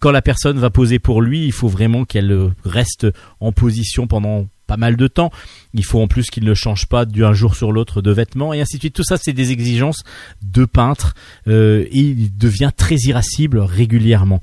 quand 0.00 0.10
la 0.10 0.22
personne 0.22 0.58
va 0.58 0.68
poser 0.68 0.98
pour 0.98 1.22
lui, 1.22 1.46
il 1.46 1.52
faut 1.52 1.68
vraiment 1.68 2.04
qu'elle 2.04 2.52
reste 2.64 3.06
en 3.40 3.52
position 3.52 4.06
pendant 4.06 4.48
pas 4.66 4.76
mal 4.76 4.96
de 4.96 5.06
temps. 5.06 5.30
Il 5.74 5.84
faut 5.84 6.00
en 6.00 6.08
plus 6.08 6.30
qu'il 6.30 6.44
ne 6.44 6.54
change 6.54 6.86
pas 6.86 7.04
d'un 7.04 7.32
jour 7.32 7.56
sur 7.56 7.72
l'autre 7.72 8.02
de 8.02 8.10
vêtements 8.10 8.52
et 8.52 8.60
ainsi 8.60 8.76
de 8.76 8.82
suite. 8.82 8.94
Tout 8.94 9.04
ça, 9.04 9.16
c'est 9.16 9.32
des 9.32 9.52
exigences 9.52 10.02
de 10.42 10.64
peintre 10.64 11.14
euh, 11.48 11.86
il 11.92 12.36
devient 12.36 12.70
très 12.76 12.96
irascible 12.96 13.58
régulièrement. 13.58 14.40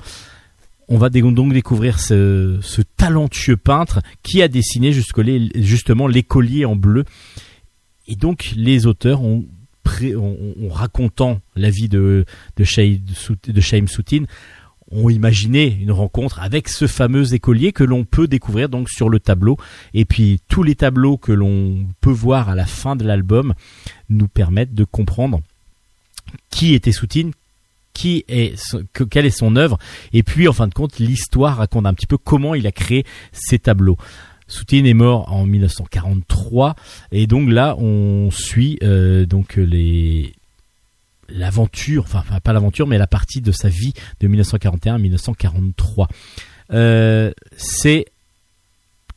On 0.88 0.98
va 0.98 1.10
donc 1.10 1.54
découvrir 1.54 2.00
ce, 2.00 2.60
talentueux 2.98 3.58
peintre 3.58 4.02
qui 4.24 4.42
a 4.42 4.48
dessiné 4.48 4.92
justement 4.92 6.08
l'écolier 6.08 6.66
en 6.66 6.76
bleu. 6.76 7.06
Et 8.08 8.16
donc 8.16 8.54
les 8.56 8.88
auteurs 8.88 9.22
ont 9.22 9.46
racontant 10.70 11.42
la 11.56 11.70
vie 11.70 11.90
de, 11.90 12.26
de, 12.58 12.64
de 13.52 13.62
Shaim 13.62 13.88
Soutine, 13.88 14.26
ont 14.92 15.10
imaginé 15.10 15.78
une 15.82 15.92
rencontre 15.92 16.40
avec 16.40 16.68
ce 16.68 16.88
fameux 16.88 17.34
écolier 17.34 17.72
que 17.72 17.84
l'on 17.84 18.06
peut 18.06 18.28
découvrir 18.28 18.70
donc 18.70 18.90
sur 18.90 19.10
le 19.10 19.20
tableau. 19.20 19.58
Et 19.94 20.06
puis 20.06 20.40
tous 20.48 20.64
les 20.64 20.76
tableaux 20.76 21.18
que 21.18 21.32
l'on 21.32 21.88
peut 22.02 22.12
voir 22.12 22.50
à 22.50 22.56
la 22.56 22.66
fin 22.66 22.96
de 22.96 23.06
l'album 23.06 23.54
nous 24.10 24.28
permettent 24.28 24.74
de 24.74 24.84
comprendre 24.84 25.42
qui 26.50 26.74
était 26.74 26.92
Soutine, 26.92 27.32
qui 27.94 28.24
est, 28.28 28.56
quelle 29.10 29.26
est 29.26 29.30
son 29.32 29.56
œuvre, 29.56 29.78
et 30.14 30.24
puis 30.24 30.48
en 30.48 30.54
fin 30.54 30.68
de 30.68 30.74
compte 30.74 31.00
l'histoire 31.00 31.58
raconte 31.58 31.86
un 31.86 31.94
petit 31.94 32.08
peu 32.08 32.18
comment 32.18 32.56
il 32.56 32.68
a 32.68 32.72
créé 32.72 33.06
ces 33.32 33.60
tableaux. 33.60 33.98
Soutine 34.48 34.86
est 34.86 34.96
mort 34.96 35.32
en 35.32 35.46
1943 35.46 36.76
et 37.12 37.28
donc 37.28 37.50
là 37.50 37.76
on 37.78 38.32
suit 38.32 38.80
euh, 38.82 39.26
donc 39.28 39.58
les 39.58 40.34
l'aventure, 41.32 42.04
enfin 42.04 42.24
pas 42.40 42.54
l'aventure 42.54 42.88
mais 42.88 42.98
la 42.98 43.08
partie 43.08 43.42
de 43.42 43.52
sa 43.52 43.70
vie 43.70 43.94
de 44.20 44.28
1941 44.28 44.96
à 44.96 44.98
1943. 44.98 46.08
Euh, 46.72 47.32
c'est 47.58 48.06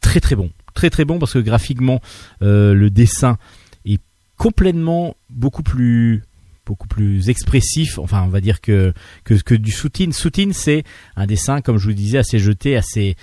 très 0.00 0.20
très 0.20 0.36
bon, 0.36 0.50
très 0.74 0.90
très 0.90 1.04
bon 1.04 1.18
parce 1.18 1.32
que 1.34 1.38
graphiquement 1.38 2.00
euh, 2.42 2.74
le 2.74 2.90
dessin 2.90 3.38
est 3.84 4.00
complètement 4.36 5.16
beaucoup 5.30 5.62
plus 5.62 6.22
beaucoup 6.66 6.88
plus 6.88 7.28
expressif. 7.28 7.98
Enfin 7.98 8.22
on 8.22 8.28
va 8.28 8.40
dire 8.40 8.60
que 8.60 8.92
que, 9.24 9.54
du 9.54 9.72
Soutine. 9.72 10.12
Soutine 10.12 10.52
c'est 10.52 10.84
un 11.16 11.26
dessin 11.26 11.60
comme 11.60 11.78
je 11.78 11.84
vous 11.84 11.90
le 11.90 11.94
disais 11.94 12.18
assez 12.18 12.38
jeté 12.38 12.76
assez 12.76 13.16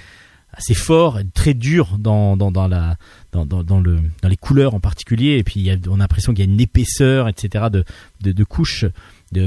assez 0.53 0.73
fort 0.73 1.19
très 1.33 1.53
dur 1.53 1.97
dans, 1.99 2.35
dans 2.35 2.67
la 2.67 2.97
dans, 3.31 3.45
dans, 3.45 3.63
dans 3.63 3.79
le 3.79 3.99
dans 4.21 4.29
les 4.29 4.37
couleurs 4.37 4.73
en 4.73 4.79
particulier 4.79 5.37
et 5.37 5.43
puis 5.43 5.69
on 5.87 5.95
a 5.95 5.97
l'impression 5.99 6.33
qu'il 6.33 6.45
y 6.45 6.47
a 6.49 6.51
une 6.51 6.59
épaisseur 6.59 7.27
etc 7.27 7.65
de 7.71 7.83
de, 8.21 8.43
couches 8.43 8.85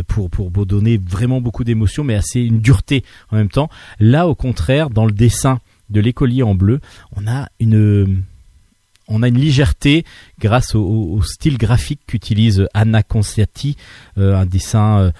pour, 0.06 0.30
pour 0.30 0.50
donner 0.66 0.98
vraiment 0.98 1.40
beaucoup 1.40 1.64
d'émotions 1.64 2.04
mais 2.04 2.14
assez 2.14 2.40
une 2.40 2.60
dureté 2.60 3.02
en 3.30 3.36
même 3.36 3.48
temps 3.48 3.68
là 3.98 4.28
au 4.28 4.34
contraire 4.34 4.88
dans 4.90 5.04
le 5.06 5.12
dessin 5.12 5.60
de 5.90 6.00
l'écolier 6.00 6.42
en 6.42 6.54
bleu 6.54 6.80
on 7.16 7.26
a 7.26 7.48
une 7.60 8.22
on 9.08 9.22
a 9.22 9.28
une 9.28 9.38
légèreté 9.38 10.04
grâce 10.38 10.74
au, 10.76 11.20
style 11.22 11.58
graphique 11.58 12.00
qu'utilise 12.06 12.66
Anna 12.72 13.02
Conciati, 13.02 13.76
euh, 14.16 14.36
un 14.36 14.46
dessin 14.46 15.00
euh, 15.00 15.10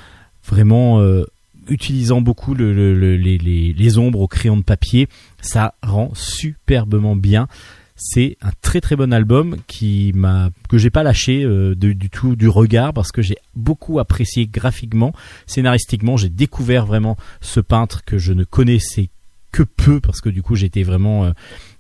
vraiment 0.46 1.01
euh, 1.01 1.25
utilisant 1.68 2.20
beaucoup 2.20 2.55
le- 2.55 2.72
le- 2.72 2.94
le- 2.98 3.16
les, 3.16 3.37
les- 3.38 3.72
les 3.72 3.98
ombres 3.98 4.20
au 4.20 4.29
crayon 4.29 4.57
de 4.57 4.62
papier. 4.62 5.09
Ça 5.42 5.75
rend 5.83 6.11
superbement 6.14 7.16
bien. 7.16 7.48
C'est 7.97 8.37
un 8.41 8.51
très 8.63 8.81
très 8.81 8.97
bon 8.97 9.13
album 9.13 9.57
qui 9.67 10.13
m'a 10.15 10.51
que 10.69 10.79
j'ai 10.79 10.90
pas 10.90 11.03
lâché 11.03 11.45
euh, 11.45 11.75
du 11.75 12.11
tout 12.11 12.37
du 12.37 12.49
regard 12.49 12.93
parce 12.93 13.13
que 13.13 13.23
j'ai 13.23 13.37
beaucoup 13.55 13.99
apprécié 13.99 14.47
graphiquement, 14.47 15.13
scénaristiquement. 15.47 16.17
J'ai 16.17 16.31
découvert 16.31 16.87
vraiment 16.87 17.17
ce 17.40 17.61
peintre 17.61 18.05
que 18.05 18.19
je 18.19 18.33
ne 18.33 18.45
connaissais 18.45 19.11
que 19.53 19.63
peu 19.63 20.01
parce 20.01 20.23
que 20.23 20.31
du 20.31 20.43
coup 20.43 20.55
j'étais 20.55 20.83
vraiment 20.83 21.27
euh, 21.27 21.33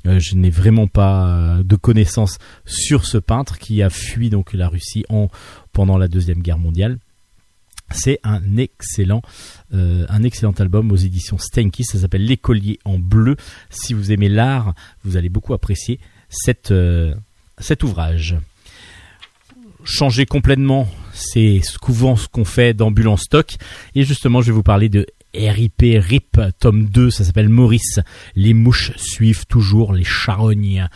euh, 0.06 0.18
je 0.18 0.34
n'ai 0.36 0.50
vraiment 0.50 0.86
pas 0.86 1.58
de 1.64 1.76
connaissances 1.76 2.38
sur 2.66 3.06
ce 3.06 3.16
peintre 3.16 3.58
qui 3.58 3.82
a 3.82 3.88
fui 3.88 4.28
donc 4.28 4.52
la 4.52 4.68
Russie 4.68 5.04
en 5.08 5.28
pendant 5.72 5.96
la 5.96 6.08
deuxième 6.08 6.42
guerre 6.42 6.58
mondiale. 6.58 6.98
C'est 7.94 8.20
un 8.24 8.56
excellent, 8.56 9.22
euh, 9.74 10.06
un 10.08 10.22
excellent 10.22 10.52
album 10.52 10.92
aux 10.92 10.96
éditions 10.96 11.38
Stenky. 11.38 11.84
Ça 11.84 11.98
s'appelle 11.98 12.24
L'écolier 12.24 12.78
en 12.84 12.98
bleu. 12.98 13.36
Si 13.70 13.94
vous 13.94 14.12
aimez 14.12 14.28
l'art, 14.28 14.74
vous 15.04 15.16
allez 15.16 15.28
beaucoup 15.28 15.54
apprécier 15.54 16.00
euh, 16.70 17.14
cet 17.58 17.82
ouvrage. 17.82 18.36
Changer 19.84 20.26
complètement, 20.26 20.88
c'est 21.12 21.60
souvent 21.62 22.16
ce 22.16 22.28
qu'on 22.28 22.44
fait 22.44 22.74
d'Ambulance 22.74 23.22
Stock. 23.22 23.56
Et 23.94 24.04
justement, 24.04 24.40
je 24.40 24.46
vais 24.46 24.52
vous 24.52 24.62
parler 24.62 24.88
de 24.88 25.06
RIP 25.34 25.82
RIP 25.82 26.40
tome 26.58 26.84
2, 26.86 27.10
ça 27.10 27.24
s'appelle 27.24 27.48
Maurice. 27.48 28.00
Les 28.36 28.54
mouches 28.54 28.92
suivent 28.96 29.46
toujours 29.46 29.92
les 29.92 30.04
charognes. 30.04 30.88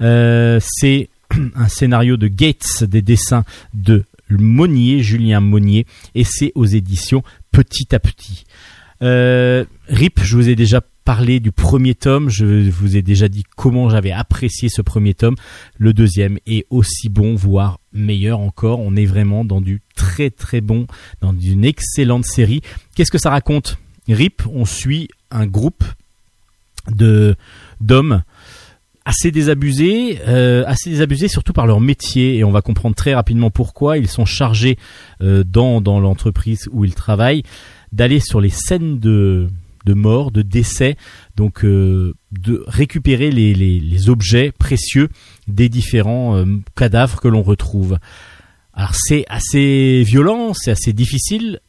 Euh, 0.00 0.60
c'est 0.62 1.08
un 1.54 1.68
scénario 1.68 2.16
de 2.16 2.28
Gates, 2.28 2.84
des 2.84 3.02
dessins 3.02 3.44
de 3.74 4.04
Monnier, 4.30 5.02
Julien 5.02 5.40
Monnier, 5.40 5.86
et 6.14 6.24
c'est 6.24 6.52
aux 6.54 6.66
éditions 6.66 7.22
Petit 7.52 7.94
à 7.94 7.98
Petit. 7.98 8.44
Euh, 9.02 9.64
RIP, 9.88 10.20
je 10.22 10.36
vous 10.36 10.48
ai 10.48 10.54
déjà 10.54 10.82
parlé 11.04 11.38
du 11.38 11.52
premier 11.52 11.94
tome, 11.94 12.28
je 12.28 12.68
vous 12.68 12.96
ai 12.96 13.02
déjà 13.02 13.28
dit 13.28 13.44
comment 13.56 13.88
j'avais 13.88 14.10
apprécié 14.10 14.68
ce 14.68 14.82
premier 14.82 15.14
tome. 15.14 15.36
Le 15.78 15.92
deuxième 15.92 16.38
est 16.46 16.66
aussi 16.70 17.08
bon, 17.08 17.34
voire 17.34 17.78
meilleur 17.92 18.40
encore. 18.40 18.80
On 18.80 18.96
est 18.96 19.06
vraiment 19.06 19.44
dans 19.44 19.60
du 19.60 19.82
très 19.94 20.30
très 20.30 20.60
bon, 20.60 20.86
dans 21.20 21.32
une 21.38 21.64
excellente 21.64 22.24
série. 22.24 22.62
Qu'est-ce 22.94 23.12
que 23.12 23.18
ça 23.18 23.30
raconte? 23.30 23.78
RIP, 24.08 24.42
on 24.52 24.64
suit 24.64 25.08
un 25.30 25.46
groupe 25.46 25.84
de 26.90 27.36
d'hommes 27.80 28.22
assez 29.06 29.30
désabusés, 29.30 30.18
euh, 30.26 30.64
assez 30.66 30.90
désabusés 30.90 31.28
surtout 31.28 31.54
par 31.54 31.66
leur 31.66 31.80
métier. 31.80 32.36
Et 32.36 32.44
on 32.44 32.50
va 32.50 32.60
comprendre 32.60 32.94
très 32.94 33.14
rapidement 33.14 33.50
pourquoi. 33.50 33.96
Ils 33.96 34.08
sont 34.08 34.26
chargés 34.26 34.76
euh, 35.22 35.44
dans 35.44 35.80
dans 35.80 36.00
l'entreprise 36.00 36.68
où 36.72 36.84
ils 36.84 36.94
travaillent 36.94 37.44
d'aller 37.92 38.20
sur 38.20 38.42
les 38.42 38.50
scènes 38.50 38.98
de 38.98 39.48
de 39.86 39.94
mort, 39.94 40.32
de 40.32 40.42
décès, 40.42 40.96
donc 41.36 41.64
euh, 41.64 42.14
de 42.32 42.64
récupérer 42.66 43.30
les, 43.30 43.54
les, 43.54 43.78
les 43.78 44.10
objets 44.10 44.50
précieux 44.50 45.08
des 45.46 45.68
différents 45.68 46.44
cadavres 46.74 47.20
que 47.20 47.28
l'on 47.28 47.42
retrouve. 47.42 47.96
Alors 48.74 48.94
c'est 48.94 49.24
assez 49.28 50.02
violent, 50.02 50.52
c'est 50.54 50.72
assez 50.72 50.92
difficile, 50.92 51.60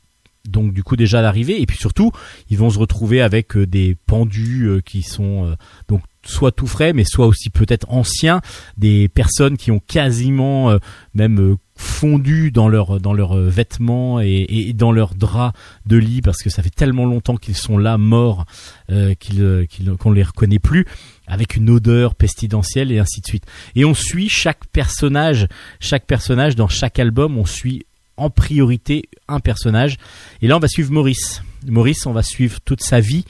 donc 0.48 0.74
du 0.74 0.84
coup 0.84 0.96
déjà 0.96 1.22
d'arriver, 1.22 1.62
et 1.62 1.66
puis 1.66 1.78
surtout 1.78 2.12
ils 2.50 2.58
vont 2.58 2.70
se 2.70 2.80
retrouver 2.80 3.22
avec 3.22 3.56
euh, 3.58 3.68
des 3.68 3.96
pendus 4.06 4.64
euh, 4.68 4.82
qui 4.82 5.02
sont 5.04 5.46
euh, 5.46 5.56
donc 5.88 6.02
soit 6.26 6.52
tout 6.52 6.68
frais, 6.68 6.92
mais 6.92 7.06
soit 7.06 7.26
aussi 7.26 7.50
peut-être 7.50 7.86
anciens, 7.90 8.42
des 8.76 9.08
personnes 9.08 9.56
qui 9.56 9.72
ont 9.72 9.80
quasiment 9.80 10.78
même 11.14 11.56
fondu 11.78 12.52
dans 12.52 12.68
leurs 12.68 13.00
dans 13.00 13.14
leurs 13.14 13.38
vêtements 13.38 14.20
et, 14.20 14.74
dans 14.76 14.92
leurs 14.92 15.16
draps 15.16 15.58
de 15.86 15.96
lit 15.96 16.22
parce 16.22 16.40
que 16.44 16.50
ça 16.50 16.62
fait 16.62 16.70
tellement 16.70 17.06
longtemps 17.06 17.38
qu'ils 17.38 17.56
sont 17.56 17.78
là 17.78 17.98
morts 17.98 18.46
euh, 18.92 19.14
qu'ils- 19.14 19.66
qu'on 20.00 20.12
les 20.12 20.24
reconnaît 20.24 20.60
plus 20.60 20.86
avec 21.28 21.56
une 21.56 21.70
odeur 21.70 22.14
pestilentielle 22.14 22.92
et 22.92 23.00
ainsi 23.00 23.22
de 23.22 23.26
suite. 23.28 23.46
Et 23.76 23.86
on 23.86 23.94
suit 23.94 24.28
chaque 24.28 24.66
personnage, 24.68 25.48
chaque 25.80 26.06
personnage 26.08 26.58
dans 26.58 26.68
chaque 26.68 27.00
album, 27.00 27.38
on 27.38 27.46
suit 27.46 27.86
en 28.18 28.30
priorité 28.30 29.10
un 29.28 29.40
personnage. 29.40 29.98
Et 30.42 30.48
là, 30.48 30.58
on 30.58 30.60
va 30.60 30.68
suivre 30.68 30.92
Maurice. 30.92 31.42
Maurice, 31.66 32.06
on 32.06 32.14
va 32.14 32.24
suivre 32.24 32.60
toute 32.64 32.82
sa 32.82 33.00
vie. 33.00 33.26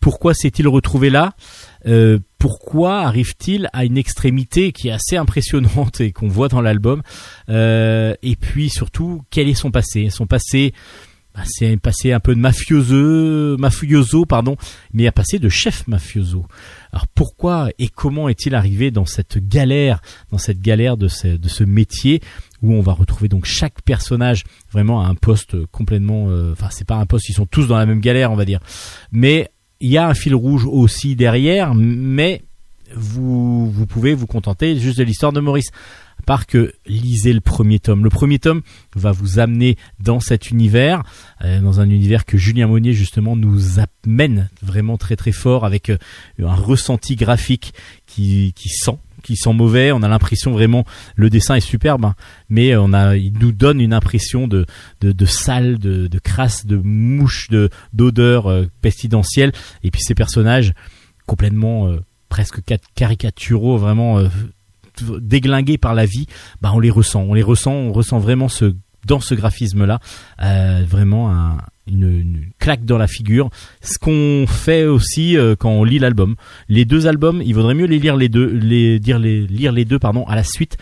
Pourquoi 0.00 0.34
s'est-il 0.34 0.66
retrouvé 0.66 1.10
là? 1.10 1.34
Euh, 1.86 2.18
Pourquoi 2.38 3.02
arrive-t-il 3.02 3.68
à 3.72 3.84
une 3.84 3.96
extrémité 3.96 4.72
qui 4.72 4.88
est 4.88 4.92
assez 4.92 5.16
impressionnante 5.16 6.00
et 6.00 6.10
qu'on 6.10 6.26
voit 6.28 6.48
dans 6.48 6.60
l'album? 6.60 7.02
Euh, 7.48 8.14
Et 8.22 8.34
puis 8.34 8.68
surtout, 8.68 9.22
quel 9.30 9.48
est 9.48 9.54
son 9.54 9.70
passé? 9.70 10.10
Son 10.10 10.26
passé, 10.26 10.74
bah, 11.36 11.42
c'est 11.46 11.72
un 11.72 11.76
passé 11.76 12.12
un 12.12 12.18
peu 12.18 12.34
de 12.34 12.40
mafioso, 12.40 13.56
mafioso, 13.58 14.26
pardon, 14.26 14.56
mais 14.92 15.06
un 15.06 15.12
passé 15.12 15.38
de 15.38 15.48
chef 15.48 15.86
mafioso. 15.86 16.46
Alors 16.92 17.06
pourquoi 17.06 17.70
et 17.78 17.88
comment 17.88 18.28
est-il 18.28 18.56
arrivé 18.56 18.90
dans 18.90 19.06
cette 19.06 19.38
galère, 19.38 20.02
dans 20.32 20.38
cette 20.38 20.60
galère 20.60 20.96
de 20.96 21.06
ce, 21.06 21.28
de 21.28 21.48
ce 21.48 21.62
métier? 21.62 22.20
Où 22.62 22.72
on 22.72 22.80
va 22.80 22.92
retrouver 22.92 23.28
donc 23.28 23.44
chaque 23.44 23.82
personnage 23.82 24.44
vraiment 24.70 25.02
à 25.02 25.08
un 25.08 25.14
poste 25.14 25.66
complètement, 25.66 26.26
euh, 26.28 26.52
enfin 26.52 26.68
c'est 26.70 26.86
pas 26.86 26.96
un 26.96 27.06
poste, 27.06 27.28
ils 27.28 27.34
sont 27.34 27.46
tous 27.46 27.66
dans 27.66 27.76
la 27.76 27.86
même 27.86 28.00
galère 28.00 28.32
on 28.32 28.36
va 28.36 28.44
dire, 28.44 28.60
mais 29.10 29.50
il 29.80 29.90
y 29.90 29.98
a 29.98 30.08
un 30.08 30.14
fil 30.14 30.34
rouge 30.34 30.64
aussi 30.64 31.16
derrière, 31.16 31.74
mais 31.74 32.42
vous 32.94 33.70
vous 33.70 33.86
pouvez 33.86 34.14
vous 34.14 34.26
contenter 34.26 34.76
juste 34.76 34.98
de 34.98 35.04
l'histoire 35.04 35.32
de 35.32 35.40
Maurice. 35.40 35.70
À 36.20 36.24
part 36.24 36.46
que 36.46 36.72
lisez 36.86 37.32
le 37.32 37.40
premier 37.40 37.80
tome. 37.80 38.04
Le 38.04 38.10
premier 38.10 38.38
tome 38.38 38.62
va 38.94 39.10
vous 39.10 39.40
amener 39.40 39.76
dans 39.98 40.20
cet 40.20 40.50
univers, 40.50 41.02
euh, 41.42 41.60
dans 41.60 41.80
un 41.80 41.90
univers 41.90 42.24
que 42.24 42.38
Julien 42.38 42.68
Monnier 42.68 42.92
justement 42.92 43.34
nous 43.34 43.80
amène 44.06 44.48
vraiment 44.62 44.98
très 44.98 45.16
très 45.16 45.32
fort 45.32 45.64
avec 45.64 45.90
euh, 45.90 45.98
un 46.38 46.54
ressenti 46.54 47.16
graphique 47.16 47.74
qui, 48.06 48.52
qui 48.54 48.68
sent 48.68 48.98
qui 49.22 49.36
sent 49.36 49.52
mauvais. 49.52 49.92
On 49.92 50.02
a 50.02 50.08
l'impression 50.08 50.52
vraiment 50.52 50.84
le 51.16 51.30
dessin 51.30 51.54
est 51.54 51.60
superbe, 51.60 52.04
hein, 52.04 52.14
mais 52.48 52.76
on 52.76 52.92
a 52.92 53.16
il 53.16 53.32
nous 53.38 53.52
donne 53.52 53.80
une 53.80 53.92
impression 53.94 54.48
de 54.48 54.66
de, 55.00 55.12
sale, 55.26 55.78
de, 55.78 56.06
de 56.06 56.18
crasse, 56.18 56.66
de 56.66 56.76
mouche, 56.76 57.48
de 57.48 57.70
d'odeur 57.92 58.48
euh. 58.48 58.66
Et 59.82 59.90
puis 59.90 60.00
ces 60.02 60.14
personnages 60.14 60.74
complètement 61.26 61.88
euh, 61.88 62.00
presque 62.28 62.60
ca- 62.68 62.78
caricaturaux, 62.94 63.78
vraiment 63.78 64.18
euh, 64.18 64.28
déglingués 65.20 65.78
par 65.78 65.94
la 65.94 66.04
vie, 66.06 66.26
bah 66.60 66.70
on 66.74 66.80
les 66.80 66.90
ressent, 66.90 67.22
on 67.22 67.34
les 67.34 67.42
ressent, 67.42 67.72
on 67.72 67.92
ressent 67.92 68.18
vraiment 68.18 68.48
ce 68.48 68.74
dans 69.06 69.20
ce 69.20 69.34
graphisme 69.34 69.84
là 69.84 69.98
vraiment 70.84 71.30
un- 71.32 71.58
une, 71.86 72.46
claque 72.58 72.84
dans 72.84 72.98
la 72.98 73.06
figure. 73.06 73.50
Ce 73.80 73.98
qu'on 73.98 74.46
fait 74.46 74.84
aussi 74.84 75.36
euh, 75.36 75.56
quand 75.56 75.70
on 75.70 75.84
lit 75.84 75.98
l'album. 75.98 76.36
Les 76.68 76.84
deux 76.84 77.06
albums, 77.06 77.42
il 77.44 77.54
vaudrait 77.54 77.74
mieux 77.74 77.86
les 77.86 77.98
lire 77.98 78.16
les 78.16 78.28
deux, 78.28 78.46
les 78.46 78.98
lire 78.98 79.72
les 79.72 79.84
deux 79.84 79.98
pardon 79.98 80.24
à 80.24 80.36
la 80.36 80.44
suite 80.44 80.76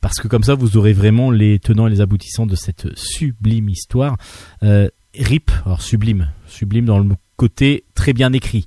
parce 0.00 0.18
que 0.20 0.28
comme 0.28 0.44
ça 0.44 0.54
vous 0.54 0.76
aurez 0.76 0.92
vraiment 0.92 1.30
les 1.30 1.58
tenants 1.58 1.86
et 1.86 1.90
les 1.90 2.00
aboutissants 2.00 2.46
de 2.46 2.56
cette 2.56 2.96
sublime 2.96 3.68
histoire. 3.68 4.16
Euh, 4.62 4.88
Rip, 5.18 5.50
alors 5.64 5.82
sublime, 5.82 6.30
sublime 6.46 6.84
dans 6.84 6.98
le 6.98 7.08
côté 7.36 7.84
très 7.94 8.12
bien 8.12 8.32
écrit, 8.32 8.66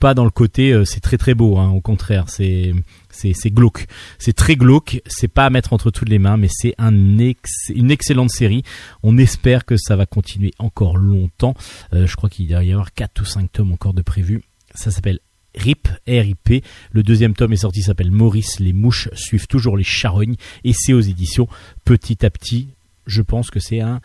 pas 0.00 0.14
dans 0.14 0.24
le 0.24 0.30
côté 0.30 0.72
euh, 0.72 0.84
c'est 0.84 1.00
très 1.00 1.18
très 1.18 1.34
beau. 1.34 1.58
Hein, 1.58 1.70
au 1.70 1.80
contraire, 1.80 2.24
c'est 2.28 2.74
c'est 3.10 3.50
glauque, 3.50 3.86
c'est 4.18 4.32
très 4.32 4.56
glauque. 4.56 5.02
C'est 5.06 5.28
pas 5.28 5.46
à 5.46 5.50
mettre 5.50 5.72
entre 5.72 5.90
toutes 5.90 6.08
les 6.08 6.18
mains, 6.18 6.36
mais 6.36 6.48
c'est 6.50 6.74
une 6.78 7.90
excellente 7.90 8.30
série. 8.30 8.62
On 9.02 9.18
espère 9.18 9.64
que 9.64 9.76
ça 9.76 9.94
va 9.94 10.06
continuer 10.06 10.52
encore 10.58 10.96
longtemps. 10.96 11.54
Euh, 11.92 12.06
je 12.06 12.16
crois 12.16 12.30
qu'il 12.30 12.48
doit 12.48 12.64
y 12.64 12.72
avoir 12.72 12.92
4 12.92 13.20
ou 13.20 13.24
5 13.24 13.52
tomes 13.52 13.72
encore 13.72 13.94
de 13.94 14.02
prévus. 14.02 14.42
Ça 14.74 14.90
s'appelle 14.90 15.20
RIP, 15.54 15.88
RIP. 16.06 16.64
Le 16.92 17.02
deuxième 17.02 17.34
tome 17.34 17.52
est 17.52 17.56
sorti, 17.56 17.82
s'appelle 17.82 18.10
Maurice. 18.10 18.58
Les 18.58 18.72
mouches 18.72 19.08
suivent 19.14 19.48
toujours 19.48 19.76
les 19.76 19.84
charognes. 19.84 20.36
Et 20.64 20.72
c'est 20.72 20.94
aux 20.94 21.00
éditions 21.00 21.48
Petit 21.84 22.24
à 22.24 22.30
Petit. 22.30 22.68
Je 23.06 23.22
pense 23.22 23.50
que 23.50 23.60
c'est 23.60 23.80
un 23.80 24.00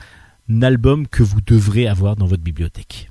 album 0.61 1.07
que 1.07 1.23
vous 1.23 1.41
devrez 1.41 1.87
avoir 1.87 2.15
dans 2.15 2.25
votre 2.25 2.43
bibliothèque. 2.43 3.09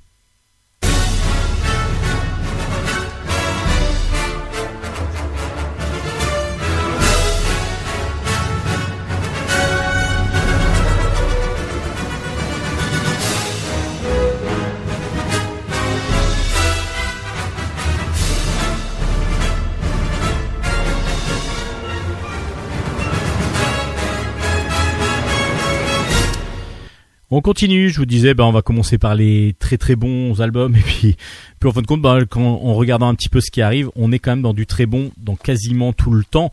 On 27.37 27.41
continue, 27.41 27.91
je 27.91 27.97
vous 27.97 28.07
disais, 28.07 28.33
ben, 28.33 28.45
on 28.45 28.53
va 28.53 28.63
commencer 28.63 28.97
par 28.97 29.17
les 29.17 29.57
très 29.59 29.77
très 29.77 29.97
bons 29.97 30.41
albums 30.41 30.77
et 30.77 30.81
puis, 30.81 31.17
puis 31.59 31.69
en 31.69 31.73
fin 31.73 31.83
de 31.83 31.87
compte, 31.89 32.01
ben, 32.01 32.25
quand, 32.27 32.41
en 32.41 32.75
regardant 32.75 33.09
un 33.09 33.17
petit 33.17 33.29
peu 33.29 33.41
ce 33.41 33.51
qui 33.51 33.61
arrive, 33.61 33.91
on 33.97 34.13
est 34.13 34.21
quand 34.21 34.31
même 34.31 34.43
dans 34.43 34.55
du 34.55 34.67
très 34.67 34.87
bon 34.87 35.11
dans 35.17 35.35
quasiment 35.35 35.93
tout 35.93 36.13
le 36.13 36.23
temps. 36.23 36.53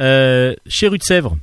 Euh, 0.00 0.54
chez 0.66 0.86
Rue 0.88 0.98
de 0.98 1.02
Sèvres 1.02 1.38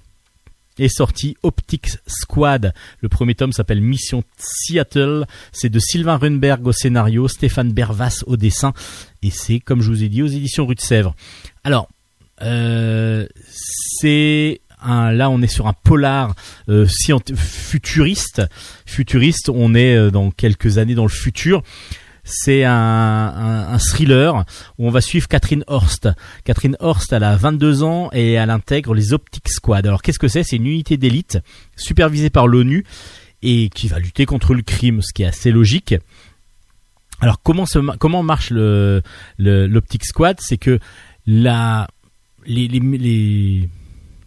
est 0.78 0.96
sorti 0.96 1.36
Optics 1.42 1.98
Squad. 2.06 2.76
Le 3.02 3.10
premier 3.10 3.34
tome 3.34 3.54
s'appelle 3.54 3.82
Mission 3.82 4.24
Seattle. 4.38 5.26
C'est 5.52 5.70
de 5.70 5.80
Sylvain 5.80 6.18
Runberg 6.18 6.68
au 6.68 6.72
scénario, 6.72 7.28
Stéphane 7.28 7.72
Bervas 7.72 8.22
au 8.28 8.38
dessin 8.38 8.74
et 9.24 9.32
c'est, 9.32 9.60
comme 9.62 9.82
je 9.82 9.90
vous 9.90 10.04
ai 10.04 10.10
dit, 10.10 10.22
aux 10.22 10.28
éditions 10.28 10.68
Rue 10.68 10.76
de 10.76 10.82
Sèvres. 10.82 11.16
Alors, 11.64 11.90
euh, 12.44 13.26
c'est 13.50 14.62
là 14.86 15.30
on 15.30 15.42
est 15.42 15.48
sur 15.48 15.68
un 15.68 15.74
polar 15.74 16.36
euh, 16.70 16.88
futuriste. 17.36 18.42
Futuriste, 18.86 19.50
on 19.50 19.76
est 19.76 19.96
euh, 19.96 20.12
dans 20.12 20.32
quelques 20.32 20.78
années 20.78 20.96
dans 20.96 21.04
le 21.04 21.10
futur. 21.10 21.64
C'est 22.28 22.64
un, 22.64 23.78
thriller 23.78 24.46
où 24.80 24.88
on 24.88 24.90
va 24.90 25.00
suivre 25.00 25.28
Catherine 25.28 25.64
Horst. 25.68 26.10
Catherine 26.44 26.76
Horst, 26.80 27.14
elle 27.14 27.24
a 27.24 27.36
22 27.36 27.84
ans 27.84 28.10
et 28.14 28.34
elle 28.34 28.50
intègre 28.50 28.96
les 28.96 29.14
Optic 29.14 29.48
Squad. 29.48 29.86
Alors 29.86 30.02
qu'est-ce 30.02 30.18
que 30.18 30.28
c'est? 30.28 30.42
C'est 30.42 30.56
une 30.56 30.66
unité 30.66 30.98
d'élite 30.98 31.38
supervisée 31.76 32.32
par 32.32 32.48
l'ONU 32.48 32.84
et 33.44 33.70
qui 33.70 33.88
va 33.88 34.00
lutter 34.00 34.26
contre 34.26 34.56
le 34.56 34.64
crime, 34.64 35.04
ce 35.04 35.14
qui 35.14 35.22
est 35.22 35.28
assez 35.28 35.52
logique. 35.52 35.94
Alors 37.22 37.42
comment 37.44 38.24
marche 38.24 38.52
l'Optic 39.38 40.04
Squad? 40.04 40.38
C'est 40.42 40.58
que 40.58 40.80
la 41.28 41.88
les- 42.48 43.70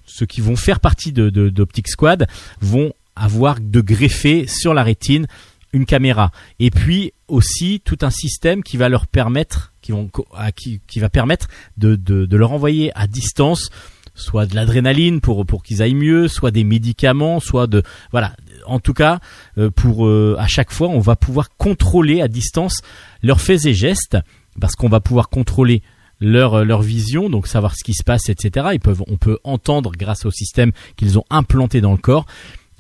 ceux 0.09 0.27
qui 0.27 0.41
vont 0.41 0.57
faire 0.57 0.81
partie 0.81 1.13
de, 1.13 1.29
d'Optic 1.31 1.89
Squad 1.89 2.27
vont 2.61 2.93
avoir 3.15 3.61
de 3.61 3.81
greffer 3.81 4.47
sur 4.47 4.75
la 4.75 4.83
rétine 4.83 5.27
une 5.73 5.85
caméra. 5.85 6.31
Et 6.59 6.71
puis 6.71 7.13
aussi 7.29 7.83
tout 7.85 7.99
un 8.03 8.11
système 8.11 8.63
qui 8.63 8.77
va 8.77 8.89
leur 8.89 9.07
permettre 9.07 9.73
qui 9.83 11.01
va 11.01 11.09
permettre 11.09 11.49
de, 11.77 12.37
leur 12.37 12.53
envoyer 12.53 12.91
à 12.95 13.07
distance 13.07 13.71
soit 14.15 14.47
de 14.47 14.55
l'adrénaline 14.55 15.21
pour 15.21 15.63
qu'ils 15.63 15.83
aillent 15.83 15.95
mieux 15.95 16.29
soit 16.29 16.51
des 16.51 16.65
médicaments 16.65 17.39
soit 17.41 17.67
de 17.67 17.83
voilà. 18.11 18.35
En 18.67 18.81
tout 18.81 18.95
cas 18.95 19.21
euh, 19.57 19.71
euh, 19.87 20.37
à 20.39 20.47
chaque 20.47 20.73
fois 20.73 20.89
on 20.89 21.01
va 21.01 21.17
pouvoir 21.17 21.51
contrôler 21.57 22.21
à 22.21 22.29
distance 22.29 22.81
leurs 23.23 23.41
faits 23.41 23.67
et 23.67 23.75
gestes 23.75 24.17
parce 24.61 24.75
qu'on 24.75 24.89
va 24.89 25.01
pouvoir 25.01 25.29
contrôler 25.29 25.83
leur 26.21 26.55
euh, 26.55 26.65
leur 26.65 26.83
vision 26.83 27.31
donc 27.31 27.47
savoir 27.47 27.75
ce 27.77 27.85
qui 27.85 27.95
se 27.95 28.03
passe 28.03 28.29
etc 28.29 28.69
ils 28.73 28.81
peuvent 28.81 29.03
on 29.07 29.17
peut 29.17 29.39
entendre 29.45 29.93
grâce 29.97 30.25
au 30.25 30.31
système 30.31 30.73
qu'ils 30.97 31.19
ont 31.19 31.25
implanté 31.31 31.81
dans 31.81 31.93
le 31.93 31.99
corps. 31.99 32.27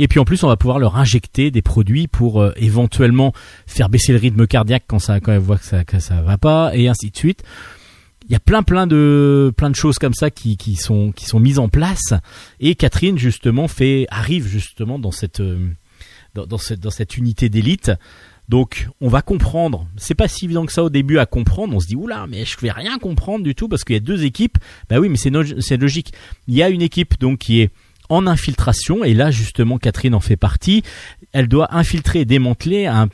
Et 0.00 0.06
puis 0.06 0.20
en 0.20 0.24
plus, 0.24 0.44
on 0.44 0.48
va 0.48 0.56
pouvoir 0.56 0.78
leur 0.78 0.96
injecter 0.96 1.50
des 1.50 1.62
produits 1.62 2.06
pour 2.06 2.40
euh, 2.40 2.52
éventuellement 2.56 3.32
faire 3.66 3.88
baisser 3.88 4.12
le 4.12 4.18
rythme 4.18 4.46
cardiaque 4.46 4.84
quand 4.86 5.00
ça 5.00 5.18
quand 5.20 5.32
elle 5.32 5.40
voit 5.40 5.58
que 5.58 5.64
ça 5.64 5.84
que 5.84 5.98
ça 5.98 6.22
va 6.22 6.38
pas 6.38 6.70
et 6.74 6.88
ainsi 6.88 7.10
de 7.10 7.16
suite. 7.16 7.42
il 8.28 8.32
y 8.32 8.36
a 8.36 8.40
plein 8.40 8.62
plein 8.62 8.86
de 8.86 9.52
plein 9.56 9.70
de 9.70 9.74
choses 9.74 9.98
comme 9.98 10.14
ça 10.14 10.30
qui, 10.30 10.56
qui 10.56 10.76
sont 10.76 11.10
qui 11.12 11.24
sont 11.24 11.40
mises 11.40 11.58
en 11.58 11.68
place. 11.68 12.14
Et 12.60 12.76
Catherine 12.76 13.18
justement 13.18 13.66
fait 13.66 14.06
arrive 14.10 14.46
justement 14.46 15.00
dans 15.00 15.10
cette 15.10 15.40
euh, 15.40 15.68
dans, 16.34 16.46
dans 16.46 16.58
cette 16.58 16.80
dans 16.80 16.90
cette 16.90 17.16
unité 17.16 17.48
d'élite 17.48 17.90
donc 18.48 18.88
on 19.00 19.08
va 19.08 19.22
comprendre. 19.22 19.86
C'est 19.96 20.14
pas 20.14 20.28
si 20.28 20.46
évident 20.46 20.64
que 20.64 20.72
ça 20.72 20.82
au 20.82 20.90
début 20.90 21.18
à 21.18 21.26
comprendre. 21.26 21.74
On 21.74 21.80
se 21.80 21.86
dit 21.86 21.96
oula, 21.96 22.26
mais 22.28 22.44
je 22.44 22.56
vais 22.60 22.70
rien 22.70 22.98
comprendre 22.98 23.44
du 23.44 23.54
tout 23.54 23.68
parce 23.68 23.84
qu'il 23.84 23.94
y 23.94 23.98
a 23.98 24.00
deux 24.00 24.24
équipes. 24.24 24.58
Bah 24.88 24.98
oui, 24.98 25.08
mais 25.08 25.16
c'est 25.16 25.76
logique. 25.76 26.12
Il 26.46 26.54
y 26.54 26.62
a 26.62 26.70
une 26.70 26.82
équipe 26.82 27.18
donc 27.20 27.38
qui 27.38 27.60
est 27.60 27.70
en 28.08 28.26
infiltration 28.26 29.04
et 29.04 29.12
là 29.12 29.30
justement 29.30 29.78
Catherine 29.78 30.14
en 30.14 30.20
fait 30.20 30.36
partie. 30.36 30.82
Elle 31.32 31.48
doit 31.48 31.74
infiltrer 31.76 32.20
et 32.20 32.24
démanteler 32.24 32.86
un, 32.86 33.08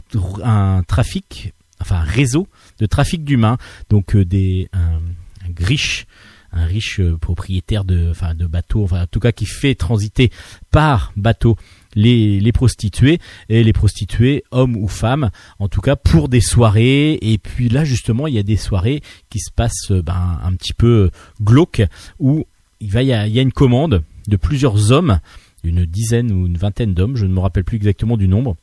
un 0.44 0.82
trafic, 0.86 1.52
enfin 1.80 1.96
un 1.96 2.04
réseau 2.04 2.46
de 2.78 2.86
trafic 2.86 3.24
d'humains. 3.24 3.58
Donc 3.90 4.14
euh, 4.14 4.24
des 4.24 4.68
un, 4.72 5.00
un 5.46 5.64
riche 5.64 6.06
un 6.54 6.66
riche 6.66 7.00
euh, 7.00 7.16
propriétaire 7.16 7.84
de 7.84 8.10
enfin 8.10 8.34
de 8.34 8.46
bateaux, 8.46 8.84
enfin 8.84 9.02
en 9.02 9.06
tout 9.06 9.20
cas 9.20 9.32
qui 9.32 9.46
fait 9.46 9.74
transiter 9.74 10.30
par 10.70 11.12
bateau 11.16 11.56
les, 11.94 12.40
les 12.40 12.52
prostituées 12.52 13.18
et 13.48 13.62
les 13.62 13.72
prostituées 13.72 14.44
hommes 14.50 14.76
ou 14.76 14.88
femmes 14.88 15.30
en 15.58 15.68
tout 15.68 15.80
cas 15.80 15.96
pour 15.96 16.28
des 16.28 16.40
soirées. 16.40 17.18
Et 17.22 17.38
puis 17.38 17.68
là 17.68 17.84
justement 17.84 18.26
il 18.26 18.34
y 18.34 18.38
a 18.38 18.42
des 18.42 18.56
soirées 18.56 19.02
qui 19.30 19.40
se 19.40 19.50
passent 19.50 19.90
euh, 19.90 20.02
ben, 20.02 20.38
un 20.42 20.52
petit 20.54 20.74
peu 20.74 21.10
glauques 21.42 21.82
où 22.18 22.46
il 22.80 22.90
va 22.90 23.02
y 23.02 23.12
a, 23.12 23.26
il 23.26 23.32
y 23.32 23.38
a 23.38 23.42
une 23.42 23.52
commande 23.52 24.02
de 24.28 24.36
plusieurs 24.36 24.92
hommes 24.92 25.20
une 25.62 25.86
dizaine 25.86 26.30
ou 26.30 26.46
une 26.46 26.58
vingtaine 26.58 26.94
d'hommes 26.94 27.16
je 27.16 27.26
ne 27.26 27.32
me 27.32 27.40
rappelle 27.40 27.64
plus 27.64 27.76
exactement 27.76 28.16
du 28.16 28.28
nombre 28.28 28.56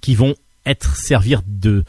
qui 0.00 0.14
vont 0.14 0.34
être 0.66 0.96
servir 0.96 1.42
de 1.46 1.84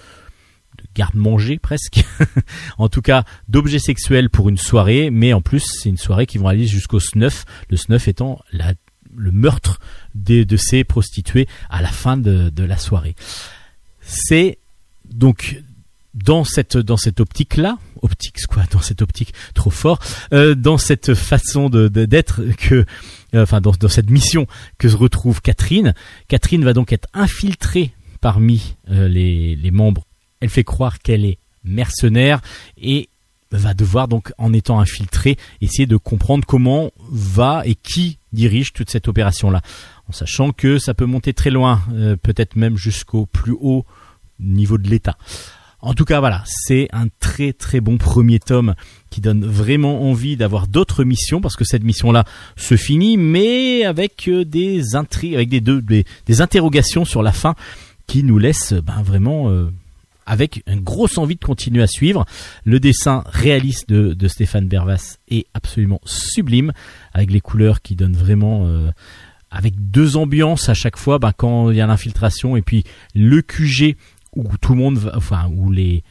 de 0.78 0.84
garde-manger 0.94 1.58
presque, 1.58 2.04
en 2.78 2.90
tout 2.90 3.02
cas 3.02 3.24
d'objets 3.48 3.80
sexuels 3.80 4.30
pour 4.30 4.50
une 4.50 4.58
soirée, 4.58 5.10
mais 5.10 5.34
en 5.34 5.42
plus 5.42 5.64
c'est 5.66 5.90
une 5.90 5.98
soirée 5.98 6.26
qui 6.26 6.38
vont 6.38 6.48
aller 6.48 6.68
jusqu'au 6.68 7.00
snuff, 7.00 7.46
le 7.70 7.78
snuff 7.78 8.08
étant 8.08 8.40
la, 8.52 8.74
le 9.18 9.32
meurtre 9.32 9.80
de 10.14 10.58
ces 10.58 10.84
prostituées 10.84 11.48
à 11.70 11.82
la 11.82 11.90
fin 11.90 12.18
de, 12.18 12.52
la 12.64 12.78
soirée. 12.78 13.16
C'est 14.02 14.58
donc 15.10 15.62
dans 16.14 16.44
cette 16.46 16.78
dans 16.78 16.96
cette 16.98 17.20
optique 17.20 17.58
là, 17.58 17.78
optique 18.02 18.38
quoi, 18.48 18.64
dans 18.72 18.80
cette 18.82 19.02
optique 19.02 19.34
trop 19.54 19.70
fort, 19.70 20.00
euh, 20.34 20.56
dans 20.56 20.78
cette 20.78 21.14
façon 21.14 21.70
de- 21.70 21.88
d'être 21.90 22.42
que 22.58 22.86
euh, 23.34 23.44
enfin 23.44 23.60
dans, 23.60 23.72
dans 23.72 23.90
cette 23.90 24.10
mission 24.10 24.48
que 24.78 24.88
se 24.88 24.96
retrouve 24.96 25.42
Catherine. 25.42 25.94
Catherine 26.28 26.64
va 26.64 26.74
donc 26.74 26.94
être 26.94 27.08
infiltrée 27.14 27.94
parmi 28.22 28.76
euh, 28.90 29.08
les, 29.10 29.56
les 29.56 29.72
membres. 29.72 30.06
Elle 30.40 30.50
fait 30.50 30.64
croire 30.64 31.00
qu'elle 31.00 31.26
est 31.26 31.38
mercenaire 31.64 32.42
et 32.78 33.10
va 33.58 33.74
devoir 33.74 34.08
donc 34.08 34.32
en 34.38 34.54
étant 34.54 34.80
infiltrée 34.80 35.38
essayer 35.62 35.86
de 35.86 35.98
comprendre 35.98 36.46
comment 36.46 36.92
va 37.12 37.64
et 37.66 37.76
qui 37.76 38.20
dirige 38.34 38.74
toute 38.74 38.90
cette 38.90 39.08
opération 39.08 39.50
là 39.50 39.62
en 40.08 40.12
sachant 40.12 40.52
que 40.52 40.78
ça 40.78 40.94
peut 40.94 41.06
monter 41.06 41.34
très 41.34 41.50
loin 41.50 41.82
euh, 41.94 42.16
peut-être 42.16 42.56
même 42.56 42.78
jusqu'au 42.78 43.26
plus 43.26 43.56
haut 43.60 43.86
niveau 44.40 44.78
de 44.78 44.88
l'état. 44.90 45.18
En 45.82 45.94
tout 45.94 46.06
cas 46.06 46.20
voilà 46.20 46.44
c'est 46.46 46.88
un 46.94 47.08
très 47.20 47.54
très 47.54 47.80
bon 47.80 47.98
premier 47.98 48.40
tome 48.40 48.76
qui 49.10 49.22
donne 49.22 49.46
vraiment 49.46 50.10
envie 50.10 50.36
d'avoir 50.36 50.68
d'autres 50.68 51.04
missions 51.04 51.42
parce 51.42 51.56
que 51.56 51.64
cette 51.64 51.84
mission 51.84 52.12
là 52.12 52.26
se 52.56 52.76
finit 52.76 53.18
mais 53.18 53.84
avec 53.86 54.28
euh, 54.28 54.44
des 54.46 54.96
intrigues 54.96 55.36
avec 55.36 55.50
des, 55.50 55.62
deux- 55.62 55.82
des, 55.82 56.04
des 56.26 56.42
interrogations 56.42 57.06
sur 57.06 57.22
la 57.22 57.32
fin 57.32 57.56
qui 58.08 58.24
nous 58.24 58.38
laissent 58.38 58.74
ben, 58.74 59.02
vraiment 59.04 59.50
euh, 59.50 59.72
avec 60.26 60.64
une 60.68 60.82
grosse 60.82 61.18
envie 61.18 61.36
de 61.36 61.44
continuer 61.44 61.84
à 61.84 61.88
suivre. 61.88 62.26
Le 62.64 62.80
dessin 62.80 63.24
réaliste 63.28 63.90
de, 63.90 64.28
Stéphane 64.28 64.68
Bervas 64.68 65.18
est 65.28 65.46
absolument 65.54 66.02
sublime, 66.06 66.72
avec 67.14 67.32
les 67.32 67.42
couleurs 67.42 67.82
qui 67.82 67.96
donnent 67.96 68.18
vraiment... 68.18 68.68
euh, 68.68 68.92
avec 69.52 69.74
deux 69.90 70.18
ambiances 70.18 70.68
à 70.68 70.74
chaque 70.74 70.98
fois, 70.98 71.18
ben, 71.18 71.32
quand 71.32 71.70
il 71.70 71.78
y 71.78 71.82
a 71.82 71.88
l'infiltration 71.88 72.58
et 72.58 72.62
puis 72.62 72.84
le 73.14 73.42
QG 73.42 73.96
où 74.36 74.44
tout 74.58 74.74
le 74.74 74.80
monde, 74.80 74.98
va, 74.98 75.16
enfin 75.16 75.50
où 75.56 75.72
les 75.72 76.04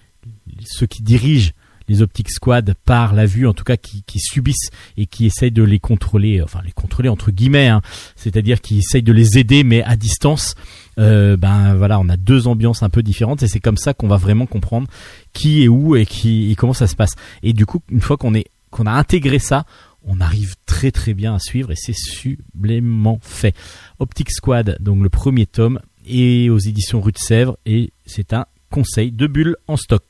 ceux 0.64 0.86
qui 0.86 1.02
dirigent 1.02 1.52
les 1.89 2.03
Optic 2.03 2.30
Squad 2.30 2.74
par 2.85 3.14
la 3.14 3.26
vue, 3.26 3.47
en 3.47 3.53
tout 3.53 3.64
cas 3.64 3.76
qui, 3.76 4.03
subissent 4.18 4.70
et 4.97 5.07
qui 5.07 5.26
essayent 5.26 5.51
de 5.51 5.62
les 5.62 5.78
contrôler, 5.78 6.41
enfin 6.43 6.61
les 6.64 6.72
contrôler 6.72 7.09
entre 7.09 7.30
guillemets, 7.30 7.68
hein, 7.68 7.82
c'est-à-dire 8.16 8.61
qui 8.61 8.78
essayent 8.78 9.03
de 9.03 9.12
les 9.12 9.39
aider 9.39 9.64
mais 9.64 9.82
à 9.82 9.97
distance. 9.97 10.55
Euh, 10.99 11.37
ben 11.37 11.74
voilà, 11.74 11.99
on 11.99 12.09
a 12.09 12.16
deux 12.16 12.47
ambiances 12.47 12.82
un 12.82 12.91
peu 12.91 13.03
différentes 13.03 13.43
et 13.43 13.49
c'est 13.49 13.61
comme 13.61 13.76
ça 13.76 13.95
qu'on 13.95 14.07
va 14.07 14.16
vraiment 14.16 14.47
comprendre 14.47 14.87
qui 15.32 15.64
est 15.64 15.68
où 15.68 15.97
et 15.97 16.07
qui 16.07 16.55
comment 16.57 16.72
ça 16.72 16.87
se 16.87 16.97
passe. 16.97 17.14
Et 17.43 17.53
du 17.53 17.66
coup, 17.66 17.80
une 17.91 18.01
fois 18.01 18.16
qu'on 18.16 18.35
est 18.35 18.47
qu'on 18.70 18.87
a 18.87 18.93
intégré 18.93 19.39
ça, 19.39 19.66
on 20.05 20.20
arrive 20.20 20.55
très 20.66 20.91
très 20.91 21.14
bien 21.14 21.35
à 21.35 21.39
suivre 21.39 21.70
et 21.72 21.76
c'est 21.76 21.95
sublèmement 21.97 23.18
fait. 23.22 23.55
Optic 23.99 24.30
Squad, 24.30 24.76
donc 24.80 25.03
le 25.03 25.09
premier 25.09 25.47
tome, 25.47 25.80
et 26.07 26.51
aux 26.51 26.59
éditions 26.59 27.01
Rue 27.01 27.12
de 27.12 27.18
Sèvres 27.18 27.57
et 27.66 27.93
c'est 28.07 28.32
un 28.32 28.47
conseil 28.70 29.12
de 29.12 29.26
bulles 29.26 29.57
en 29.66 29.76
stock. 29.76 30.05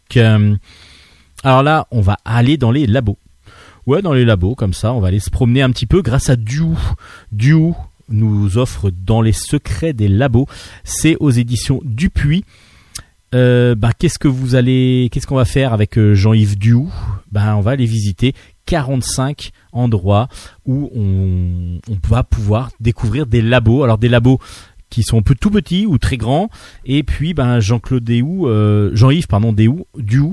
Alors 1.44 1.62
là, 1.62 1.86
on 1.90 2.00
va 2.00 2.16
aller 2.24 2.56
dans 2.56 2.70
les 2.70 2.86
labos. 2.86 3.18
Ouais, 3.86 4.00
dans 4.00 4.14
les 4.14 4.24
labos, 4.24 4.54
comme 4.54 4.72
ça, 4.72 4.94
on 4.94 5.00
va 5.00 5.08
aller 5.08 5.20
se 5.20 5.28
promener 5.28 5.60
un 5.60 5.70
petit 5.70 5.84
peu 5.84 6.00
grâce 6.00 6.30
à 6.30 6.36
Duo. 6.36 6.74
Duo 7.32 7.76
nous 8.08 8.56
offre 8.56 8.90
dans 8.90 9.20
les 9.20 9.32
secrets 9.32 9.92
des 9.92 10.08
labos. 10.08 10.46
C'est 10.84 11.16
aux 11.20 11.30
éditions 11.30 11.82
Dupuis. 11.84 12.46
Euh, 13.34 13.74
bah, 13.74 13.90
qu'est-ce 13.92 14.18
que 14.18 14.28
vous 14.28 14.54
allez, 14.54 15.10
qu'est-ce 15.12 15.26
qu'on 15.26 15.36
va 15.36 15.44
faire 15.44 15.74
avec 15.74 15.98
euh, 15.98 16.14
Jean-Yves 16.14 16.56
Duhoux 16.56 16.90
Ben, 17.30 17.56
on 17.56 17.60
va 17.60 17.72
aller 17.72 17.84
visiter 17.84 18.32
45 18.64 19.50
endroits 19.72 20.28
où 20.64 20.90
on 20.96 21.78
va 22.08 22.22
pouvoir 22.22 22.70
découvrir 22.80 23.26
des 23.26 23.42
labos. 23.42 23.82
Alors 23.82 23.98
des 23.98 24.08
labos 24.08 24.38
qui 24.94 25.02
sont 25.02 25.18
un 25.18 25.22
peu 25.22 25.34
tout 25.34 25.50
petits 25.50 25.86
ou 25.86 25.98
très 25.98 26.16
grands. 26.16 26.50
Et 26.84 27.02
puis, 27.02 27.34
ben, 27.34 27.58
Jean-Claude 27.58 28.04
Déhoux, 28.04 28.46
euh, 28.48 28.90
Jean-Yves, 28.94 29.26
pardon, 29.26 29.54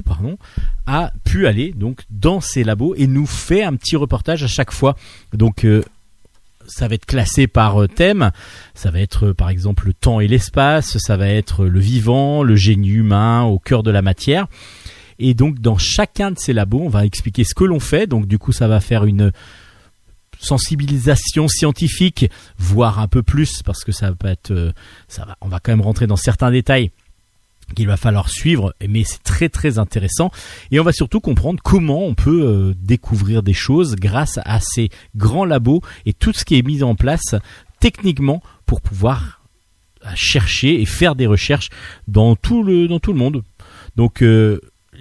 pardon, 0.05 0.37
a 0.85 1.11
pu 1.23 1.47
aller 1.47 1.73
donc 1.75 2.01
dans 2.11 2.41
ces 2.41 2.63
labos 2.63 2.93
et 2.95 3.07
nous 3.07 3.25
fait 3.25 3.63
un 3.63 3.75
petit 3.75 3.95
reportage 3.95 4.43
à 4.43 4.47
chaque 4.47 4.71
fois. 4.71 4.95
Donc, 5.33 5.65
euh, 5.65 5.83
ça 6.67 6.87
va 6.87 6.93
être 6.93 7.07
classé 7.07 7.47
par 7.47 7.81
euh, 7.81 7.87
thème. 7.87 8.31
Ça 8.75 8.91
va 8.91 8.99
être 8.99 9.31
par 9.31 9.49
exemple 9.49 9.87
le 9.87 9.93
temps 9.93 10.19
et 10.19 10.27
l'espace. 10.27 10.97
Ça 10.99 11.17
va 11.17 11.27
être 11.27 11.65
le 11.65 11.79
vivant, 11.79 12.43
le 12.43 12.55
génie 12.55 12.89
humain 12.89 13.43
au 13.43 13.57
cœur 13.57 13.81
de 13.81 13.89
la 13.89 14.03
matière. 14.03 14.47
Et 15.17 15.33
donc, 15.33 15.59
dans 15.59 15.77
chacun 15.77 16.31
de 16.31 16.37
ces 16.37 16.53
labos, 16.53 16.81
on 16.83 16.89
va 16.89 17.05
expliquer 17.05 17.43
ce 17.43 17.55
que 17.55 17.63
l'on 17.63 17.79
fait. 17.79 18.05
Donc, 18.05 18.27
du 18.27 18.37
coup, 18.37 18.51
ça 18.51 18.67
va 18.67 18.79
faire 18.79 19.05
une 19.05 19.31
sensibilisation 20.41 21.47
scientifique, 21.47 22.29
voire 22.57 22.99
un 22.99 23.07
peu 23.07 23.23
plus, 23.23 23.61
parce 23.63 23.83
que 23.83 23.91
ça 23.91 24.11
va 24.21 24.31
être, 24.31 24.51
euh, 24.51 24.71
ça 25.07 25.23
va, 25.25 25.37
on 25.41 25.47
va 25.47 25.59
quand 25.59 25.71
même 25.71 25.81
rentrer 25.81 26.07
dans 26.07 26.15
certains 26.15 26.51
détails 26.51 26.91
qu'il 27.75 27.87
va 27.87 27.95
falloir 27.95 28.29
suivre, 28.29 28.73
mais 28.85 29.03
c'est 29.05 29.23
très 29.23 29.47
très 29.47 29.79
intéressant. 29.79 30.31
Et 30.71 30.79
on 30.79 30.83
va 30.83 30.91
surtout 30.91 31.21
comprendre 31.21 31.61
comment 31.63 32.03
on 32.03 32.15
peut 32.15 32.43
euh, 32.43 32.73
découvrir 32.77 33.43
des 33.43 33.53
choses 33.53 33.95
grâce 33.95 34.39
à 34.43 34.59
ces 34.59 34.89
grands 35.15 35.45
labos 35.45 35.81
et 36.05 36.11
tout 36.13 36.33
ce 36.33 36.43
qui 36.43 36.57
est 36.57 36.63
mis 36.63 36.83
en 36.83 36.95
place 36.95 37.35
techniquement 37.79 38.43
pour 38.65 38.81
pouvoir 38.81 39.41
euh, 40.05 40.09
chercher 40.15 40.81
et 40.81 40.85
faire 40.85 41.15
des 41.15 41.27
recherches 41.27 41.69
dans 42.07 42.35
tout 42.35 42.63
le 42.63 42.89
dans 42.89 42.99
tout 42.99 43.13
le 43.13 43.19
monde. 43.19 43.43
Donc 43.95 44.23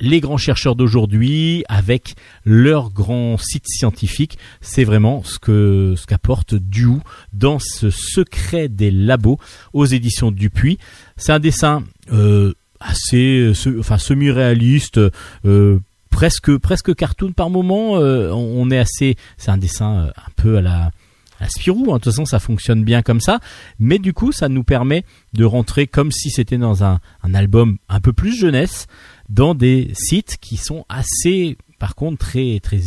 les 0.00 0.20
grands 0.20 0.36
chercheurs 0.38 0.74
d'aujourd'hui 0.74 1.64
avec 1.68 2.14
leurs 2.44 2.90
grands 2.90 3.36
sites 3.38 3.68
scientifiques, 3.68 4.38
c'est 4.60 4.84
vraiment 4.84 5.22
ce 5.22 5.38
que 5.38 5.94
ce 5.96 6.06
qu'apporte 6.06 6.54
Duhoux 6.54 7.02
dans 7.32 7.58
ce 7.60 7.90
secret 7.90 8.68
des 8.68 8.90
labos 8.90 9.38
aux 9.72 9.84
éditions 9.86 10.32
Dupuis. 10.32 10.78
C'est 11.16 11.32
un 11.32 11.38
dessin 11.38 11.84
euh, 12.12 12.52
assez 12.80 13.52
se- 13.54 13.78
enfin 13.78 13.98
semi-réaliste 13.98 14.98
euh, 15.44 15.78
presque 16.10 16.56
presque 16.58 16.94
cartoon 16.96 17.32
par 17.32 17.50
moment 17.50 17.98
euh, 17.98 18.30
on, 18.32 18.70
est 18.70 18.78
assez 18.78 19.16
c'est 19.36 19.50
un 19.50 19.58
dessin 19.58 20.10
un 20.16 20.30
peu 20.36 20.56
à 20.56 20.62
la 20.62 20.90
à 21.42 21.48
Spirou, 21.48 21.84
hein. 21.90 21.94
de 21.96 22.02
toute 22.02 22.12
façon 22.12 22.26
ça 22.26 22.38
fonctionne 22.38 22.84
bien 22.84 23.00
comme 23.00 23.20
ça, 23.20 23.40
mais 23.78 23.98
du 23.98 24.12
coup 24.12 24.30
ça 24.30 24.50
nous 24.50 24.62
permet 24.62 25.04
de 25.32 25.44
rentrer 25.44 25.86
comme 25.86 26.12
si 26.12 26.28
c'était 26.30 26.58
dans 26.58 26.84
un, 26.84 27.00
un 27.22 27.32
album 27.34 27.78
un 27.88 27.98
peu 28.00 28.12
plus 28.12 28.38
jeunesse, 28.38 28.86
dans 29.30 29.54
des 29.54 29.92
sites 29.94 30.36
qui 30.40 30.56
sont 30.56 30.84
assez 30.88 31.56
par 31.78 31.94
contre 31.94 32.18
très 32.18 32.60
très 32.60 32.80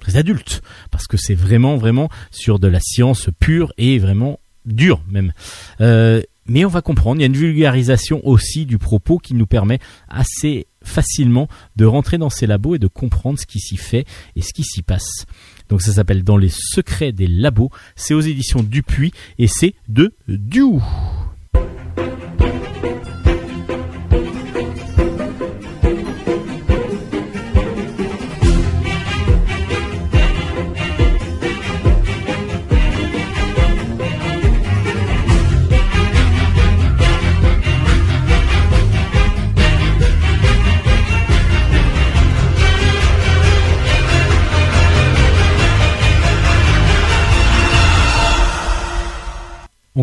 très 0.00 0.16
adultes 0.16 0.62
parce 0.90 1.06
que 1.06 1.18
c'est 1.18 1.34
vraiment 1.34 1.76
vraiment 1.76 2.08
sur 2.30 2.58
de 2.58 2.68
la 2.68 2.80
science 2.80 3.28
pure 3.38 3.74
et 3.76 3.98
vraiment 3.98 4.40
dure 4.64 5.02
même. 5.10 5.32
Euh, 5.80 6.22
mais 6.46 6.64
on 6.64 6.68
va 6.68 6.82
comprendre, 6.82 7.18
il 7.18 7.20
y 7.20 7.24
a 7.24 7.26
une 7.26 7.36
vulgarisation 7.36 8.26
aussi 8.26 8.66
du 8.66 8.76
propos 8.76 9.18
qui 9.18 9.34
nous 9.34 9.46
permet 9.46 9.78
assez 10.08 10.66
facilement 10.82 11.46
de 11.76 11.84
rentrer 11.84 12.18
dans 12.18 12.30
ces 12.30 12.46
labos 12.46 12.74
et 12.74 12.78
de 12.80 12.88
comprendre 12.88 13.38
ce 13.38 13.46
qui 13.46 13.60
s'y 13.60 13.76
fait 13.76 14.04
et 14.34 14.42
ce 14.42 14.52
qui 14.52 14.64
s'y 14.64 14.82
passe. 14.82 15.26
Donc 15.68 15.80
ça 15.80 15.92
s'appelle 15.92 16.24
Dans 16.24 16.36
les 16.36 16.50
secrets 16.50 17.12
des 17.12 17.28
labos, 17.28 17.70
c'est 17.94 18.14
aux 18.14 18.20
éditions 18.20 18.64
Dupuis 18.64 19.12
et 19.38 19.46
c'est 19.46 19.74
de 19.88 20.12
Duou. 20.26 20.82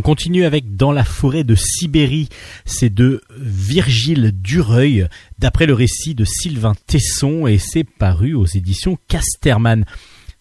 Continue 0.08 0.46
avec 0.46 0.78
Dans 0.78 0.94
la 0.94 1.04
forêt 1.04 1.44
de 1.44 1.54
Sibérie. 1.54 2.30
C'est 2.64 2.90
de 2.94 3.22
Virgile 3.38 4.32
Dureuil, 4.42 5.06
d'après 5.38 5.66
le 5.66 5.74
récit 5.74 6.16
de 6.16 6.24
Sylvain 6.24 6.76
Tesson, 6.88 7.46
et 7.46 7.58
c'est 7.58 7.84
paru 7.84 8.34
aux 8.34 8.46
éditions 8.46 8.98
Casterman. 9.10 9.84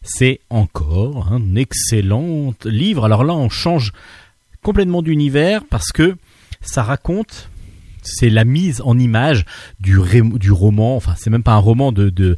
C'est 0.03 0.39
encore 0.51 1.33
un 1.33 1.57
excellent 1.57 2.55
livre. 2.65 3.07
Alors 3.07 3.25
là, 3.25 3.35
on 3.35 3.49
change 3.49 3.93
complètement 4.63 5.03
d'univers 5.03 5.65
parce 5.69 5.91
que 5.91 6.17
ça 6.61 6.85
raconte, 6.85 7.51
c'est 8.05 8.31
la 8.31 8.45
mise 8.45 8.81
en 8.85 8.97
image 8.97 9.47
du, 9.81 9.99
roman, 9.99 10.95
enfin 10.95 11.17
c'est 11.19 11.31
même 11.31 11.43
pas 11.43 11.55
un 11.55 11.59
roman 11.59 11.91
de- 11.91 12.37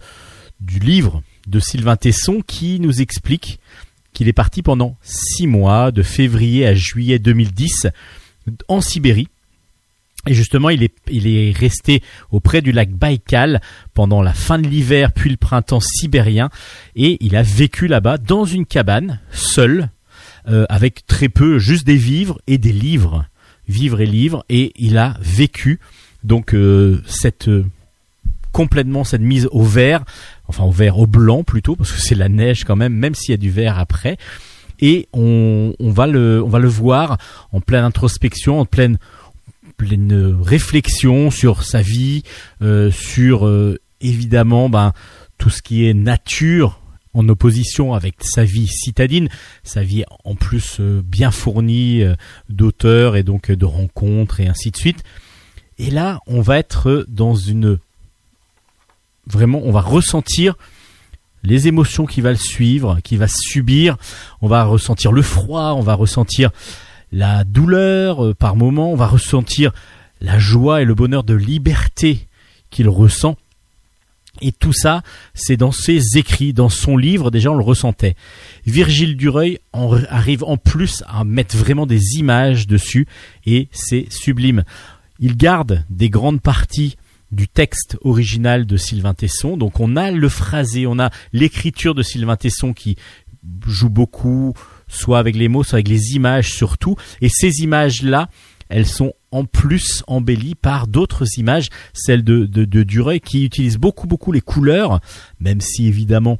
du 0.61 0.79
livre 0.79 1.23
de 1.47 1.61
Sylvain 1.61 1.97
Tesson 1.97 2.41
qui 2.47 2.81
nous 2.81 3.03
explique 3.03 3.61
qu'il 4.19 4.27
est 4.27 4.33
parti 4.33 4.63
pendant 4.63 4.97
six 5.01 5.47
mois, 5.47 5.93
de 5.93 6.03
février 6.03 6.67
à 6.67 6.75
juillet 6.75 7.21
2010, 7.21 7.87
en 8.67 8.81
Sibérie. 8.81 9.29
Et 10.27 10.35
justement, 10.35 10.71
il 10.71 10.83
est, 10.83 10.93
il 11.09 11.29
est 11.29 11.57
resté 11.57 12.03
auprès 12.33 12.61
du 12.61 12.73
lac 12.73 12.91
Baïkal 12.91 13.61
pendant 13.95 14.21
la 14.21 14.33
fin 14.33 14.59
de 14.59 14.67
l'hiver 14.67 15.13
puis 15.13 15.31
le 15.31 15.37
printemps 15.37 15.79
sibérien. 15.79 16.51
Et 16.97 17.17
il 17.25 17.37
a 17.37 17.45
vécu 17.45 17.87
là-bas 17.87 18.19
dans 18.19 18.45
une 18.45 18.67
cabane, 18.67 19.21
seul, 19.31 19.89
euh, 20.49 20.67
avec 20.69 21.07
très 21.07 21.29
peu, 21.29 21.61
juste 21.61 21.87
des 21.87 21.97
vivres 21.97 22.41
et 22.49 22.59
des 22.59 22.73
livres. 22.73 23.25
Vivres 23.69 24.01
et 24.01 24.07
livres. 24.07 24.45
Et 24.49 24.73
il 24.75 24.99
a 24.99 25.17
vécu 25.21 25.79
donc 26.25 26.55
euh, 26.55 27.01
cette 27.07 27.47
euh, 27.47 27.65
complètement 28.51 29.05
cette 29.05 29.21
mise 29.21 29.49
au 29.53 29.63
vert, 29.63 30.05
enfin 30.49 30.65
au 30.65 30.71
vert 30.71 30.99
au 30.99 31.07
blanc 31.07 31.45
plutôt, 31.45 31.77
parce 31.77 31.93
que 31.93 32.01
c'est 32.01 32.15
la 32.15 32.29
neige 32.29 32.65
quand 32.65 32.77
même, 32.77 32.95
même 32.95 33.15
s'il 33.15 33.31
y 33.31 33.35
a 33.35 33.39
du 33.39 33.51
vert 33.51 33.79
après. 33.79 34.17
Et 34.81 35.09
on, 35.13 35.75
on 35.79 35.91
va 35.91 36.07
le, 36.07 36.43
on 36.43 36.49
va 36.49 36.59
le 36.59 36.69
voir 36.69 37.19
en 37.53 37.61
pleine 37.61 37.85
introspection, 37.85 38.61
en 38.61 38.65
pleine, 38.65 38.99
pleine 39.77 40.37
réflexion 40.41 41.31
sur 41.31 41.63
sa 41.65 41.83
vie, 41.83 42.23
euh, 42.63 42.91
sur 42.91 43.47
euh, 43.47 43.79
évidemment 44.01 44.69
ben, 44.69 44.93
tout 45.37 45.51
ce 45.51 45.63
qui 45.63 45.87
est 45.87 45.95
nature 45.95 46.81
en 47.15 47.29
opposition 47.29 47.95
avec 47.95 48.17
sa 48.21 48.45
vie 48.45 48.69
citadine, 48.69 49.29
sa 49.65 49.83
vie 49.83 50.05
en 50.25 50.35
plus 50.35 50.79
euh, 50.81 51.03
bien 51.05 51.31
fournie 51.31 52.03
euh, 52.03 52.15
d'auteurs 52.49 53.17
et 53.17 53.23
donc 53.23 53.51
euh, 53.51 53.57
de 53.57 53.65
rencontres 53.65 54.41
et 54.41 54.47
ainsi 54.47 54.71
de 54.71 54.77
suite. 54.77 55.03
Et 55.79 55.91
là, 55.91 56.21
on 56.27 56.41
va 56.41 56.59
être 56.59 57.05
dans 57.09 57.35
une 57.35 57.79
vraiment, 59.31 59.61
on 59.65 59.73
va 59.73 59.81
ressentir 59.81 60.55
les 61.43 61.69
émotions 61.69 62.07
qui 62.07 62.21
va 62.21 62.31
le 62.31 62.37
suivre, 62.37 62.99
qui 63.03 63.17
va 63.17 63.27
subir. 63.29 63.97
On 64.41 64.49
va 64.49 64.65
ressentir 64.65 65.13
le 65.13 65.23
froid, 65.23 65.75
on 65.77 65.83
va 65.83 65.95
ressentir 65.95 66.51
la 67.13 67.45
douleur 67.45 68.25
euh, 68.25 68.35
par 68.35 68.57
moment, 68.57 68.93
on 68.93 68.97
va 68.97 69.07
ressentir 69.07 69.73
la 70.21 70.39
joie 70.39 70.83
et 70.83 70.85
le 70.85 70.95
bonheur 70.95 71.25
de 71.25 71.35
liberté 71.35 72.29
qu'il 72.71 72.89
ressent. 72.89 73.37
Et 74.41 74.53
tout 74.53 74.73
ça, 74.73 75.03
c'est 75.35 75.57
dans 75.57 75.73
ses 75.73 76.17
écrits, 76.17 76.53
dans 76.53 76.69
son 76.69 76.97
livre, 76.97 77.31
déjà 77.31 77.51
on 77.51 77.57
le 77.57 77.65
ressentait. 77.65 78.15
Virgile 78.67 79.17
Dureuil 79.17 79.59
arrive 79.73 80.45
en 80.45 80.57
plus 80.57 81.03
à 81.09 81.25
mettre 81.25 81.57
vraiment 81.57 81.87
des 81.87 82.19
images 82.19 82.67
dessus, 82.67 83.07
et 83.47 83.69
c'est 83.73 84.07
sublime. 84.11 84.65
Il 85.19 85.37
garde 85.37 85.85
des 85.91 86.09
grandes 86.09 86.41
parties 86.41 86.97
du 87.31 87.49
texte 87.49 87.97
original 88.03 88.67
de 88.67 88.77
Sylvain 88.77 89.15
Tesson, 89.15 89.57
donc 89.57 89.81
on 89.81 89.97
a 89.97 90.11
le 90.11 90.29
phrasé, 90.29 90.87
on 90.87 90.99
a 90.99 91.11
l'écriture 91.33 91.95
de 91.95 92.03
Sylvain 92.03 92.37
Tesson 92.37 92.73
qui 92.73 92.97
joue 93.67 93.91
beaucoup, 93.91 94.55
soit 94.89 95.19
avec 95.19 95.37
les 95.37 95.49
mots, 95.49 95.63
soit 95.63 95.77
avec 95.77 95.89
les 95.89 96.15
images 96.15 96.53
surtout, 96.53 96.97
et 97.21 97.29
ces 97.29 97.63
images-là, 97.63 98.29
elles 98.69 98.87
sont 98.87 99.13
en 99.31 99.45
plus 99.45 100.03
embellies 100.07 100.55
par 100.55 100.87
d'autres 100.87 101.39
images, 101.39 101.69
celles 101.93 102.25
de, 102.25 102.45
de, 102.45 103.19
qui 103.19 103.45
utilise 103.45 103.79
beaucoup 103.79 104.07
beaucoup 104.07 104.33
les 104.33 104.41
couleurs, 104.41 105.01
même 105.41 105.61
si 105.61 105.87
évidemment 105.87 106.39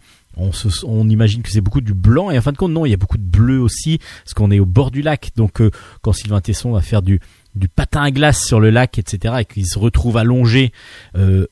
on 0.85 1.09
imagine 1.09 1.43
que 1.43 1.51
c'est 1.51 1.61
beaucoup 1.61 1.81
du 1.81 1.95
blanc. 1.95 2.31
Et 2.31 2.39
en 2.39 2.43
fin 2.43 2.53
de 2.53 2.57
compte 2.57 2.73
non, 2.73 2.87
il 2.87 2.91
y 2.91 2.95
a 2.95 2.99
beaucoup 2.99 3.19
de 3.19 3.23
bleu 3.23 3.61
aussi 3.61 3.99
parce 4.25 4.35
qu'on 4.35 4.51
est 4.51 4.61
au 4.61 4.67
bord 4.67 4.91
du 4.91 5.03
lac. 5.03 5.31
Donc 5.37 5.61
euh, 5.61 5.71
quand 6.03 6.13
Sylvain 6.13 6.41
Tesson 6.41 6.73
va 6.73 6.81
faire 6.81 7.03
du 7.03 7.21
du 7.59 7.69
patin 7.69 8.03
à 8.03 8.11
glace 8.11 8.45
sur 8.45 8.61
le 8.61 8.71
lac, 8.71 8.99
etc., 8.99 9.35
et 9.41 9.45
qu'il 9.45 9.67
se 9.67 9.79
retrouve 9.79 10.17
allongé, 10.17 10.73
euh, 11.17 11.47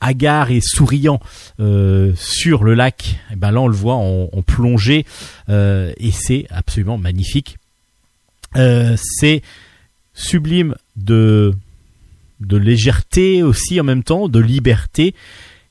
hagard 0.00 0.50
et 0.50 0.60
souriant 0.60 1.20
euh, 1.60 2.12
sur 2.16 2.64
le 2.64 2.74
lac, 2.74 3.18
et 3.32 3.36
ben 3.36 3.50
là 3.50 3.60
on 3.60 3.68
le 3.68 3.74
voit 3.74 3.94
en, 3.94 4.28
en 4.32 4.42
euh, 5.48 5.92
et 5.96 6.10
c'est 6.10 6.46
absolument 6.50 6.98
magnifique. 6.98 7.56
Euh, 8.56 8.96
c'est 8.98 9.42
sublime 10.12 10.74
de 10.96 11.54
de 12.40 12.56
légèreté 12.56 13.42
aussi 13.42 13.80
en 13.80 13.84
même 13.84 14.02
temps, 14.02 14.28
de 14.28 14.40
liberté. 14.40 15.14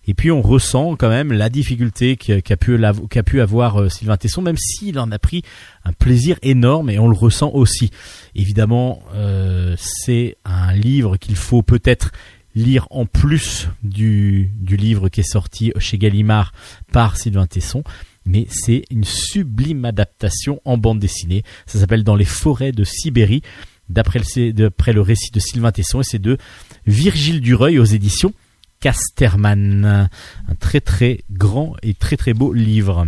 Et 0.08 0.14
puis 0.14 0.32
on 0.32 0.42
ressent 0.42 0.96
quand 0.96 1.10
même 1.10 1.32
la 1.32 1.50
difficulté 1.50 2.18
qu'a 2.18 2.58
pu, 2.58 3.42
avoir 3.42 3.82
euh, 3.82 3.90
Sylvain 3.90 4.18
Tesson, 4.18 4.42
même 4.42 4.58
s'il 4.58 5.00
en 5.00 5.12
a 5.12 5.20
pris 5.20 5.44
un 5.86 5.94
plaisir 5.94 6.38
énorme 6.42 6.90
et 6.90 7.00
on 7.00 7.08
le 7.08 7.16
ressent 7.16 7.52
aussi. 7.54 7.90
Évidemment, 8.36 9.02
euh, 9.14 9.76
c'est 9.78 10.38
un 10.46 10.74
livre 10.74 11.18
qu'il 11.18 11.36
faut 11.36 11.62
peut-être 11.62 12.12
lire 12.56 12.88
en 12.92 13.06
plus 13.06 13.70
du, 13.82 14.52
du 14.60 14.78
livre 14.78 15.10
qui 15.10 15.22
est 15.22 15.32
sorti 15.32 15.72
chez 15.80 15.98
Gallimard 15.98 16.54
par 16.92 17.18
Sylvain 17.18 17.48
Tesson. 17.48 17.84
Mais 18.26 18.46
c'est 18.50 18.84
une 18.90 19.04
sublime 19.04 19.84
adaptation 19.86 20.62
en 20.64 20.78
bande 20.78 21.00
dessinée. 21.00 21.44
Ça 21.66 21.80
s'appelle 21.80 22.04
Dans 22.04 22.16
les 22.16 22.26
forêts 22.26 22.72
de 22.72 22.84
Sibérie, 22.84 23.42
d'après 23.90 24.20
le 24.20 25.02
récit 25.02 25.32
de 25.32 25.40
Sylvain 25.40 25.72
Tesson, 25.72 26.02
et 26.02 26.06
c'est 26.06 26.22
de 26.22 26.38
Virgile 26.86 27.42
Dureuil 27.42 27.80
aux 27.80 27.86
éditions 27.86 28.34
Casterman. 28.84 30.10
Un 30.50 30.56
très 30.60 30.82
très 30.82 31.22
grand 31.32 31.78
et 31.84 31.94
très 31.94 32.18
très 32.18 32.34
beau 32.34 32.52
livre. 32.52 33.08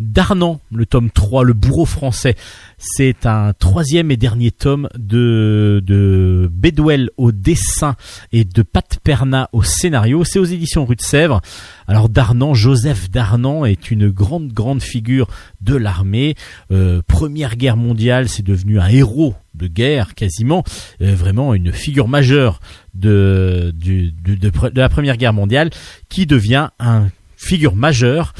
Darnan, 0.00 0.60
le 0.72 0.86
tome 0.86 1.10
3, 1.10 1.44
le 1.44 1.52
bourreau 1.52 1.86
français. 1.86 2.36
C'est 2.78 3.26
un 3.26 3.52
troisième 3.52 4.10
et 4.10 4.16
dernier 4.16 4.50
tome 4.50 4.88
de, 4.98 5.82
de 5.84 6.50
Bedwell 6.52 7.10
au 7.16 7.32
dessin 7.32 7.96
et 8.32 8.44
de 8.44 8.62
Pat 8.62 8.98
Perna 9.02 9.48
au 9.52 9.62
scénario. 9.62 10.24
C'est 10.24 10.38
aux 10.38 10.44
éditions 10.44 10.84
Rue 10.84 10.96
de 10.96 11.02
Sèvres. 11.02 11.40
Alors 11.88 12.08
Darnan, 12.08 12.54
Joseph 12.54 13.10
Darnan 13.10 13.64
est 13.64 13.90
une 13.90 14.10
grande 14.10 14.52
grande 14.52 14.82
figure 14.82 15.28
de 15.60 15.74
l'armée. 15.74 16.34
Euh, 16.70 17.00
Première 17.06 17.56
guerre 17.56 17.76
mondiale, 17.76 18.28
c'est 18.28 18.44
devenu 18.44 18.78
un 18.80 18.88
héros 18.88 19.34
de 19.54 19.66
guerre 19.66 20.14
quasiment, 20.14 20.64
Euh, 21.00 21.14
vraiment 21.14 21.54
une 21.54 21.72
figure 21.72 22.08
majeure 22.08 22.60
de, 22.94 23.72
de 23.74 24.80
la 24.80 24.88
Première 24.88 25.16
guerre 25.16 25.32
mondiale, 25.32 25.70
qui 26.08 26.26
devient 26.26 26.68
un 26.78 27.08
figure 27.36 27.74
majeure 27.76 28.32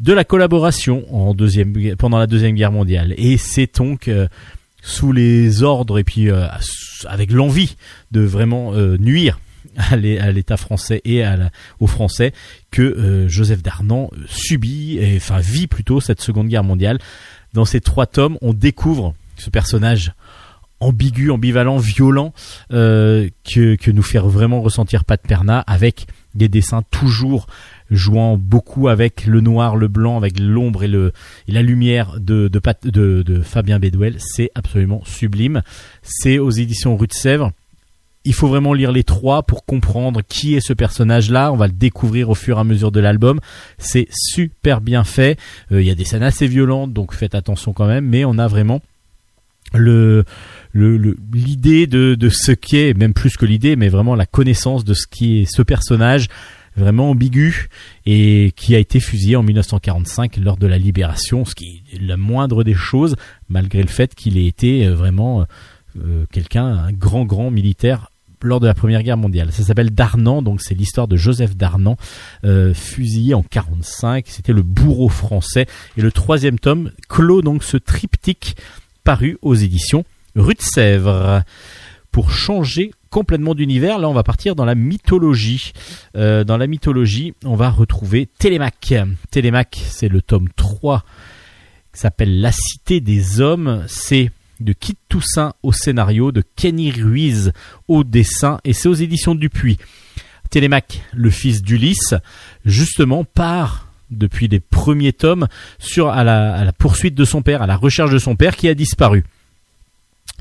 de 0.00 0.12
la 0.12 0.24
collaboration 0.24 1.04
en 1.14 1.34
deuxième, 1.34 1.74
pendant 1.96 2.18
la 2.18 2.26
deuxième 2.26 2.54
guerre 2.54 2.72
mondiale. 2.72 3.14
Et 3.16 3.36
c'est 3.36 3.76
donc 3.76 4.08
euh, 4.08 4.28
sous 4.82 5.12
les 5.12 5.62
ordres 5.62 5.98
et 5.98 6.04
puis 6.04 6.30
euh, 6.30 6.46
avec 7.06 7.32
l'envie 7.32 7.76
de 8.10 8.20
vraiment 8.20 8.74
euh, 8.74 8.96
nuire 8.98 9.40
à 9.76 9.96
l'é- 9.96 10.18
à 10.18 10.32
l'État 10.32 10.56
français 10.56 11.00
et 11.04 11.22
aux 11.80 11.86
Français 11.86 12.32
que 12.70 12.82
euh, 12.82 13.28
Joseph 13.28 13.62
Darnan 13.62 14.10
subit, 14.26 14.98
et, 14.98 15.16
enfin 15.16 15.38
vit 15.40 15.66
plutôt 15.66 16.00
cette 16.00 16.20
Seconde 16.20 16.48
Guerre 16.48 16.64
mondiale. 16.64 16.98
Dans 17.54 17.64
ces 17.64 17.80
trois 17.80 18.06
tomes, 18.06 18.38
on 18.40 18.52
découvre 18.52 19.14
ce 19.36 19.50
personnage 19.50 20.12
ambigu, 20.80 21.30
ambivalent, 21.30 21.78
violent 21.78 22.32
que, 22.70 23.90
nous 23.90 24.02
fait 24.02 24.18
vraiment 24.18 24.60
ressentir 24.62 25.04
Pat 25.04 25.20
avec 25.66 26.06
des 26.34 26.48
dessins 26.48 26.82
toujours 26.90 27.46
jouant 27.90 28.36
beaucoup 28.36 28.88
avec 28.88 29.24
le 29.26 29.40
noir, 29.40 29.76
le 29.76 29.88
blanc, 29.88 30.16
avec 30.16 30.38
l'ombre 30.38 30.84
et, 30.84 30.88
le, 30.88 31.12
et 31.48 31.52
la 31.52 31.62
lumière 31.62 32.20
de, 32.20 32.48
de, 32.48 32.58
Pat- 32.58 32.86
de, 32.86 33.22
de 33.22 33.40
Fabien 33.40 33.78
Bedwell. 33.78 34.16
C'est 34.18 34.50
absolument 34.54 35.02
sublime. 35.06 35.62
C'est 36.02 36.38
aux 36.38 36.50
éditions 36.50 36.96
Rue 36.96 37.06
de 37.06 37.12
Sèvres. 37.14 37.52
Il 38.24 38.34
faut 38.34 38.48
vraiment 38.48 38.74
lire 38.74 38.92
les 38.92 39.04
trois 39.04 39.42
pour 39.42 39.64
comprendre 39.64 40.20
qui 40.28 40.54
est 40.54 40.60
ce 40.60 40.72
personnage-là. 40.74 41.50
On 41.52 41.56
va 41.56 41.66
le 41.66 41.72
découvrir 41.72 42.28
au 42.28 42.34
fur 42.34 42.58
et 42.58 42.60
à 42.60 42.64
mesure 42.64 42.92
de 42.92 43.00
l'album. 43.00 43.40
C'est 43.78 44.06
super 44.10 44.80
bien 44.82 45.04
fait. 45.04 45.38
Euh, 45.72 45.80
Il 45.80 45.86
y 45.86 45.90
a 45.90 45.94
des 45.94 46.04
scènes 46.04 46.22
assez 46.24 46.46
violentes, 46.46 46.92
donc 46.92 47.14
faites 47.14 47.34
attention 47.34 47.72
quand 47.72 47.86
même. 47.86 48.04
Mais 48.04 48.24
on 48.26 48.36
a 48.36 48.46
vraiment 48.48 48.82
le 49.72 50.24
le- 50.72 50.96
le- 50.98 51.16
l'idée 51.32 51.86
de, 51.86 52.14
de 52.14 52.28
ce 52.28 52.52
qu'est, 52.52 52.92
même 52.94 53.14
plus 53.14 53.36
que 53.36 53.46
l'idée, 53.46 53.76
mais 53.76 53.88
vraiment 53.88 54.14
la 54.14 54.26
connaissance 54.26 54.84
de 54.84 54.92
ce 54.94 55.06
qui 55.06 55.40
est 55.40 55.44
ce 55.50 55.62
personnage 55.62 56.28
vraiment 56.78 57.10
ambigu 57.10 57.68
et 58.06 58.52
qui 58.56 58.74
a 58.74 58.78
été 58.78 59.00
fusillé 59.00 59.36
en 59.36 59.42
1945 59.42 60.36
lors 60.38 60.56
de 60.56 60.66
la 60.66 60.78
libération, 60.78 61.44
ce 61.44 61.54
qui 61.54 61.82
est 61.92 62.00
la 62.00 62.16
moindre 62.16 62.64
des 62.64 62.74
choses, 62.74 63.16
malgré 63.48 63.82
le 63.82 63.88
fait 63.88 64.14
qu'il 64.14 64.38
ait 64.38 64.46
été 64.46 64.86
euh, 64.86 64.94
vraiment 64.94 65.46
euh, 65.98 66.24
quelqu'un, 66.32 66.66
un 66.66 66.92
grand 66.92 67.24
grand 67.24 67.50
militaire 67.50 68.10
lors 68.42 68.60
de 68.60 68.66
la 68.66 68.74
Première 68.74 69.02
Guerre 69.02 69.16
mondiale. 69.16 69.52
Ça 69.52 69.64
s'appelle 69.64 69.90
Darnan, 69.90 70.42
donc 70.42 70.60
c'est 70.60 70.74
l'histoire 70.74 71.08
de 71.08 71.16
Joseph 71.16 71.56
Darnan, 71.56 71.96
euh, 72.44 72.72
fusillé 72.74 73.34
en 73.34 73.42
45. 73.42 74.24
C'était 74.28 74.52
le 74.52 74.62
bourreau 74.62 75.08
français. 75.08 75.66
Et 75.96 76.02
le 76.02 76.12
troisième 76.12 76.58
tome 76.58 76.92
clôt 77.08 77.42
donc 77.42 77.64
ce 77.64 77.76
triptyque 77.76 78.56
paru 79.04 79.38
aux 79.42 79.54
éditions 79.54 80.04
Rue 80.36 80.54
de 80.54 80.62
Sèvres. 80.62 81.42
Pour 82.12 82.30
changer 82.30 82.92
complètement 83.10 83.54
d'univers, 83.54 83.98
là 83.98 84.08
on 84.08 84.14
va 84.14 84.22
partir 84.22 84.54
dans 84.54 84.64
la 84.64 84.74
mythologie. 84.74 85.72
Euh, 86.16 86.44
dans 86.44 86.56
la 86.56 86.66
mythologie, 86.66 87.34
on 87.44 87.56
va 87.56 87.70
retrouver 87.70 88.26
Télémaque. 88.26 88.94
Télémaque, 89.30 89.80
c'est 89.88 90.08
le 90.08 90.22
tome 90.22 90.48
3 90.56 91.04
qui 91.92 92.00
s'appelle 92.00 92.40
La 92.40 92.52
Cité 92.52 93.00
des 93.00 93.40
Hommes. 93.40 93.84
C'est 93.88 94.30
de 94.60 94.72
Kit 94.72 94.96
Toussaint 95.08 95.54
au 95.62 95.72
scénario, 95.72 96.32
de 96.32 96.42
Kenny 96.56 96.90
Ruiz 96.90 97.52
au 97.86 98.04
dessin, 98.04 98.58
et 98.64 98.72
c'est 98.72 98.88
aux 98.88 98.94
éditions 98.94 99.34
Dupuis. 99.34 99.78
Télémaque, 100.50 101.02
le 101.12 101.30
fils 101.30 101.62
d'Ulysse, 101.62 102.14
justement 102.64 103.24
part 103.24 103.88
depuis 104.10 104.48
les 104.48 104.60
premiers 104.60 105.12
tomes 105.12 105.46
à 106.10 106.24
la 106.24 106.72
poursuite 106.72 107.14
de 107.14 107.24
son 107.24 107.42
père, 107.42 107.62
à 107.62 107.66
la 107.66 107.76
recherche 107.76 108.10
de 108.10 108.18
son 108.18 108.36
père 108.36 108.56
qui 108.56 108.68
a 108.68 108.74
disparu. 108.74 109.24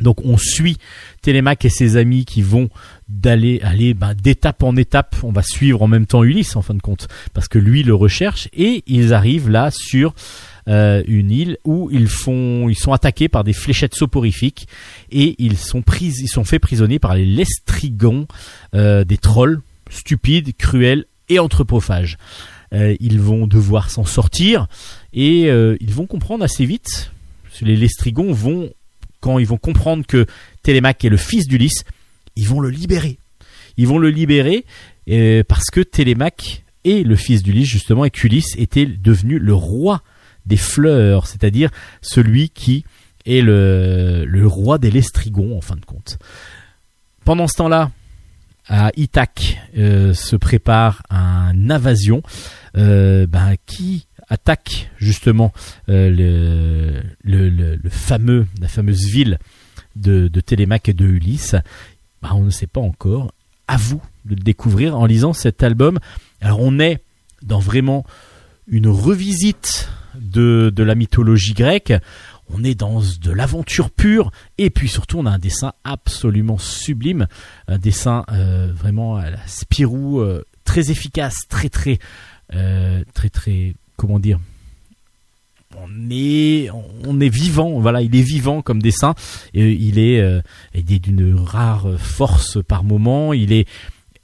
Donc 0.01 0.23
on 0.23 0.37
suit 0.37 0.77
Télémaque 1.21 1.65
et 1.65 1.69
ses 1.69 1.97
amis 1.97 2.25
qui 2.25 2.41
vont 2.41 2.69
d'aller 3.09 3.59
aller 3.63 3.93
ben, 3.93 4.13
d'étape 4.13 4.63
en 4.63 4.75
étape. 4.75 5.15
On 5.23 5.31
va 5.31 5.41
suivre 5.41 5.81
en 5.81 5.87
même 5.87 6.05
temps 6.05 6.23
Ulysse 6.23 6.55
en 6.55 6.61
fin 6.61 6.73
de 6.73 6.81
compte 6.81 7.07
parce 7.33 7.47
que 7.47 7.57
lui 7.57 7.83
le 7.83 7.95
recherche 7.95 8.49
et 8.53 8.83
ils 8.85 9.13
arrivent 9.13 9.49
là 9.49 9.69
sur 9.71 10.13
euh, 10.67 11.01
une 11.07 11.31
île 11.31 11.57
où 11.63 11.89
ils 11.91 12.09
font 12.09 12.69
ils 12.69 12.77
sont 12.77 12.91
attaqués 12.91 13.29
par 13.29 13.43
des 13.43 13.53
fléchettes 13.53 13.95
soporifiques 13.95 14.67
et 15.11 15.35
ils 15.39 15.57
sont 15.57 15.81
pris 15.81 16.13
ils 16.19 16.27
sont 16.27 16.43
faits 16.43 16.61
prisonniers 16.61 16.99
par 16.99 17.15
les 17.15 17.25
lestrigons 17.25 18.27
euh, 18.75 19.03
des 19.03 19.17
trolls 19.17 19.61
stupides, 19.89 20.55
cruels 20.57 21.05
et 21.29 21.39
anthropophages. 21.39 22.17
Euh, 22.73 22.95
ils 22.99 23.21
vont 23.21 23.47
devoir 23.47 23.89
s'en 23.89 24.03
sortir 24.03 24.67
et 25.13 25.47
ils 25.47 25.93
vont 25.93 26.05
comprendre 26.05 26.43
assez 26.43 26.65
vite. 26.65 27.11
Les 27.61 27.75
lestrigons 27.75 28.33
vont 28.33 28.69
quand 29.19 29.39
ils 29.39 29.47
vont 29.47 29.57
comprendre 29.57 30.05
que 30.05 30.25
Télémaque 30.63 31.03
est 31.05 31.09
le 31.09 31.17
fils 31.17 31.47
d'Ulysse, 31.47 31.83
ils 32.35 32.47
vont 32.47 32.59
le 32.59 32.69
libérer. 32.69 33.19
Ils 33.77 33.87
vont 33.87 33.99
le 33.99 34.09
libérer 34.09 34.65
euh, 35.09 35.43
parce 35.47 35.65
que 35.71 35.81
Télémaque 35.81 36.63
est 36.83 37.05
le 37.05 37.15
fils 37.15 37.43
d'Ulysse 37.43 37.67
justement 37.67 38.05
et 38.05 38.09
qu'Ulysse 38.09 38.55
était 38.57 38.85
devenu 38.85 39.39
le 39.39 39.53
roi 39.53 40.03
des 40.45 40.57
fleurs, 40.57 41.27
c'est-à-dire 41.27 41.69
celui 42.01 42.49
qui 42.49 42.85
est 43.25 43.41
le, 43.41 44.43
roi 44.45 44.77
des 44.77 44.89
lestrigons 44.89 45.57
en 45.57 45.61
fin 45.61 45.75
de 45.75 45.85
compte. 45.85 46.17
Pendant 47.25 47.47
ce 47.47 47.57
temps-là, 47.57 47.91
à 48.69 48.91
Ithac 48.95 49.59
euh, 49.77 50.13
se 50.13 50.35
prépare 50.35 51.03
une 51.09 51.71
invasion 51.71 52.21
euh, 52.77 53.27
ben, 53.27 53.55
qui 53.65 54.06
attaque 54.29 54.91
justement 54.97 55.53
euh, 55.89 56.09
le, 57.23 57.49
le, 57.49 57.89
fameux 57.89 58.47
la 58.61 58.67
fameuse 58.67 59.05
ville 59.05 59.39
de, 59.95 60.27
Télémaque 60.39 60.89
et 60.89 60.93
de 60.93 61.05
Ulysse. 61.05 61.55
Ben, 62.21 62.29
on 62.33 62.43
ne 62.43 62.49
sait 62.49 62.67
pas 62.67 62.81
encore. 62.81 63.33
À 63.67 63.77
vous 63.77 64.01
de 64.25 64.35
le 64.35 64.41
découvrir 64.41 64.97
en 64.97 65.05
lisant 65.05 65.33
cet 65.33 65.63
album. 65.63 65.99
Alors 66.41 66.61
on 66.61 66.79
est 66.79 67.03
dans 67.41 67.59
vraiment 67.59 68.05
une 68.67 68.87
revisite 68.87 69.89
de, 70.15 70.71
la 70.77 70.95
mythologie 70.95 71.53
grecque. 71.53 71.93
On 72.49 72.63
est 72.63 72.75
dans 72.75 73.01
de 73.01 73.31
l'aventure 73.31 73.91
pure 73.91 74.31
et 74.57 74.69
puis 74.69 74.87
surtout 74.87 75.19
on 75.19 75.25
a 75.25 75.31
un 75.31 75.39
dessin 75.39 75.73
absolument 75.83 76.57
sublime, 76.57 77.27
un 77.67 77.77
dessin 77.77 78.23
euh, 78.31 78.71
vraiment 78.73 79.17
à 79.17 79.31
la 79.31 79.47
Spirou, 79.47 80.21
euh, 80.21 80.45
très 80.63 80.91
efficace, 80.91 81.35
très 81.49 81.69
très 81.69 81.99
très 82.49 83.29
très 83.29 83.73
comment 83.97 84.19
dire. 84.19 84.39
On 85.75 86.09
est 86.09 86.69
on 87.05 87.19
est 87.19 87.29
vivant, 87.29 87.79
voilà, 87.79 88.01
il 88.01 88.15
est 88.15 88.21
vivant 88.21 88.61
comme 88.61 88.81
dessin 88.81 89.13
et 89.53 89.69
il 89.69 89.99
est 89.99 90.21
euh, 90.21 90.41
il 90.73 90.91
est 90.93 90.99
d'une 90.99 91.35
rare 91.35 91.99
force 91.99 92.63
par 92.63 92.83
moment. 92.83 93.33
Il 93.33 93.51
est 93.51 93.67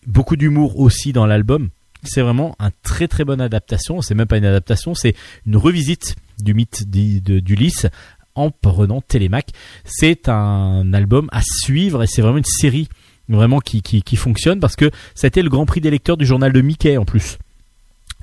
beaucoup 0.07 0.37
d'humour 0.37 0.79
aussi 0.79 1.11
dans 1.11 1.25
l'album. 1.25 1.69
C'est 2.03 2.21
vraiment 2.21 2.55
un 2.59 2.71
très 2.81 3.07
très 3.07 3.25
bonne 3.25 3.41
adaptation. 3.41 4.01
C'est 4.01 4.15
même 4.15 4.27
pas 4.27 4.37
une 4.37 4.45
adaptation, 4.45 4.93
c'est 4.93 5.15
une 5.45 5.57
revisite 5.57 6.15
du 6.41 6.53
mythe 6.53 6.89
d'Ulysse 6.89 7.87
en 8.35 8.49
prenant 8.49 9.01
Télémaque. 9.01 9.49
C'est 9.85 10.29
un 10.29 10.93
album 10.93 11.29
à 11.31 11.41
suivre 11.41 12.03
et 12.03 12.07
c'est 12.07 12.21
vraiment 12.21 12.37
une 12.37 12.45
série 12.45 12.87
vraiment 13.29 13.59
qui, 13.59 13.81
qui, 13.81 14.01
qui 14.01 14.15
fonctionne 14.15 14.59
parce 14.59 14.75
que 14.75 14.91
c'était 15.15 15.41
le 15.41 15.49
grand 15.49 15.65
prix 15.65 15.81
des 15.81 15.91
lecteurs 15.91 16.17
du 16.17 16.25
journal 16.25 16.51
de 16.51 16.61
Mickey 16.61 16.97
en 16.97 17.05
plus. 17.05 17.37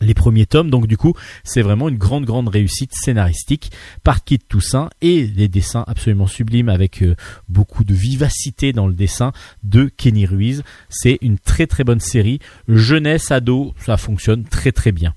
Les 0.00 0.14
premiers 0.14 0.46
tomes, 0.46 0.70
donc 0.70 0.86
du 0.86 0.96
coup, 0.96 1.14
c'est 1.44 1.60
vraiment 1.60 1.88
une 1.88 1.98
grande, 1.98 2.24
grande 2.24 2.48
réussite 2.48 2.92
scénaristique 2.94 3.70
par 4.02 4.24
Kit 4.24 4.38
Toussaint 4.38 4.88
et 5.02 5.24
des 5.24 5.48
dessins 5.48 5.84
absolument 5.86 6.26
sublimes 6.26 6.70
avec 6.70 7.02
euh, 7.02 7.16
beaucoup 7.48 7.84
de 7.84 7.92
vivacité 7.92 8.72
dans 8.72 8.86
le 8.86 8.94
dessin 8.94 9.32
de 9.62 9.90
Kenny 9.94 10.24
Ruiz. 10.24 10.62
C'est 10.88 11.18
une 11.20 11.38
très, 11.38 11.66
très 11.66 11.84
bonne 11.84 12.00
série. 12.00 12.38
Jeunesse, 12.66 13.30
ado, 13.30 13.74
ça 13.78 13.98
fonctionne 13.98 14.44
très, 14.44 14.72
très 14.72 14.92
bien. 14.92 15.14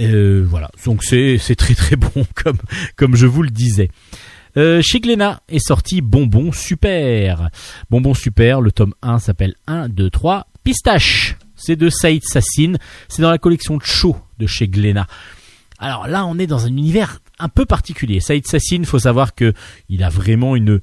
Euh, 0.00 0.44
voilà, 0.48 0.70
donc 0.86 1.04
c'est 1.04 1.38
très 1.56 1.74
très 1.74 1.96
bon 1.96 2.10
comme 2.34 2.58
comme 2.96 3.16
je 3.16 3.26
vous 3.26 3.42
le 3.42 3.50
disais. 3.50 3.90
Euh, 4.56 4.82
chez 4.82 5.00
est 5.48 5.58
sorti 5.58 6.00
Bonbon 6.00 6.52
Super. 6.52 7.50
Bonbon 7.88 8.14
Super, 8.14 8.60
le 8.60 8.72
tome 8.72 8.94
1 9.02 9.18
s'appelle 9.18 9.54
1, 9.66 9.88
2, 9.88 10.10
3, 10.10 10.46
Pistache. 10.64 11.36
C'est 11.60 11.76
de 11.76 11.88
Saïd 11.88 12.22
Sassine. 12.24 12.78
C'est 13.08 13.22
dans 13.22 13.30
la 13.30 13.38
collection 13.38 13.78
show 13.80 14.16
de 14.38 14.46
chez 14.46 14.68
Glénat. 14.68 15.06
Alors 15.78 16.08
là, 16.08 16.26
on 16.26 16.38
est 16.38 16.46
dans 16.46 16.66
un 16.66 16.68
univers 16.68 17.20
un 17.38 17.48
peu 17.48 17.64
particulier. 17.64 18.20
Saïd 18.20 18.46
Sassine, 18.46 18.84
faut 18.84 18.98
savoir 18.98 19.34
que 19.34 19.54
il 19.88 20.02
a 20.02 20.08
vraiment 20.08 20.56
une, 20.56 20.80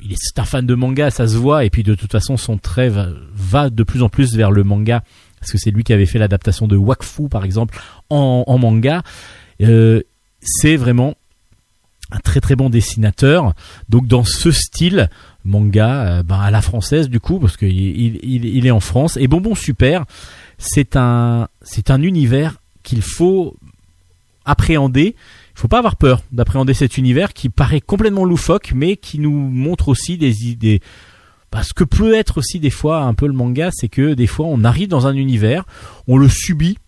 il 0.00 0.12
est 0.12 0.38
un 0.38 0.44
fan 0.44 0.66
de 0.66 0.74
manga, 0.74 1.10
ça 1.10 1.26
se 1.26 1.36
voit, 1.36 1.64
et 1.64 1.70
puis 1.70 1.82
de 1.82 1.94
toute 1.94 2.12
façon, 2.12 2.36
son 2.36 2.56
trait 2.56 2.90
va, 3.34 3.70
de 3.70 3.82
plus 3.82 4.02
en 4.02 4.08
plus 4.08 4.34
vers 4.36 4.50
le 4.50 4.62
manga, 4.62 5.02
parce 5.40 5.52
que 5.52 5.58
c'est 5.58 5.70
lui 5.70 5.82
qui 5.82 5.92
avait 5.92 6.06
fait 6.06 6.18
l'adaptation 6.18 6.68
de 6.68 6.76
Wakfu, 6.76 7.28
par 7.28 7.44
exemple, 7.44 7.80
en, 8.10 8.44
en 8.46 8.58
manga. 8.58 9.02
Euh, 9.60 10.02
c'est 10.40 10.76
vraiment 10.76 11.16
un 12.12 12.18
très 12.18 12.40
très 12.40 12.56
bon 12.56 12.70
dessinateur. 12.70 13.54
Donc 13.88 14.06
dans 14.06 14.24
ce 14.24 14.50
style 14.50 15.10
manga, 15.44 16.02
euh, 16.02 16.22
ben, 16.22 16.38
à 16.38 16.50
la 16.50 16.62
française 16.62 17.08
du 17.08 17.20
coup, 17.20 17.38
parce 17.38 17.56
qu'il 17.56 18.18
il, 18.22 18.66
est 18.66 18.70
en 18.70 18.80
France. 18.80 19.16
Et 19.16 19.28
Bonbon 19.28 19.54
Super, 19.54 20.04
c'est 20.58 20.96
un 20.96 21.48
c'est 21.62 21.90
un 21.90 22.02
univers 22.02 22.56
qu'il 22.82 23.02
faut 23.02 23.56
appréhender. 24.44 25.16
Il 25.54 25.60
faut 25.60 25.68
pas 25.68 25.78
avoir 25.78 25.96
peur 25.96 26.22
d'appréhender 26.32 26.74
cet 26.74 26.96
univers 26.96 27.32
qui 27.32 27.48
paraît 27.48 27.80
complètement 27.80 28.24
loufoque, 28.24 28.72
mais 28.74 28.96
qui 28.96 29.18
nous 29.18 29.30
montre 29.30 29.88
aussi 29.88 30.16
des 30.16 30.48
idées. 30.48 30.80
Parce 31.50 31.72
que 31.72 31.84
peut 31.84 32.14
être 32.14 32.38
aussi 32.38 32.60
des 32.60 32.70
fois 32.70 33.02
un 33.02 33.14
peu 33.14 33.26
le 33.26 33.32
manga, 33.32 33.70
c'est 33.72 33.88
que 33.88 34.14
des 34.14 34.26
fois 34.26 34.46
on 34.46 34.64
arrive 34.64 34.88
dans 34.88 35.06
un 35.06 35.14
univers, 35.14 35.64
on 36.06 36.16
le 36.16 36.28
subit 36.28 36.78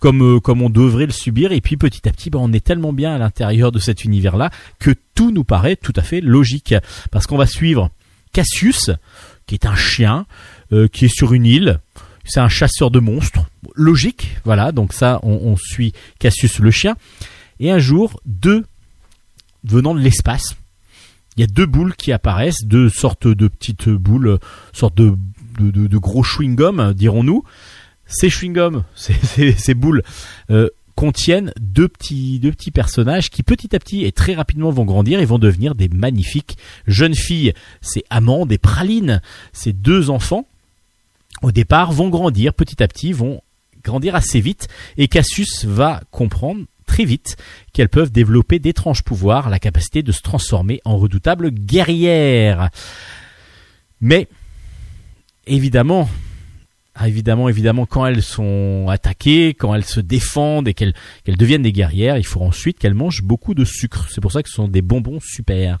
comme 0.00 0.22
euh, 0.36 0.40
comme 0.40 0.62
on 0.62 0.70
devrait 0.70 1.06
le 1.06 1.12
subir, 1.12 1.52
et 1.52 1.60
puis 1.60 1.76
petit 1.76 2.08
à 2.08 2.12
petit, 2.12 2.30
ben, 2.30 2.38
on 2.40 2.52
est 2.52 2.64
tellement 2.64 2.92
bien 2.92 3.14
à 3.14 3.18
l'intérieur 3.18 3.72
de 3.72 3.78
cet 3.78 4.04
univers-là 4.04 4.50
que 4.78 4.94
tout 5.14 5.30
nous 5.30 5.44
paraît 5.44 5.76
tout 5.76 5.92
à 5.96 6.02
fait 6.02 6.20
logique, 6.20 6.74
parce 7.10 7.26
qu'on 7.26 7.36
va 7.38 7.46
suivre 7.46 7.90
Cassius, 8.32 8.90
qui 9.46 9.54
est 9.54 9.66
un 9.66 9.74
chien, 9.76 10.26
euh, 10.72 10.86
qui 10.88 11.06
est 11.06 11.14
sur 11.14 11.32
une 11.32 11.46
île. 11.46 11.80
C'est 12.24 12.40
un 12.40 12.48
chasseur 12.50 12.90
de 12.90 13.00
monstres, 13.00 13.40
logique, 13.74 14.36
voilà. 14.44 14.70
Donc 14.70 14.92
ça, 14.92 15.18
on, 15.22 15.32
on 15.32 15.56
suit 15.56 15.94
Cassius 16.18 16.58
le 16.58 16.70
chien. 16.70 16.94
Et 17.58 17.70
un 17.70 17.78
jour, 17.78 18.20
deux 18.26 18.64
venant 19.64 19.94
de 19.94 20.00
l'espace, 20.00 20.54
il 21.36 21.40
y 21.40 21.44
a 21.44 21.46
deux 21.46 21.64
boules 21.66 21.94
qui 21.96 22.12
apparaissent, 22.12 22.64
deux 22.64 22.90
sortes 22.90 23.26
de 23.26 23.48
petites 23.48 23.88
boules, 23.88 24.38
sortes 24.74 24.96
de, 24.96 25.14
de, 25.58 25.70
de- 25.70 25.86
de 25.86 25.96
gros 25.98 26.22
chewing-gum, 26.22 26.92
dirons-nous. 26.92 27.44
Ces 28.08 28.28
chewing-gum, 28.30 28.82
ces, 28.96 29.14
ces- 29.14 29.52
ces 29.52 29.74
boules, 29.74 30.02
euh, 30.50 30.68
contiennent 30.96 31.52
deux 31.60 31.86
petits, 31.86 32.40
personnages 32.74 33.30
qui 33.30 33.44
petit 33.44 33.76
à 33.76 33.78
petit 33.78 34.04
et 34.04 34.10
très 34.10 34.34
rapidement 34.34 34.70
vont 34.72 34.84
grandir 34.84 35.20
et 35.20 35.24
vont 35.24 35.38
devenir 35.38 35.76
des 35.76 35.88
magnifiques 35.88 36.58
jeunes 36.88 37.14
filles. 37.14 37.52
C'est 37.80 38.02
Amande 38.10 38.50
et 38.50 38.58
Praline, 38.58 39.22
ces 39.52 39.72
deux 39.72 40.10
enfants, 40.10 40.44
au 41.42 41.52
départ, 41.52 41.92
vont 41.92 42.08
grandir 42.08 42.52
petit 42.52 42.82
à 42.82 42.88
petit, 42.88 43.12
vont 43.12 43.40
grandir 43.84 44.16
assez 44.16 44.40
vite 44.40 44.66
et 44.96 45.06
Cassius 45.06 45.64
va 45.66 46.00
comprendre 46.10 46.64
très 46.84 47.04
vite 47.04 47.36
qu'elles 47.72 47.88
peuvent 47.88 48.10
développer 48.10 48.58
d'étranges 48.58 49.02
pouvoirs, 49.04 49.50
la 49.50 49.60
capacité 49.60 50.02
de 50.02 50.10
se 50.10 50.20
transformer 50.22 50.80
en 50.84 50.96
redoutables 50.98 51.50
guerrières. 51.52 52.70
Mais, 54.00 54.26
évidemment, 55.46 56.08
ah, 57.00 57.06
évidemment, 57.06 57.48
évidemment, 57.48 57.86
quand 57.86 58.06
elles 58.06 58.24
sont 58.24 58.86
attaquées, 58.88 59.54
quand 59.54 59.72
elles 59.72 59.84
se 59.84 60.00
défendent 60.00 60.66
et 60.66 60.74
qu'elles 60.74 60.94
deviennent 61.26 61.62
des 61.62 61.70
guerrières, 61.70 62.18
il 62.18 62.26
faut 62.26 62.42
ensuite 62.42 62.76
qu'elles 62.76 62.94
mangent 62.94 63.22
beaucoup 63.22 63.54
de 63.54 63.64
sucre. 63.64 64.08
C'est 64.10 64.20
pour 64.20 64.32
ça 64.32 64.42
que 64.42 64.48
ce 64.48 64.56
sont 64.56 64.66
des 64.66 64.82
bonbons 64.82 65.20
super. 65.20 65.78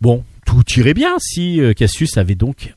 Bon, 0.00 0.24
tout 0.46 0.62
irait 0.76 0.94
bien 0.94 1.16
si 1.18 1.60
euh, 1.60 1.72
Cassius 1.72 2.16
avait 2.18 2.36
donc 2.36 2.72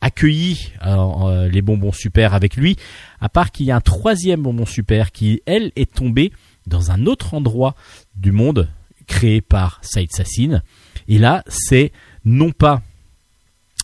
accueilli 0.00 0.72
euh, 0.86 1.50
les 1.50 1.60
bonbons 1.60 1.92
super 1.92 2.32
avec 2.32 2.56
lui, 2.56 2.76
à 3.20 3.28
part 3.28 3.52
qu'il 3.52 3.66
y 3.66 3.70
a 3.70 3.76
un 3.76 3.82
troisième 3.82 4.40
bonbon 4.40 4.64
super 4.64 5.12
qui, 5.12 5.42
elle, 5.44 5.72
est 5.76 5.92
tombé 5.92 6.32
dans 6.66 6.90
un 6.92 7.04
autre 7.04 7.34
endroit 7.34 7.74
du 8.16 8.32
monde 8.32 8.70
créé 9.06 9.42
par 9.42 9.80
Saïd 9.82 10.10
Sassine. 10.12 10.62
Et 11.08 11.18
là, 11.18 11.44
c'est 11.46 11.92
non 12.24 12.52
pas 12.52 12.80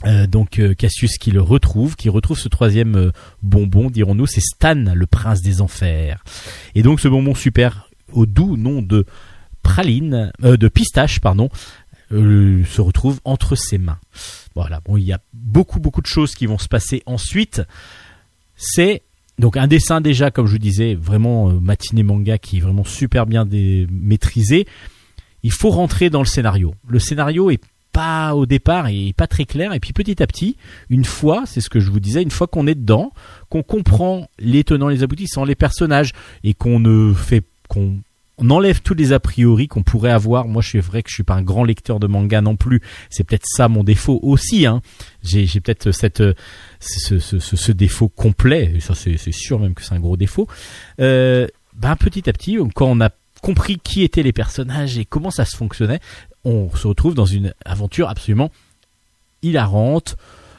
euh, 0.05 0.26
donc 0.26 0.59
euh, 0.59 0.74
Cassius 0.74 1.16
qui 1.16 1.30
le 1.30 1.40
retrouve, 1.40 1.97
qui 1.97 2.09
retrouve 2.09 2.38
ce 2.38 2.49
troisième 2.49 2.97
euh, 2.97 3.11
bonbon, 3.42 3.88
dirons-nous, 3.88 4.26
c'est 4.26 4.42
Stan, 4.42 4.74
le 4.74 5.07
prince 5.07 5.40
des 5.40 5.61
enfers. 5.61 6.22
Et 6.74 6.82
donc 6.82 7.01
ce 7.01 7.09
bonbon 7.09 7.34
super 7.34 7.88
au 8.12 8.26
doux 8.26 8.57
nom 8.57 8.82
de 8.82 9.07
praline, 9.62 10.30
de 10.40 10.68
pistache, 10.68 11.18
pardon, 11.18 11.49
se 12.11 12.80
retrouve 12.80 13.20
entre 13.24 13.57
ses 13.57 13.78
mains. 13.78 13.99
Voilà, 14.55 14.80
bon, 14.84 14.97
il 14.97 15.03
y 15.03 15.12
a 15.12 15.20
beaucoup 15.32 15.80
beaucoup 15.80 16.03
de 16.03 16.07
choses 16.07 16.36
qui 16.36 16.47
vont 16.47 16.59
se 16.59 16.68
passer 16.68 17.03
ensuite. 17.05 17.62
C'est 18.55 19.03
donc 19.40 19.57
un 19.57 19.66
dessin 19.66 20.01
déjà, 20.01 20.30
comme 20.30 20.47
je 20.47 20.53
vous 20.53 20.59
disais, 20.59 20.94
vraiment 20.94 21.51
matinée 21.51 22.05
manga 22.05 22.38
qui 22.38 22.59
est 22.59 22.61
vraiment 22.61 22.84
super 22.84 23.26
bien 23.26 23.44
maîtrisé. 23.90 24.68
Il 25.42 25.53
faut 25.53 25.70
rentrer 25.70 26.09
dans 26.09 26.20
le 26.20 26.26
scénario. 26.26 26.76
Le 26.86 27.01
scénario 27.01 27.51
est 27.51 27.61
pas 27.97 28.34
au 28.34 28.44
départ 28.44 28.88
et 28.88 29.14
pas 29.16 29.26
très 29.26 29.47
clair 29.47 29.72
et 29.72 29.80
puis 29.80 29.94
petit 29.94 30.22
à 30.22 30.26
petit, 30.26 30.59
une 30.90 31.07
fois, 31.07 31.44
c'est 31.47 31.62
ce 31.62 31.70
que 31.70 31.80
je 31.80 31.90
vous 31.90 31.99
disais, 31.99 32.22
une 32.22 32.30
fois 32.30 32.47
qu'on 32.47 32.66
est 32.66 32.74
dedans, 32.74 33.11
qu'on 33.49 33.62
comprend 33.62 34.28
les 34.38 34.64
tenants, 34.64 34.88
les 34.88 35.03
aboutissants, 35.03 35.47
les 35.47 35.55
personnages 35.55 36.12
et 36.44 36.53
qu'on 36.53 36.78
ne 36.78 37.14
fait 37.14 37.42
qu'on 37.70 37.97
on 38.36 38.51
enlève 38.51 38.82
tous 38.82 38.92
les 38.92 39.14
a 39.14 39.18
priori 39.18 39.66
qu'on 39.66 39.82
pourrait 39.82 40.11
avoir. 40.11 40.47
Moi, 40.47 40.61
je 40.61 40.68
suis 40.68 40.80
vrai 40.80 41.03
que 41.03 41.09
je 41.09 41.14
suis 41.14 41.22
pas 41.22 41.36
un 41.36 41.42
grand 41.42 41.64
lecteur 41.64 41.99
de 41.99 42.07
manga 42.07 42.42
non 42.42 42.55
plus. 42.55 42.82
C'est 43.09 43.24
peut-être 43.24 43.47
ça 43.47 43.66
mon 43.68 43.82
défaut 43.82 44.20
aussi. 44.22 44.66
Hein. 44.66 44.82
J'ai, 45.22 45.47
j'ai 45.47 45.61
peut-être 45.61 45.90
cette 45.90 46.20
euh, 46.20 46.34
ce, 46.78 47.18
ce, 47.18 47.38
ce, 47.38 47.72
défaut 47.72 48.11
complet. 48.11 48.72
Et 48.76 48.80
ça, 48.80 48.94
c'est, 48.94 49.16
c'est 49.16 49.32
sûr 49.32 49.59
même 49.59 49.72
que 49.72 49.82
c'est 49.82 49.94
un 49.94 50.01
gros 50.01 50.18
défaut. 50.18 50.49
Euh, 51.01 51.47
ben 51.72 51.97
petit 51.97 52.28
à 52.28 52.34
petit, 52.34 52.59
quand 52.74 52.88
on 52.88 53.01
a 53.01 53.09
compris 53.40 53.78
qui 53.82 54.03
étaient 54.03 54.22
les 54.22 54.32
personnages 54.32 54.99
et 54.99 55.07
comment 55.07 55.30
ça 55.30 55.47
se 55.47 55.57
fonctionnait, 55.57 56.01
on 56.47 56.70
se 56.74 56.86
retrouve 56.86 57.14
dans 57.14 57.26
une 57.26 57.53
aventure 57.64 58.09
absolument 58.09 58.51
hilarante. 59.42 60.16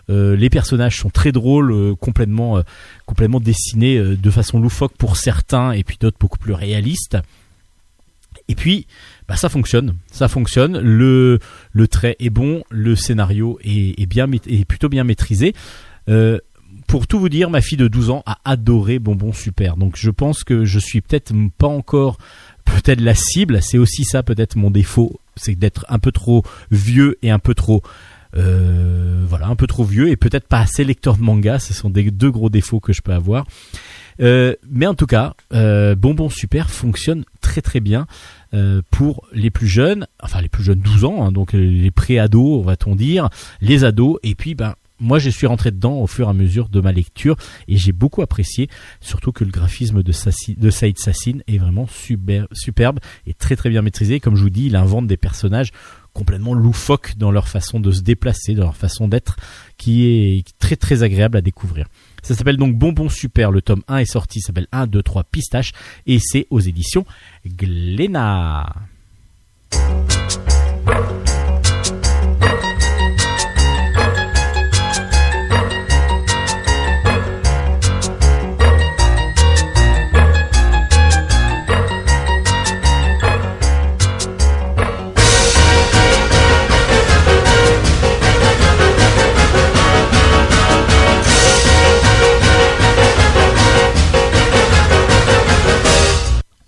Euh, 0.09 0.35
les 0.35 0.49
personnages 0.49 0.97
sont 0.97 1.09
très 1.09 1.31
drôles, 1.31 1.71
euh, 1.71 1.95
complètement, 1.95 2.57
euh, 2.57 2.61
complètement 3.05 3.39
dessinés 3.39 3.99
de 3.99 4.29
façon 4.29 4.59
loufoque 4.59 4.93
pour 4.97 5.17
certains 5.17 5.71
et 5.71 5.83
puis 5.83 5.97
d'autres 5.99 6.17
beaucoup 6.19 6.37
plus 6.37 6.53
réalistes. 6.53 7.17
Et 8.49 8.55
puis, 8.55 8.85
bah, 9.27 9.35
ça 9.35 9.49
fonctionne, 9.49 9.95
ça 10.11 10.27
fonctionne. 10.27 10.77
Le, 10.79 11.39
le 11.71 11.87
trait 11.87 12.15
est 12.19 12.29
bon, 12.29 12.63
le 12.69 12.95
scénario 12.95 13.57
est, 13.63 14.05
bien, 14.05 14.29
est 14.31 14.65
plutôt 14.65 14.89
bien 14.89 15.03
maîtrisé. 15.03 15.53
Pour 16.87 17.07
tout 17.07 17.19
vous 17.19 17.27
dire, 17.27 17.49
ma 17.49 17.59
fille 17.59 17.77
de 17.77 17.89
12 17.89 18.11
ans 18.11 18.23
a 18.25 18.37
adoré 18.45 18.99
Bonbon 18.99 19.33
Super. 19.33 19.75
Donc 19.75 19.97
je 19.97 20.09
pense 20.09 20.45
que 20.45 20.63
je 20.63 20.79
suis 20.79 21.01
peut-être 21.01 21.33
pas 21.57 21.67
encore 21.67 22.17
peut-être 22.75 23.01
la 23.01 23.15
cible. 23.15 23.61
C'est 23.61 23.77
aussi 23.77 24.03
ça 24.03 24.23
peut-être 24.23 24.55
mon 24.55 24.71
défaut, 24.71 25.19
c'est 25.35 25.55
d'être 25.55 25.85
un 25.89 25.99
peu 25.99 26.11
trop 26.11 26.43
vieux 26.71 27.17
et 27.21 27.31
un 27.31 27.39
peu 27.39 27.53
trop 27.53 27.81
euh, 28.35 29.23
voilà, 29.27 29.47
un 29.47 29.55
peu 29.55 29.67
trop 29.67 29.83
vieux 29.83 30.09
et 30.09 30.15
peut-être 30.15 30.47
pas 30.47 30.59
assez 30.59 30.83
lecteur 30.83 31.17
de 31.17 31.23
manga. 31.23 31.59
Ce 31.59 31.73
sont 31.73 31.89
des 31.89 32.11
deux 32.11 32.31
gros 32.31 32.49
défauts 32.49 32.79
que 32.79 32.93
je 32.93 33.01
peux 33.01 33.13
avoir. 33.13 33.45
Euh, 34.19 34.53
mais 34.69 34.87
en 34.87 34.95
tout 34.95 35.05
cas, 35.05 35.35
euh, 35.53 35.95
Bonbon 35.95 36.29
Super 36.29 36.69
fonctionne 36.69 37.23
très 37.41 37.61
très 37.61 37.79
bien 37.79 38.07
pour 38.91 39.27
les 39.33 39.51
plus 39.51 39.67
jeunes, 39.67 40.07
enfin 40.23 40.41
les 40.41 40.47
plus 40.47 40.63
jeunes 40.63 40.79
12 40.79 41.03
ans, 41.03 41.23
hein, 41.23 41.31
donc 41.33 41.51
les 41.51 41.91
pré-ados, 41.91 42.65
va-t-on 42.65 42.95
dire, 42.95 43.29
les 43.61 43.83
ados, 43.83 44.17
et 44.23 44.35
puis 44.35 44.55
ben 44.55 44.73
moi 44.99 45.19
je 45.19 45.29
suis 45.29 45.47
rentré 45.47 45.71
dedans 45.71 45.95
au 45.95 46.07
fur 46.07 46.27
et 46.27 46.29
à 46.29 46.33
mesure 46.33 46.69
de 46.69 46.81
ma 46.81 46.91
lecture 46.91 47.35
et 47.67 47.77
j'ai 47.77 47.91
beaucoup 47.91 48.21
apprécié, 48.21 48.69
surtout 49.01 49.31
que 49.31 49.43
le 49.43 49.51
graphisme 49.51 50.03
de, 50.03 50.11
Saïd 50.11 50.97
Sassine 50.97 51.43
est 51.47 51.57
vraiment 51.57 51.87
super, 51.87 52.47
superbe 52.51 52.99
et 53.25 53.33
très 53.33 53.55
très 53.55 53.69
bien 53.69 53.81
maîtrisé. 53.81 54.19
Comme 54.19 54.35
je 54.35 54.43
vous 54.43 54.49
dis, 54.49 54.65
il 54.67 54.75
invente 54.75 55.07
des 55.07 55.17
personnages 55.17 55.71
complètement 56.13 56.55
loufoques 56.55 57.13
dans 57.17 57.29
leur 57.29 57.47
façon 57.47 57.79
de 57.79 57.91
se 57.91 58.01
déplacer, 58.01 58.55
dans 58.55 58.63
leur 58.63 58.75
façon 58.75 59.07
d'être, 59.07 59.37
qui 59.77 60.05
est 60.05 60.43
très 60.57 60.75
très 60.75 61.03
agréable 61.03 61.37
à 61.37 61.41
découvrir. 61.41 61.87
Ça 62.23 62.33
s'appelle 62.33 62.57
donc 62.57 62.75
Bonbon 62.75 63.07
Super, 63.07 63.51
le 63.51 63.61
tome 63.61 63.83
1 63.87 63.97
est 63.97 64.05
sorti, 64.05 64.41
s'appelle 64.41 64.67
1, 64.71 64.87
2, 64.87 65.03
3 65.03 65.23
Pistache, 65.25 65.73
et 66.07 66.17
c'est 66.19 66.47
aux 66.49 66.59
éditions 66.59 67.05
Glénat. 67.45 68.73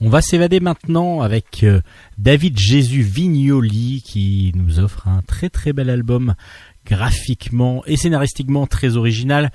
On 0.01 0.07
va 0.07 0.21
s'évader 0.21 0.61
maintenant 0.61 1.19
avec 1.19 1.63
euh, 1.63 1.81
David 2.17 2.57
Jésus 2.57 3.01
Vignoli 3.01 4.01
qui 4.05 4.53
nous 4.55 4.79
offre 4.79 5.09
un 5.09 5.21
très 5.23 5.49
très 5.49 5.73
bel 5.73 5.89
album 5.89 6.35
graphiquement 6.85 7.83
et 7.85 7.97
scénaristiquement 7.97 8.65
très 8.65 8.95
original. 8.95 9.51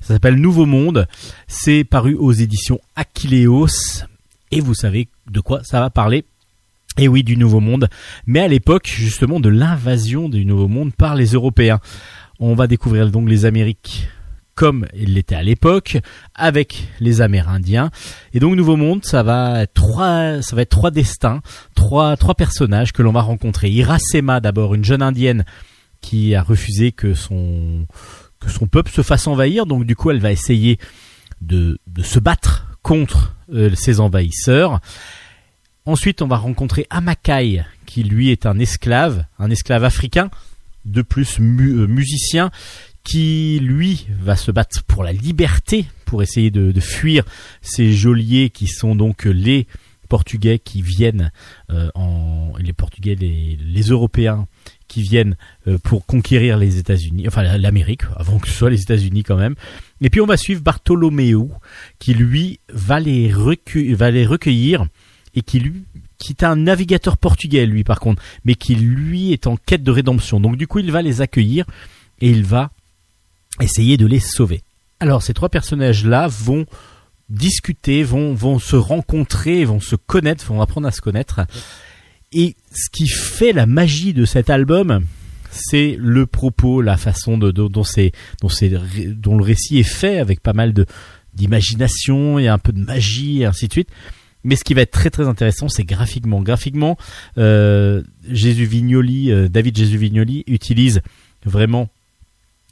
Ça 0.00 0.14
s'appelle 0.14 0.36
Nouveau 0.36 0.66
Monde. 0.66 1.08
C'est 1.48 1.82
paru 1.82 2.14
aux 2.14 2.30
éditions 2.30 2.80
Aquileos 2.94 4.04
et 4.52 4.60
vous 4.60 4.74
savez 4.74 5.08
de 5.28 5.40
quoi 5.40 5.64
ça 5.64 5.80
va 5.80 5.90
parler. 5.90 6.24
Et 6.96 7.08
oui, 7.08 7.24
du 7.24 7.36
Nouveau 7.36 7.58
Monde, 7.58 7.88
mais 8.24 8.40
à 8.40 8.48
l'époque 8.48 8.86
justement 8.86 9.40
de 9.40 9.48
l'invasion 9.48 10.28
du 10.28 10.44
Nouveau 10.44 10.68
Monde 10.68 10.94
par 10.94 11.16
les 11.16 11.32
Européens. 11.32 11.80
On 12.38 12.54
va 12.54 12.68
découvrir 12.68 13.10
donc 13.10 13.28
les 13.28 13.46
Amériques 13.46 14.08
comme 14.58 14.86
il 14.92 15.14
l'était 15.14 15.36
à 15.36 15.42
l'époque, 15.44 15.98
avec 16.34 16.88
les 16.98 17.20
Amérindiens. 17.20 17.92
Et 18.34 18.40
donc 18.40 18.56
Nouveau 18.56 18.74
Monde, 18.74 19.04
ça 19.04 19.22
va 19.22 19.62
être 19.62 19.72
trois, 19.72 20.42
ça 20.42 20.56
va 20.56 20.62
être 20.62 20.70
trois 20.70 20.90
destins, 20.90 21.42
trois, 21.76 22.16
trois 22.16 22.34
personnages 22.34 22.92
que 22.92 23.02
l'on 23.02 23.12
va 23.12 23.20
rencontrer. 23.20 23.70
Irasema 23.70 24.40
d'abord, 24.40 24.74
une 24.74 24.84
jeune 24.84 25.00
indienne 25.00 25.44
qui 26.00 26.34
a 26.34 26.42
refusé 26.42 26.90
que 26.90 27.14
son 27.14 27.86
que 28.40 28.50
son 28.50 28.66
peuple 28.66 28.90
se 28.90 29.02
fasse 29.02 29.28
envahir. 29.28 29.64
Donc 29.64 29.84
du 29.84 29.94
coup, 29.94 30.10
elle 30.10 30.18
va 30.18 30.32
essayer 30.32 30.80
de, 31.40 31.78
de 31.86 32.02
se 32.02 32.18
battre 32.18 32.66
contre 32.82 33.36
euh, 33.54 33.72
ses 33.76 34.00
envahisseurs. 34.00 34.80
Ensuite, 35.86 36.20
on 36.20 36.26
va 36.26 36.36
rencontrer 36.36 36.84
Amakai, 36.90 37.62
qui 37.86 38.02
lui 38.02 38.30
est 38.30 38.44
un 38.44 38.58
esclave, 38.58 39.24
un 39.38 39.50
esclave 39.50 39.84
africain, 39.84 40.30
de 40.84 41.02
plus 41.02 41.38
euh, 41.38 41.86
musicien, 41.86 42.50
qui 43.08 43.58
lui 43.62 44.06
va 44.20 44.36
se 44.36 44.50
battre 44.50 44.82
pour 44.84 45.02
la 45.02 45.12
liberté, 45.12 45.86
pour 46.04 46.22
essayer 46.22 46.50
de, 46.50 46.72
de 46.72 46.80
fuir 46.80 47.24
ces 47.62 47.92
geôliers 47.92 48.50
qui 48.50 48.66
sont 48.66 48.94
donc 48.94 49.24
les 49.24 49.66
Portugais 50.08 50.58
qui 50.58 50.80
viennent 50.82 51.30
euh, 51.70 51.90
en 51.94 52.52
les 52.58 52.72
Portugais, 52.72 53.14
les, 53.14 53.58
les 53.62 53.82
Européens 53.82 54.46
qui 54.88 55.02
viennent 55.02 55.36
euh, 55.66 55.76
pour 55.78 56.06
conquérir 56.06 56.56
les 56.58 56.78
États-Unis, 56.78 57.24
enfin 57.28 57.42
la- 57.42 57.58
l'Amérique, 57.58 58.02
avant 58.16 58.38
que 58.38 58.48
ce 58.48 58.54
soit 58.54 58.70
les 58.70 58.80
États-Unis 58.80 59.22
quand 59.22 59.36
même. 59.36 59.54
Et 60.00 60.08
puis 60.10 60.20
on 60.22 60.26
va 60.26 60.36
suivre 60.38 60.62
Bartholoméo, 60.62 61.50
qui 61.98 62.14
lui 62.14 62.58
va 62.72 63.00
les, 63.00 63.28
va 63.94 64.10
les 64.10 64.26
recueillir 64.26 64.86
et 65.34 65.42
qui 65.42 65.60
lui 65.60 65.84
qui 66.18 66.32
est 66.32 66.42
un 66.42 66.56
navigateur 66.56 67.16
portugais 67.16 67.64
lui 67.66 67.84
par 67.84 68.00
contre, 68.00 68.22
mais 68.44 68.54
qui 68.54 68.74
lui 68.74 69.32
est 69.32 69.46
en 69.46 69.56
quête 69.56 69.82
de 69.82 69.90
rédemption. 69.90 70.40
Donc 70.40 70.56
du 70.56 70.66
coup 70.66 70.78
il 70.80 70.90
va 70.90 71.00
les 71.02 71.20
accueillir 71.20 71.64
et 72.20 72.30
il 72.30 72.44
va 72.44 72.70
essayer 73.60 73.96
de 73.96 74.06
les 74.06 74.20
sauver. 74.20 74.62
Alors 75.00 75.22
ces 75.22 75.34
trois 75.34 75.48
personnages-là 75.48 76.28
vont 76.28 76.66
discuter, 77.28 78.02
vont, 78.02 78.34
vont 78.34 78.58
se 78.58 78.76
rencontrer, 78.76 79.64
vont 79.64 79.80
se 79.80 79.96
connaître, 79.96 80.44
vont 80.46 80.62
apprendre 80.62 80.88
à 80.88 80.92
se 80.92 81.00
connaître. 81.00 81.40
Et 82.32 82.56
ce 82.72 82.90
qui 82.90 83.08
fait 83.08 83.52
la 83.52 83.66
magie 83.66 84.12
de 84.12 84.24
cet 84.24 84.50
album, 84.50 85.04
c'est 85.50 85.96
le 85.98 86.26
propos, 86.26 86.82
la 86.82 86.96
façon 86.96 87.38
dont, 87.38 87.84
c'est, 87.84 88.12
dont, 88.42 88.48
c'est, 88.48 88.70
dont 89.14 89.36
le 89.36 89.44
récit 89.44 89.78
est 89.78 89.82
fait, 89.82 90.18
avec 90.18 90.40
pas 90.40 90.52
mal 90.52 90.72
de, 90.72 90.86
d'imagination 91.34 92.38
et 92.38 92.48
un 92.48 92.58
peu 92.58 92.72
de 92.72 92.80
magie 92.80 93.42
et 93.42 93.44
ainsi 93.46 93.68
de 93.68 93.72
suite. 93.72 93.88
Mais 94.44 94.56
ce 94.56 94.64
qui 94.64 94.74
va 94.74 94.82
être 94.82 94.92
très 94.92 95.10
très 95.10 95.26
intéressant, 95.26 95.68
c'est 95.68 95.84
graphiquement. 95.84 96.42
Graphiquement, 96.42 96.96
euh, 97.38 98.02
Jésus 98.28 98.66
Vignoli, 98.66 99.32
euh, 99.32 99.48
David 99.48 99.76
Jésus 99.76 99.98
Vignoli 99.98 100.44
utilise 100.46 101.00
vraiment 101.44 101.88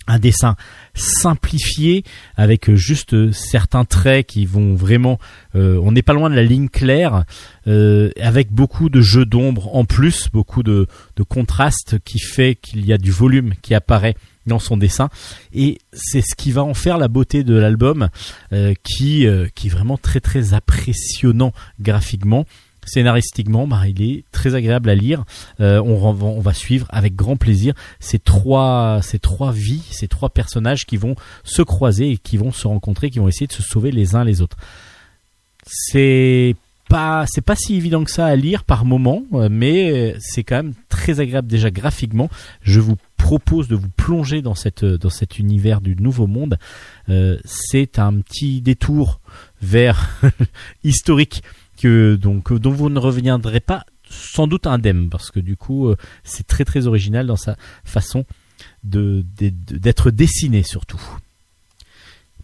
un 0.07 0.19
dessin 0.19 0.57
simplifié 0.95 2.05
avec 2.37 2.69
euh, 2.69 2.77
juste 2.77 3.15
euh, 3.15 3.33
certains 3.33 3.85
traits 3.85 4.27
qui 4.27 4.47
vont 4.47 4.75
vraiment 4.75 5.19
euh, 5.55 5.81
on 5.83 5.93
n'est 5.93 6.03
pas 6.03 6.13
loin 6.13 6.31
de 6.31 6.35
la 6.35 6.43
ligne 6.43 6.69
claire 6.69 7.25
avec 7.67 8.53
beaucoup 8.53 8.89
de 8.89 9.01
jeux 9.01 9.27
d'ombre 9.27 9.75
en 9.75 9.85
plus 9.85 10.29
beaucoup 10.33 10.63
de, 10.63 10.87
de 11.17 11.23
contraste 11.25 11.99
qui 12.05 12.21
fait 12.21 12.55
qu'il 12.55 12.87
y 12.87 12.93
a 12.93 12.99
du 12.99 13.11
volume 13.11 13.55
qui 13.61 13.75
apparaît 13.75 14.15
dans 14.47 14.61
son 14.61 14.77
dessin. 14.77 15.09
Et 15.53 15.79
c'est 15.93 16.21
ce 16.21 16.37
qui 16.37 16.53
va 16.53 16.63
en 16.63 16.75
faire 16.75 16.97
la 16.97 17.09
beauté 17.09 17.43
de 17.43 17.55
l'album 17.55 18.09
qui 18.85 19.27
qui 19.57 19.67
est 19.67 19.71
vraiment 19.71 19.99
très 19.99 20.21
très 20.21 20.55
impressionnant 20.55 21.53
graphiquement 21.81 22.47
scénaristiquement, 22.87 23.67
bah, 23.67 23.83
il 23.87 24.01
est 24.03 24.25
très 24.33 24.55
agréable 24.55 24.89
à 24.89 24.95
lire. 24.95 25.25
Euh, 25.61 25.81
on, 25.81 26.41
va 26.41 26.55
suivre 26.55 26.87
avec 26.91 27.15
grand 27.15 27.37
plaisir 27.37 27.75
ces 28.01 28.19
trois, 28.19 29.01
vies, 29.53 29.83
ces 29.91 30.09
trois 30.09 30.31
personnages 30.31 30.87
qui 30.87 30.97
vont 30.97 31.17
se 31.45 31.63
croiser 31.63 32.13
et 32.13 32.17
qui 32.17 32.37
vont 32.37 32.53
se 32.53 32.67
rencontrer, 32.67 33.11
qui 33.11 33.19
vont 33.19 33.29
essayer 33.29 33.47
de 33.47 33.53
se 33.53 33.63
sauver 33.63 33.91
les 33.91 34.15
uns 34.15 34.25
les 34.25 34.41
autres. 34.41 34.57
C'est 35.67 36.55
pas, 36.89 37.27
pas 37.45 37.57
si 37.57 37.75
évident 37.75 38.05
que 38.05 38.11
ça 38.11 38.27
à 38.27 38.37
lire 38.37 38.63
par 38.65 38.85
moment, 38.85 39.25
euh, 39.35 39.49
mais 39.51 40.15
c'est 40.21 40.45
quand 40.45 40.57
même 40.57 40.75
très 40.89 41.21
agréable 41.21 41.49
déjà 41.49 41.71
graphiquement. 41.71 42.31
Je 42.63 42.81
vous 42.81 42.97
propose 43.17 43.67
de 43.67 43.75
vous 43.75 43.89
plonger 43.89 44.41
dans 44.41 44.55
cet 44.55 45.39
univers 45.39 45.81
du 45.81 45.97
Nouveau 45.97 46.29
Monde. 46.29 46.59
Euh, 47.09 47.39
c'est 47.45 47.99
un 47.99 48.21
petit 48.21 48.61
détour 48.61 49.21
vers 49.61 50.21
historique 50.85 51.43
donc 51.85 52.53
dont 52.53 52.73
vous 52.73 52.89
ne 52.89 52.99
reviendrez 52.99 53.61
pas 53.61 53.85
sans 54.09 54.47
doute 54.47 54.67
indemne 54.67 55.09
parce 55.09 55.31
que 55.31 55.41
du 55.41 55.57
coup 55.57 55.89
euh, 55.89 55.97
c'est 56.25 56.47
très 56.47 56.65
très 56.65 56.87
original 56.87 57.27
dans 57.27 57.37
sa 57.37 57.57
façon 57.85 58.25
d'être 58.85 60.11
dessiné 60.11 60.63
surtout. 60.63 61.01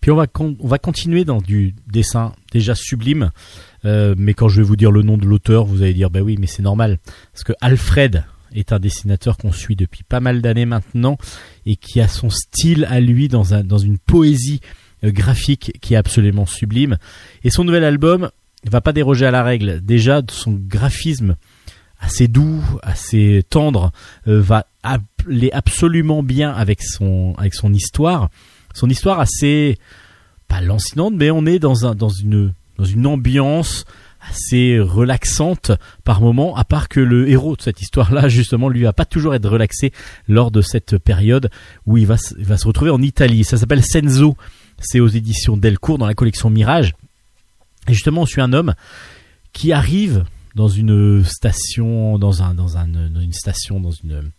Puis 0.00 0.10
on 0.10 0.16
va 0.16 0.26
on 0.38 0.66
va 0.66 0.78
continuer 0.78 1.24
dans 1.24 1.40
du 1.40 1.74
dessin 1.86 2.32
déjà 2.50 2.74
sublime, 2.74 3.30
euh, 3.84 4.14
mais 4.18 4.34
quand 4.34 4.48
je 4.48 4.56
vais 4.60 4.66
vous 4.66 4.76
dire 4.76 4.90
le 4.90 5.02
nom 5.02 5.16
de 5.16 5.26
l'auteur, 5.26 5.64
vous 5.64 5.82
allez 5.82 5.94
dire 5.94 6.10
bah 6.10 6.20
oui 6.20 6.36
mais 6.38 6.48
c'est 6.48 6.62
normal 6.62 6.98
parce 7.32 7.44
que 7.44 7.52
Alfred 7.60 8.24
est 8.54 8.72
un 8.72 8.80
dessinateur 8.80 9.38
qu'on 9.38 9.52
suit 9.52 9.76
depuis 9.76 10.02
pas 10.02 10.20
mal 10.20 10.42
d'années 10.42 10.66
maintenant 10.66 11.16
et 11.64 11.76
qui 11.76 12.00
a 12.00 12.08
son 12.08 12.28
style 12.28 12.84
à 12.90 13.00
lui 13.00 13.28
dans 13.28 13.54
un 13.54 13.62
dans 13.62 13.78
une 13.78 13.98
poésie 13.98 14.60
euh, 15.04 15.12
graphique 15.12 15.72
qui 15.80 15.94
est 15.94 15.96
absolument 15.96 16.46
sublime. 16.46 16.98
Et 17.44 17.50
son 17.50 17.64
nouvel 17.64 17.84
album 17.84 18.30
va 18.70 18.80
pas 18.80 18.92
déroger 18.92 19.26
à 19.26 19.30
la 19.30 19.42
règle. 19.42 19.80
Déjà, 19.80 20.22
son 20.30 20.52
graphisme 20.52 21.36
assez 22.00 22.28
doux, 22.28 22.62
assez 22.82 23.44
tendre, 23.48 23.92
euh, 24.26 24.40
va 24.40 24.66
aller 24.82 25.50
absolument 25.52 26.22
bien 26.22 26.52
avec 26.52 26.82
son 26.82 27.34
histoire. 27.72 28.28
Son 28.74 28.88
histoire 28.88 29.20
assez 29.20 29.78
pas 30.48 30.60
lancinante, 30.60 31.14
mais 31.16 31.30
on 31.30 31.46
est 31.46 31.58
dans 31.58 31.86
un 31.86 31.96
une 32.90 33.06
ambiance 33.06 33.84
assez 34.30 34.78
relaxante 34.78 35.72
par 36.04 36.20
moment, 36.20 36.56
à 36.56 36.64
part 36.64 36.88
que 36.88 37.00
le 37.00 37.28
héros 37.28 37.56
de 37.56 37.62
cette 37.62 37.80
histoire-là, 37.80 38.28
justement, 38.28 38.68
lui 38.68 38.82
va 38.82 38.92
pas 38.92 39.04
toujours 39.04 39.34
être 39.34 39.48
relaxé 39.48 39.92
lors 40.28 40.50
de 40.50 40.60
cette 40.60 40.98
période 40.98 41.50
où 41.86 41.96
il 41.96 42.06
va, 42.06 42.16
va 42.38 42.56
se 42.56 42.66
retrouver 42.66 42.90
en 42.90 43.02
Italie. 43.02 43.44
Ça 43.44 43.56
s'appelle 43.56 43.84
Senzo, 43.84 44.36
c'est 44.78 45.00
aux 45.00 45.08
éditions 45.08 45.56
Delcourt 45.56 45.98
dans 45.98 46.06
la 46.06 46.14
collection 46.14 46.50
Mirage. 46.50 46.94
Et 47.88 47.94
justement, 47.94 48.22
on 48.22 48.26
suit 48.26 48.40
un 48.40 48.52
homme 48.52 48.74
qui 49.52 49.72
arrive 49.72 50.24
dans 50.54 50.68
une 50.68 51.24
station, 51.24 52.18
dans 52.18 52.42
un, 52.42 52.54
dans 52.54 52.76
un, 52.76 52.86
dans 52.86 53.20
une 53.20 53.32
station, 53.32 53.80
dans 53.80 53.90
une, 53.90 54.30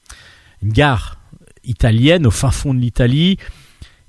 gare 0.63 1.17
italienne 1.65 2.25
au 2.25 2.31
fin 2.31 2.51
fond 2.51 2.73
de 2.73 2.79
l'Italie, 2.79 3.37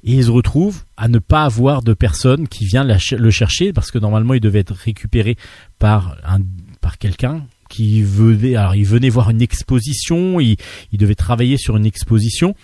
et 0.04 0.12
il 0.12 0.24
se 0.24 0.30
retrouve 0.30 0.84
à 0.96 1.08
ne 1.08 1.18
pas 1.18 1.44
avoir 1.44 1.82
de 1.82 1.94
personne 1.94 2.46
qui 2.46 2.66
vient 2.66 2.84
le 2.84 3.30
chercher 3.30 3.72
parce 3.72 3.90
que 3.90 3.98
normalement 3.98 4.34
il 4.34 4.40
devait 4.40 4.60
être 4.60 4.74
récupéré 4.74 5.36
par 5.78 6.16
un, 6.24 6.40
par 6.80 6.98
quelqu'un 6.98 7.46
qui 7.70 8.02
venait, 8.02 8.54
alors 8.54 8.74
il 8.74 8.84
venait 8.84 9.08
voir 9.08 9.30
une 9.30 9.42
exposition, 9.42 10.38
il, 10.40 10.56
devait 10.92 11.14
travailler 11.14 11.56
sur 11.56 11.76
une 11.76 11.86
exposition. 11.86 12.54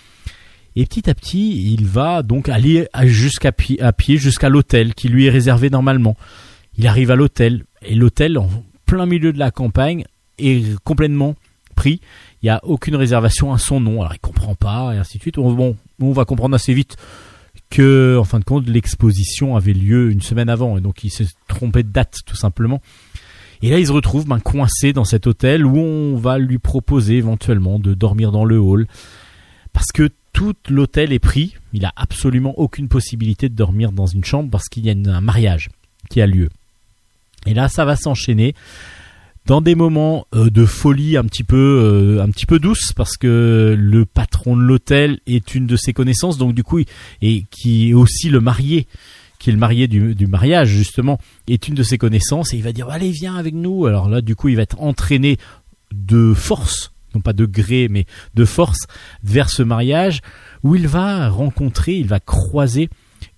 Et 0.75 0.85
petit 0.85 1.09
à 1.09 1.15
petit, 1.15 1.73
il 1.73 1.85
va 1.85 2.23
donc 2.23 2.47
aller 2.47 2.87
jusqu'à 3.03 3.51
pied, 3.51 3.79
pied 3.97 4.17
jusqu'à 4.17 4.47
l'hôtel 4.47 4.93
qui 4.93 5.09
lui 5.09 5.25
est 5.25 5.29
réservé 5.29 5.69
normalement. 5.69 6.15
Il 6.81 6.87
arrive 6.87 7.11
à 7.11 7.15
l'hôtel 7.15 7.65
et 7.83 7.93
l'hôtel 7.93 8.39
en 8.39 8.49
plein 8.87 9.05
milieu 9.05 9.31
de 9.31 9.37
la 9.37 9.51
campagne 9.51 10.03
est 10.39 10.79
complètement 10.79 11.35
pris. 11.75 12.01
Il 12.41 12.47
n'y 12.47 12.49
a 12.49 12.59
aucune 12.63 12.95
réservation 12.95 13.53
à 13.53 13.59
son 13.59 13.79
nom. 13.79 14.01
Alors 14.01 14.15
il 14.15 14.19
comprend 14.19 14.55
pas 14.55 14.95
et 14.95 14.97
ainsi 14.97 15.19
de 15.19 15.21
suite. 15.21 15.35
Bon, 15.35 15.53
bon, 15.53 15.75
on 15.99 16.11
va 16.11 16.25
comprendre 16.25 16.55
assez 16.55 16.73
vite 16.73 16.97
que, 17.69 18.17
en 18.19 18.23
fin 18.23 18.39
de 18.39 18.45
compte, 18.45 18.67
l'exposition 18.67 19.55
avait 19.55 19.73
lieu 19.73 20.09
une 20.09 20.23
semaine 20.23 20.49
avant 20.49 20.75
et 20.75 20.81
donc 20.81 21.03
il 21.03 21.11
s'est 21.11 21.27
trompé 21.47 21.83
de 21.83 21.89
date 21.89 22.15
tout 22.25 22.35
simplement. 22.35 22.81
Et 23.61 23.69
là, 23.69 23.77
il 23.77 23.85
se 23.85 23.91
retrouve 23.91 24.25
ben, 24.25 24.39
coincé 24.39 24.91
dans 24.91 25.05
cet 25.05 25.27
hôtel 25.27 25.67
où 25.67 25.77
on 25.77 26.15
va 26.15 26.39
lui 26.39 26.57
proposer 26.57 27.17
éventuellement 27.17 27.77
de 27.77 27.93
dormir 27.93 28.31
dans 28.31 28.43
le 28.43 28.59
hall 28.59 28.87
parce 29.71 29.91
que 29.93 30.09
tout 30.33 30.55
l'hôtel 30.67 31.13
est 31.13 31.19
pris. 31.19 31.53
Il 31.73 31.85
a 31.85 31.93
absolument 31.95 32.57
aucune 32.57 32.87
possibilité 32.87 33.49
de 33.49 33.55
dormir 33.55 33.91
dans 33.91 34.07
une 34.07 34.23
chambre 34.23 34.49
parce 34.49 34.67
qu'il 34.67 34.83
y 34.83 34.89
a 34.89 34.93
un 35.15 35.21
mariage 35.21 35.69
qui 36.09 36.21
a 36.21 36.25
lieu. 36.25 36.49
Et 37.45 37.53
là, 37.53 37.69
ça 37.69 37.85
va 37.85 37.95
s'enchaîner 37.95 38.53
dans 39.45 39.61
des 39.61 39.75
moments 39.75 40.27
euh, 40.35 40.49
de 40.49 40.65
folie 40.65 41.17
un 41.17 41.23
petit 41.23 41.43
peu 41.43 42.17
euh, 42.17 42.23
un 42.23 42.57
douce 42.57 42.93
parce 42.93 43.17
que 43.17 43.75
le 43.77 44.05
patron 44.05 44.55
de 44.55 44.61
l'hôtel 44.61 45.19
est 45.25 45.55
une 45.55 45.65
de 45.65 45.75
ses 45.75 45.93
connaissances 45.93 46.37
donc 46.37 46.53
du 46.53 46.63
coup 46.63 46.79
et 47.21 47.45
qui 47.49 47.89
est 47.89 47.93
aussi 47.93 48.29
le 48.29 48.39
marié 48.39 48.87
qui 49.39 49.49
est 49.49 49.53
le 49.53 49.59
marié 49.59 49.87
du, 49.87 50.13
du 50.13 50.27
mariage 50.27 50.69
justement 50.69 51.19
est 51.47 51.67
une 51.67 51.73
de 51.73 51.81
ses 51.81 51.97
connaissances 51.97 52.53
et 52.53 52.57
il 52.57 52.63
va 52.63 52.71
dire 52.71 52.89
allez 52.89 53.09
viens 53.09 53.35
avec 53.35 53.55
nous. 53.55 53.87
Alors 53.87 54.09
là 54.09 54.21
du 54.21 54.35
coup 54.35 54.49
il 54.49 54.55
va 54.55 54.61
être 54.61 54.79
entraîné 54.79 55.37
de 55.91 56.33
force 56.35 56.93
non 57.15 57.21
pas 57.21 57.33
de 57.33 57.45
gré 57.45 57.87
mais 57.89 58.05
de 58.35 58.45
force 58.45 58.85
vers 59.23 59.49
ce 59.49 59.63
mariage 59.63 60.21
où 60.63 60.75
il 60.75 60.87
va 60.87 61.29
rencontrer 61.29 61.95
il 61.95 62.07
va 62.07 62.19
croiser 62.19 62.89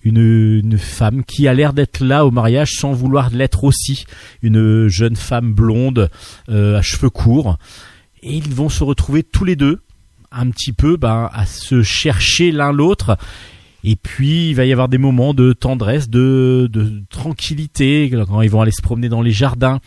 une, 0.04 0.78
femme 0.78 1.24
qui 1.24 1.48
a 1.48 1.54
l'air 1.54 1.74
d'être 1.74 2.04
là 2.04 2.26
au 2.26 2.32
mariage 2.32 2.72
sans 2.72 2.94
vouloir 2.94 3.30
l'être 3.30 3.64
aussi. 3.64 4.06
Une 4.42 4.88
jeune 4.88 5.16
femme 5.16 5.54
blonde 5.54 6.10
euh, 6.50 6.78
à 6.78 6.82
cheveux 6.82 7.10
courts. 7.10 7.58
Et 8.22 8.36
ils 8.36 8.54
vont 8.54 8.70
se 8.70 8.84
retrouver 8.84 9.24
tous 9.24 9.46
les 9.46 9.56
deux 9.56 9.82
un 10.32 10.50
petit 10.50 10.74
peu 10.74 10.98
ben, 10.98 11.30
à 11.32 11.46
se 11.46 11.84
chercher 11.84 12.52
l'un 12.52 12.72
l'autre. 12.72 13.18
Et 13.84 13.96
puis 13.96 14.50
il 14.50 14.56
va 14.56 14.66
y 14.66 14.72
avoir 14.72 14.88
des 14.88 14.98
moments 14.98 15.34
de 15.34 15.54
tendresse 15.54 16.10
de, 16.10 16.70
de 16.72 17.04
tranquillité. 17.10 18.12
Quand 18.28 18.42
ils 18.42 18.50
vont 18.50 18.62
aller 18.62 18.72
se 18.72 18.82
promener 18.82 19.10
dans 19.10 19.22
les 19.22 19.32
jardins 19.32 19.80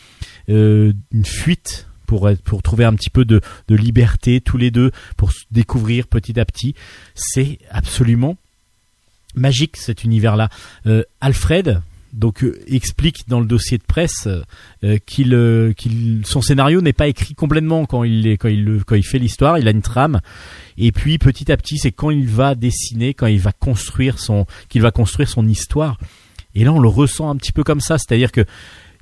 euh, 0.49 0.93
une 1.13 1.25
fuite 1.25 1.89
pour 2.07 2.31
pour 2.45 2.63
trouver 2.63 2.85
un 2.85 2.95
petit 2.95 3.11
peu 3.11 3.25
de, 3.25 3.41
de 3.69 3.75
liberté 3.75 4.41
tous 4.41 4.59
les 4.59 4.71
deux 4.71 4.93
pour 5.17 5.33
se 5.33 5.45
découvrir 5.51 6.07
petit 6.07 6.39
à 6.39 6.45
petit. 6.45 6.75
C'est 7.15 7.59
absolument 7.71 8.37
magique 9.37 9.77
cet 9.77 10.05
univers-là. 10.05 10.49
Euh, 10.87 11.03
Alfred 11.21 11.81
donc 12.17 12.43
euh, 12.43 12.59
explique 12.67 13.29
dans 13.29 13.41
le 13.41 13.47
dossier 13.47 13.79
de 13.79 13.83
presse 13.83 14.27
euh, 14.27 14.43
euh, 14.85 14.99
qu'il 15.73 16.23
son 16.25 16.41
scénario 16.41 16.81
n'est 16.81 16.93
pas 16.93 17.09
écrit 17.09 17.35
complètement 17.35 17.85
quand 17.85 18.05
il 18.05 18.27
est, 18.27 18.37
quand 18.39 18.49
il 18.49 18.83
quand 18.85 18.97
il 18.97 19.05
fait 19.05 19.19
l'histoire, 19.19 19.59
il 19.59 19.69
a 19.69 19.71
une 19.71 19.83
trame 19.83 20.21
et 20.79 20.93
puis 20.93 21.19
petit 21.19 21.53
à 21.53 21.57
petit 21.57 21.79
c'est 21.79 21.93
quand 21.93 22.11
il 22.11 22.27
va 22.27 22.55
dessiner, 22.55 23.15
quand 23.15 23.27
il 23.27 23.41
va 23.41 23.53
construire 23.53 24.19
son 24.19 24.47
qu'il 24.69 24.83
va 24.83 24.91
construire 24.91 25.29
son 25.29 25.47
histoire. 25.47 25.99
Et 26.55 26.65
là 26.65 26.73
on 26.73 26.81
le 26.81 26.89
ressent 26.89 27.29
un 27.29 27.37
petit 27.37 27.53
peu 27.53 27.63
comme 27.63 27.81
ça, 27.81 27.99
c'est-à-dire 27.99 28.33
que 28.33 28.45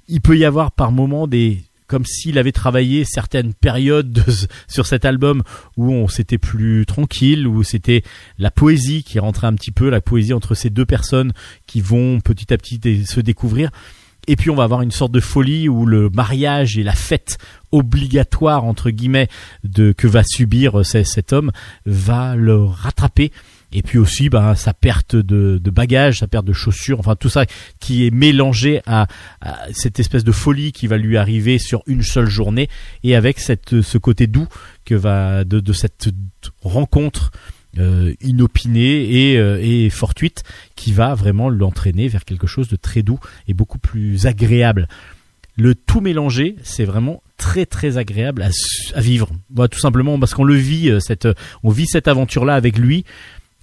il 0.09 0.20
peut 0.20 0.37
y 0.37 0.45
avoir 0.45 0.72
par 0.72 0.93
moments 0.93 1.26
des 1.26 1.62
comme 1.87 2.05
s'il 2.07 2.39
avait 2.39 2.53
travaillé 2.53 3.05
certaines 3.05 3.53
périodes 3.55 4.12
de- 4.12 4.22
sur 4.68 4.87
cet 4.87 5.05
album 5.05 5.43
où 5.76 5.93
on 5.93 6.09
s'était 6.09 6.39
plus 6.39 6.87
tranquille, 6.87 7.47
où 7.47 7.62
c'était 7.62 8.03
la 8.39 8.51
poésie 8.51 9.03
qui 9.03 9.18
rentrait 9.18 9.47
un 9.47 9.55
petit 9.55 9.70
peu, 9.72 9.91
la 9.91 10.01
poésie 10.01 10.32
entre 10.32 10.55
ces 10.55 10.70
deux 10.70 10.87
personnes 10.87 11.32
qui 11.66 11.80
vont 11.80 12.20
petit 12.20 12.53
à 12.53 12.57
petit 12.59 13.05
se 13.05 13.20
découvrir. 13.20 13.70
Et 14.26 14.37
puis 14.37 14.49
on 14.49 14.55
va 14.55 14.64
avoir 14.64 14.80
une 14.80 14.91
sorte 14.91 15.12
de 15.12 15.20
folie 15.20 15.68
où 15.68 15.85
le 15.85 16.09
mariage 16.09 16.78
et 16.78 16.82
la 16.82 16.95
fête 16.95 17.37
obligatoire 17.72 18.64
entre 18.64 18.89
guillemets 18.91 19.28
de 19.64 19.93
que 19.93 20.07
va 20.07 20.22
subir 20.24 20.80
euh, 20.80 20.85
ce- 20.85 21.03
cet 21.05 21.32
homme 21.35 21.53
va 21.85 22.35
le 22.35 22.57
rattraper. 22.64 23.32
Et 23.75 23.83
puis 23.83 23.99
aussi 23.99 24.29
bah, 24.29 24.55
sa 24.55 24.72
perte 24.72 25.16
de, 25.16 25.59
bagages, 25.70 26.20
sa 26.20 26.29
perte 26.29 26.47
de 26.47 26.53
chaussures, 26.53 27.01
enfin 27.01 27.16
tout 27.16 27.29
ça 27.29 27.45
qui 27.81 28.07
est 28.07 28.11
mélangé 28.11 28.81
à, 28.87 29.07
cette 29.72 29.99
espèce 29.99 30.22
de 30.22 30.33
folie 30.33 30.72
qui 30.72 30.87
va 30.87 30.97
lui 30.97 31.16
arriver 31.16 31.59
sur 31.59 31.83
une 31.87 32.03
seule 32.03 32.29
journée 32.29 32.68
et 33.03 33.16
avec 33.16 33.41
cette, 33.41 33.83
ce 33.83 33.99
côté 33.99 34.29
doux 34.29 34.47
que 34.85 34.95
va 34.95 35.45
de, 35.45 35.72
cette 35.72 36.09
rencontre 36.62 37.33
euh, 37.79 38.14
inopinée 38.20 39.33
et, 39.33 39.39
euh, 39.39 39.59
et 39.61 39.91
fortuite 39.91 40.45
qui 40.77 40.93
va 40.93 41.14
vraiment 41.14 41.51
l'entraîner 41.51 42.07
vers 42.07 42.25
quelque 42.25 42.47
chose 42.47 42.68
de 42.68 42.77
très 42.77 43.03
doux 43.03 43.18
et 43.49 43.55
beaucoup 43.55 43.79
plus 43.79 44.27
agréable. 44.27 44.87
Le 45.57 45.75
tout 45.75 46.01
mélangé, 46.01 46.55
c'est 46.62 46.85
vraiment 46.85 47.22
très 47.37 47.66
très 47.66 47.99
agréable 47.99 48.43
à, 48.95 49.01
vivre. 49.01 49.31
Voilà, 49.55 49.68
tout 49.68 49.81
simplement 49.81 50.18
parce 50.18 50.35
qu'on 50.35 50.45
le 50.45 50.55
vit 50.55 50.91
euh, 50.91 51.01
cette 51.01 51.29
on 51.62 51.70
vit 51.70 51.87
cette 51.87 52.09
aventure 52.09 52.45
là 52.45 52.55
avec 52.55 52.79
lui. 52.79 53.05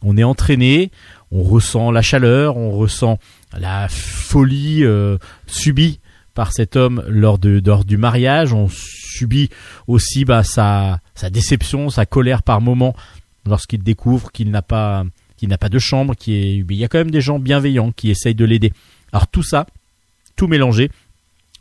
On 0.04 0.18
est 0.18 0.24
entraîné, 0.24 0.92
on 1.32 1.44
ressent 1.44 1.92
la 1.92 2.02
chaleur, 2.02 2.58
on 2.58 2.72
ressent 2.72 3.20
la 3.58 3.88
folie 3.90 4.84
euh, 4.84 5.18
subie 5.48 6.00
par 6.34 6.54
cet 6.54 6.76
homme 6.76 7.04
lors, 7.08 7.38
de, 7.38 7.62
lors 7.66 7.86
du 7.86 7.98
mariage. 7.98 8.54
On 8.54 8.68
subit 8.70 9.50
aussi 9.88 10.26
bah, 10.26 10.44
sa, 10.44 11.00
sa 11.14 11.30
déception, 11.30 11.90
sa 11.90 12.06
colère 12.06 12.44
par 12.44 12.62
moment 12.62 12.96
lorsqu'il 13.46 13.84
découvre 13.84 14.32
qu'il 14.32 14.52
n'a 14.52 14.62
pas 14.62 15.04
qu'il 15.38 15.50
n'a 15.50 15.58
pas 15.58 15.70
de 15.70 15.80
chambre, 15.80 16.16
qui 16.16 16.36
est 16.36 16.58
il 16.58 16.74
y 16.76 16.84
a 16.84 16.88
quand 16.88 17.00
même 17.00 17.10
des 17.10 17.22
gens 17.22 17.40
bienveillants 17.40 17.92
qui 17.92 18.12
essayent 18.12 18.36
de 18.36 18.46
l'aider. 18.46 18.72
Alors 19.12 19.28
tout 19.28 19.42
ça, 19.42 19.66
tout 20.36 20.48
mélangé, 20.48 20.92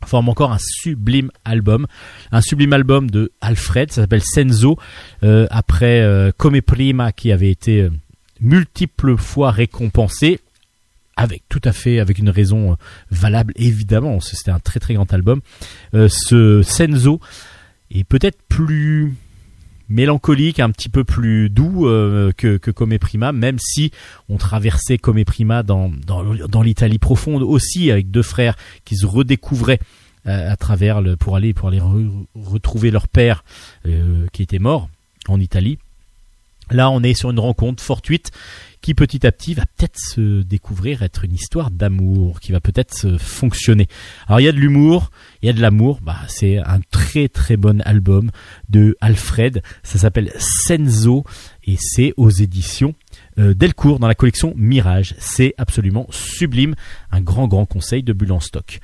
forme 0.05 0.29
encore 0.29 0.51
un 0.51 0.57
sublime 0.59 1.31
album, 1.45 1.87
un 2.31 2.41
sublime 2.41 2.73
album 2.73 3.09
de 3.09 3.31
Alfred, 3.41 3.91
ça 3.91 4.01
s'appelle 4.01 4.23
Senzo, 4.23 4.77
euh, 5.23 5.47
après 5.49 6.01
euh, 6.01 6.31
Come 6.37 6.61
Prima 6.61 7.11
qui 7.11 7.31
avait 7.31 7.49
été 7.49 7.81
euh, 7.81 7.91
multiples 8.41 9.17
fois 9.17 9.51
récompensé, 9.51 10.39
avec 11.15 11.43
tout 11.49 11.61
à 11.63 11.71
fait, 11.71 11.99
avec 11.99 12.17
une 12.17 12.29
raison 12.29 12.71
euh, 12.71 12.75
valable 13.11 13.53
évidemment, 13.55 14.19
c'était 14.19 14.51
un 14.51 14.59
très 14.59 14.79
très 14.79 14.95
grand 14.95 15.13
album. 15.13 15.41
Euh, 15.93 16.09
ce 16.09 16.63
Senzo 16.63 17.19
est 17.91 18.03
peut-être 18.03 18.39
plus 18.49 19.13
mélancolique, 19.89 20.59
un 20.59 20.71
petit 20.71 20.87
peu 20.89 21.03
plus 21.03 21.49
doux 21.49 21.85
euh, 21.85 22.31
que, 22.35 22.57
que 22.57 22.71
Come 22.71 22.97
Prima, 22.97 23.33
même 23.33 23.59
si 23.59 23.91
on 24.29 24.37
traversait 24.37 24.97
Come 24.97 25.23
Prima 25.25 25.63
dans, 25.63 25.91
dans, 26.07 26.23
dans 26.23 26.61
l'Italie 26.61 26.97
profonde 26.97 27.43
aussi, 27.43 27.91
avec 27.91 28.09
deux 28.09 28.23
frères 28.23 28.55
qui 28.85 28.95
se 28.95 29.05
redécouvraient 29.05 29.79
à 30.23 30.55
travers 30.55 31.01
le, 31.01 31.17
pour 31.17 31.35
aller 31.35 31.53
pour 31.53 31.67
aller 31.67 31.79
re- 31.79 32.25
retrouver 32.35 32.91
leur 32.91 33.07
père 33.07 33.43
qui 34.31 34.43
était 34.43 34.59
mort 34.59 34.87
en 35.27 35.39
Italie. 35.39 35.77
Là, 36.71 36.89
on 36.89 37.03
est 37.03 37.13
sur 37.13 37.31
une 37.31 37.39
rencontre 37.39 37.83
fortuite 37.83 38.31
qui 38.81 38.95
petit 38.95 39.25
à 39.27 39.31
petit 39.31 39.53
va 39.53 39.63
peut-être 39.77 39.99
se 39.99 40.41
découvrir 40.41 41.03
être 41.03 41.23
une 41.23 41.35
histoire 41.35 41.69
d'amour 41.69 42.39
qui 42.39 42.51
va 42.51 42.59
peut-être 42.59 43.17
fonctionner. 43.17 43.87
Alors 44.27 44.39
il 44.39 44.43
y 44.43 44.47
a 44.47 44.51
de 44.51 44.57
l'humour, 44.57 45.11
il 45.41 45.45
y 45.45 45.49
a 45.49 45.53
de 45.53 45.61
l'amour, 45.61 45.99
bah 46.01 46.17
c'est 46.27 46.57
un 46.57 46.79
très 46.89 47.27
très 47.29 47.57
bon 47.57 47.81
album 47.81 48.31
de 48.69 48.97
Alfred, 48.99 49.61
ça 49.83 49.99
s'appelle 49.99 50.31
Senzo 50.37 51.23
et 51.65 51.75
c'est 51.79 52.13
aux 52.17 52.31
éditions 52.31 52.95
euh, 53.37 53.53
Delcourt 53.53 53.99
dans 53.99 54.07
la 54.07 54.15
collection 54.15 54.53
Mirage. 54.57 55.15
C'est 55.19 55.53
absolument 55.59 56.07
sublime, 56.09 56.73
un 57.11 57.21
grand 57.21 57.47
grand 57.47 57.67
conseil 57.67 58.01
de 58.01 58.13
Bulle 58.13 58.31
en 58.31 58.39
stock. 58.39 58.79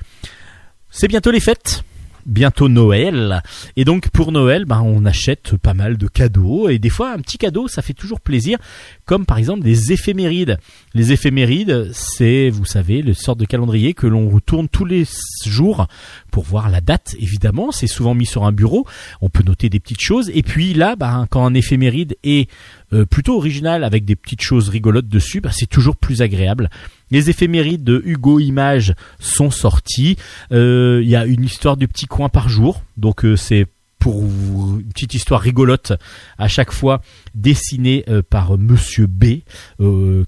C'est 0.90 1.08
bientôt 1.08 1.32
les 1.32 1.40
fêtes 1.40 1.82
bientôt 2.28 2.68
Noël. 2.68 3.42
Et 3.76 3.84
donc 3.84 4.10
pour 4.10 4.30
Noël, 4.30 4.64
ben, 4.64 4.82
on 4.84 5.04
achète 5.04 5.56
pas 5.56 5.74
mal 5.74 5.96
de 5.96 6.06
cadeaux. 6.06 6.68
Et 6.68 6.78
des 6.78 6.90
fois, 6.90 7.12
un 7.12 7.18
petit 7.18 7.38
cadeau, 7.38 7.66
ça 7.66 7.82
fait 7.82 7.94
toujours 7.94 8.20
plaisir. 8.20 8.58
Comme 9.04 9.26
par 9.26 9.38
exemple 9.38 9.62
des 9.62 9.92
éphémérides. 9.92 10.58
Les 10.94 11.12
éphémérides, 11.12 11.90
c'est, 11.92 12.50
vous 12.50 12.66
savez, 12.66 13.02
le 13.02 13.14
sorte 13.14 13.40
de 13.40 13.46
calendrier 13.46 13.94
que 13.94 14.06
l'on 14.06 14.28
retourne 14.28 14.68
tous 14.68 14.84
les 14.84 15.04
jours 15.46 15.86
pour 16.30 16.44
voir 16.44 16.68
la 16.68 16.80
date. 16.80 17.16
Évidemment, 17.18 17.72
c'est 17.72 17.86
souvent 17.86 18.14
mis 18.14 18.26
sur 18.26 18.44
un 18.44 18.52
bureau. 18.52 18.86
On 19.20 19.30
peut 19.30 19.42
noter 19.42 19.68
des 19.70 19.80
petites 19.80 20.02
choses. 20.02 20.30
Et 20.34 20.42
puis 20.42 20.74
là, 20.74 20.94
ben, 20.96 21.26
quand 21.30 21.44
un 21.44 21.54
éphéméride 21.54 22.16
est 22.22 22.50
euh, 22.92 23.04
plutôt 23.04 23.36
original 23.36 23.84
avec 23.84 24.04
des 24.04 24.16
petites 24.16 24.42
choses 24.42 24.68
rigolotes 24.68 25.08
dessus, 25.08 25.40
ben, 25.40 25.50
c'est 25.52 25.66
toujours 25.66 25.96
plus 25.96 26.22
agréable. 26.22 26.70
Les 27.10 27.30
éphémérides 27.30 27.84
de 27.84 28.02
Hugo 28.04 28.38
Images 28.38 28.94
sont 29.18 29.50
sortis. 29.50 30.16
Euh, 30.52 31.00
Il 31.02 31.08
y 31.08 31.16
a 31.16 31.24
une 31.24 31.44
histoire 31.44 31.76
du 31.76 31.88
petit 31.88 32.06
coin 32.06 32.28
par 32.28 32.48
jour, 32.48 32.82
donc 32.96 33.24
euh, 33.24 33.36
c'est 33.36 33.66
pour 33.98 34.22
une 34.22 34.92
petite 34.94 35.14
histoire 35.14 35.40
rigolote 35.40 35.92
à 36.38 36.46
chaque 36.46 36.70
fois 36.70 37.02
dessinée 37.34 38.04
euh, 38.08 38.22
par 38.22 38.56
Monsieur 38.56 39.08
B 39.08 39.40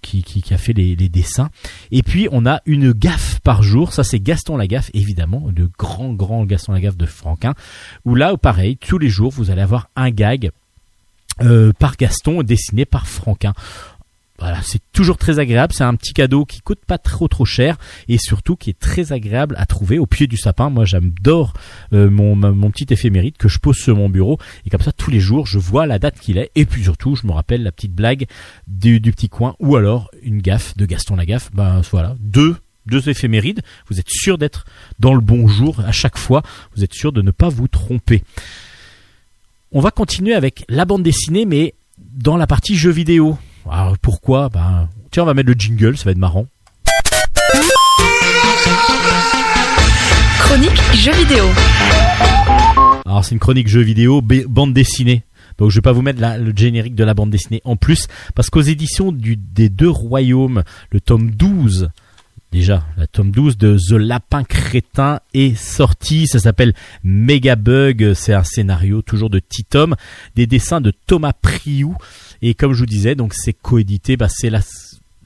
qui, 0.02 0.24
qui, 0.24 0.42
qui 0.42 0.54
a 0.54 0.58
fait 0.58 0.72
les, 0.72 0.96
les 0.96 1.08
dessins. 1.08 1.50
Et 1.92 2.02
puis 2.02 2.26
on 2.32 2.46
a 2.46 2.62
une 2.66 2.90
gaffe 2.92 3.38
par 3.40 3.62
jour, 3.62 3.92
ça 3.92 4.02
c'est 4.02 4.18
Gaston 4.18 4.56
Lagaffe 4.56 4.90
évidemment, 4.92 5.48
le 5.56 5.68
grand 5.78 6.12
grand 6.14 6.46
Gaston 6.46 6.72
Lagaffe 6.72 6.96
de 6.96 7.06
Franquin, 7.06 7.54
où 8.04 8.16
là 8.16 8.36
pareil 8.36 8.76
tous 8.76 8.98
les 8.98 9.08
jours 9.08 9.30
vous 9.30 9.52
allez 9.52 9.62
avoir 9.62 9.88
un 9.94 10.10
gag 10.10 10.50
euh, 11.42 11.72
par 11.78 11.96
Gaston 11.96 12.42
dessiné 12.42 12.84
par 12.84 13.06
Franquin. 13.06 13.54
Voilà, 14.40 14.60
c'est 14.62 14.80
toujours 14.92 15.18
très 15.18 15.38
agréable. 15.38 15.74
C'est 15.76 15.84
un 15.84 15.94
petit 15.94 16.14
cadeau 16.14 16.46
qui 16.46 16.62
coûte 16.62 16.80
pas 16.86 16.96
trop 16.96 17.28
trop 17.28 17.44
cher 17.44 17.76
et 18.08 18.16
surtout 18.16 18.56
qui 18.56 18.70
est 18.70 18.78
très 18.78 19.12
agréable 19.12 19.54
à 19.58 19.66
trouver 19.66 19.98
au 19.98 20.06
pied 20.06 20.26
du 20.26 20.38
sapin. 20.38 20.70
Moi, 20.70 20.86
j'adore 20.86 21.52
euh, 21.92 22.08
mon, 22.08 22.34
mon 22.34 22.70
petit 22.70 22.86
éphéméride 22.90 23.36
que 23.36 23.48
je 23.48 23.58
pose 23.58 23.76
sur 23.76 23.96
mon 23.96 24.08
bureau 24.08 24.38
et 24.64 24.70
comme 24.70 24.80
ça 24.80 24.92
tous 24.92 25.10
les 25.10 25.20
jours 25.20 25.46
je 25.46 25.58
vois 25.58 25.86
la 25.86 25.98
date 25.98 26.18
qu'il 26.18 26.38
est 26.38 26.50
et 26.54 26.64
puis 26.64 26.84
surtout 26.84 27.16
je 27.16 27.26
me 27.26 27.32
rappelle 27.32 27.62
la 27.62 27.70
petite 27.70 27.92
blague 27.92 28.26
du, 28.66 28.98
du 28.98 29.12
petit 29.12 29.28
coin 29.28 29.56
ou 29.60 29.76
alors 29.76 30.10
une 30.22 30.40
gaffe 30.40 30.74
de 30.76 30.86
Gaston 30.86 31.16
Lagaffe. 31.16 31.50
Ben 31.52 31.82
voilà, 31.90 32.16
deux 32.20 32.56
deux 32.86 33.10
éphémérides. 33.10 33.60
Vous 33.88 34.00
êtes 34.00 34.08
sûr 34.08 34.38
d'être 34.38 34.64
dans 34.98 35.14
le 35.14 35.20
bon 35.20 35.48
jour 35.48 35.80
à 35.80 35.92
chaque 35.92 36.16
fois. 36.16 36.42
Vous 36.74 36.82
êtes 36.82 36.94
sûr 36.94 37.12
de 37.12 37.20
ne 37.20 37.30
pas 37.30 37.50
vous 37.50 37.68
tromper. 37.68 38.22
On 39.72 39.80
va 39.80 39.90
continuer 39.90 40.34
avec 40.34 40.64
la 40.68 40.84
bande 40.84 41.02
dessinée, 41.02 41.46
mais 41.46 41.74
dans 41.98 42.36
la 42.36 42.46
partie 42.46 42.76
jeux 42.76 42.90
vidéo. 42.90 43.38
Alors 43.70 43.96
pourquoi? 43.98 44.48
Ben 44.48 44.88
tiens, 45.10 45.22
on 45.22 45.26
va 45.26 45.34
mettre 45.34 45.48
le 45.48 45.54
jingle, 45.56 45.96
ça 45.96 46.04
va 46.04 46.10
être 46.10 46.18
marrant. 46.18 46.46
Chronique 50.40 50.82
jeux 50.94 51.12
vidéo. 51.12 51.44
Alors 53.06 53.24
c'est 53.24 53.32
une 53.34 53.38
chronique 53.38 53.68
jeux 53.68 53.82
vidéo, 53.82 54.20
bande 54.22 54.72
dessinée. 54.74 55.22
Donc 55.58 55.70
je 55.70 55.76
vais 55.76 55.82
pas 55.82 55.92
vous 55.92 56.02
mettre 56.02 56.20
la- 56.20 56.38
le 56.38 56.52
générique 56.56 56.94
de 56.94 57.04
la 57.04 57.14
bande 57.14 57.30
dessinée 57.30 57.60
en 57.64 57.76
plus, 57.76 58.08
parce 58.34 58.50
qu'aux 58.50 58.62
éditions 58.62 59.12
du, 59.12 59.36
des 59.36 59.68
deux 59.68 59.90
royaumes, 59.90 60.62
le 60.90 61.00
tome 61.00 61.30
12, 61.30 61.90
déjà, 62.52 62.86
la 62.96 63.06
tome 63.06 63.30
12 63.30 63.58
de 63.58 63.76
The 63.76 63.92
Lapin 63.92 64.44
Crétin 64.44 65.20
est 65.34 65.56
sorti. 65.56 66.26
Ça 66.26 66.38
s'appelle 66.38 66.74
Megabug. 67.04 68.14
C'est 68.14 68.34
un 68.34 68.44
scénario 68.44 69.02
toujours 69.02 69.30
de 69.30 69.38
Titom, 69.38 69.96
des 70.36 70.46
dessins 70.46 70.80
de 70.80 70.92
Thomas 71.06 71.32
Priou. 71.32 71.96
Et 72.42 72.54
comme 72.54 72.72
je 72.72 72.80
vous 72.80 72.86
disais, 72.86 73.14
donc 73.14 73.34
c'est 73.34 73.52
coédité, 73.52 74.16
bah, 74.16 74.28
c'est 74.28 74.50
la, 74.50 74.60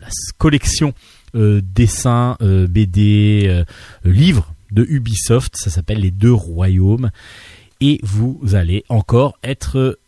la 0.00 0.08
collection 0.38 0.94
euh, 1.34 1.60
dessins, 1.62 2.36
euh, 2.42 2.66
BD, 2.66 3.44
euh, 3.46 3.64
livres 4.04 4.54
de 4.70 4.84
Ubisoft. 4.88 5.56
Ça 5.56 5.70
s'appelle 5.70 6.00
Les 6.00 6.10
Deux 6.10 6.32
Royaumes. 6.32 7.10
Et 7.80 8.00
vous 8.02 8.40
allez 8.52 8.84
encore 8.88 9.38
être 9.42 9.78
euh, 9.78 9.98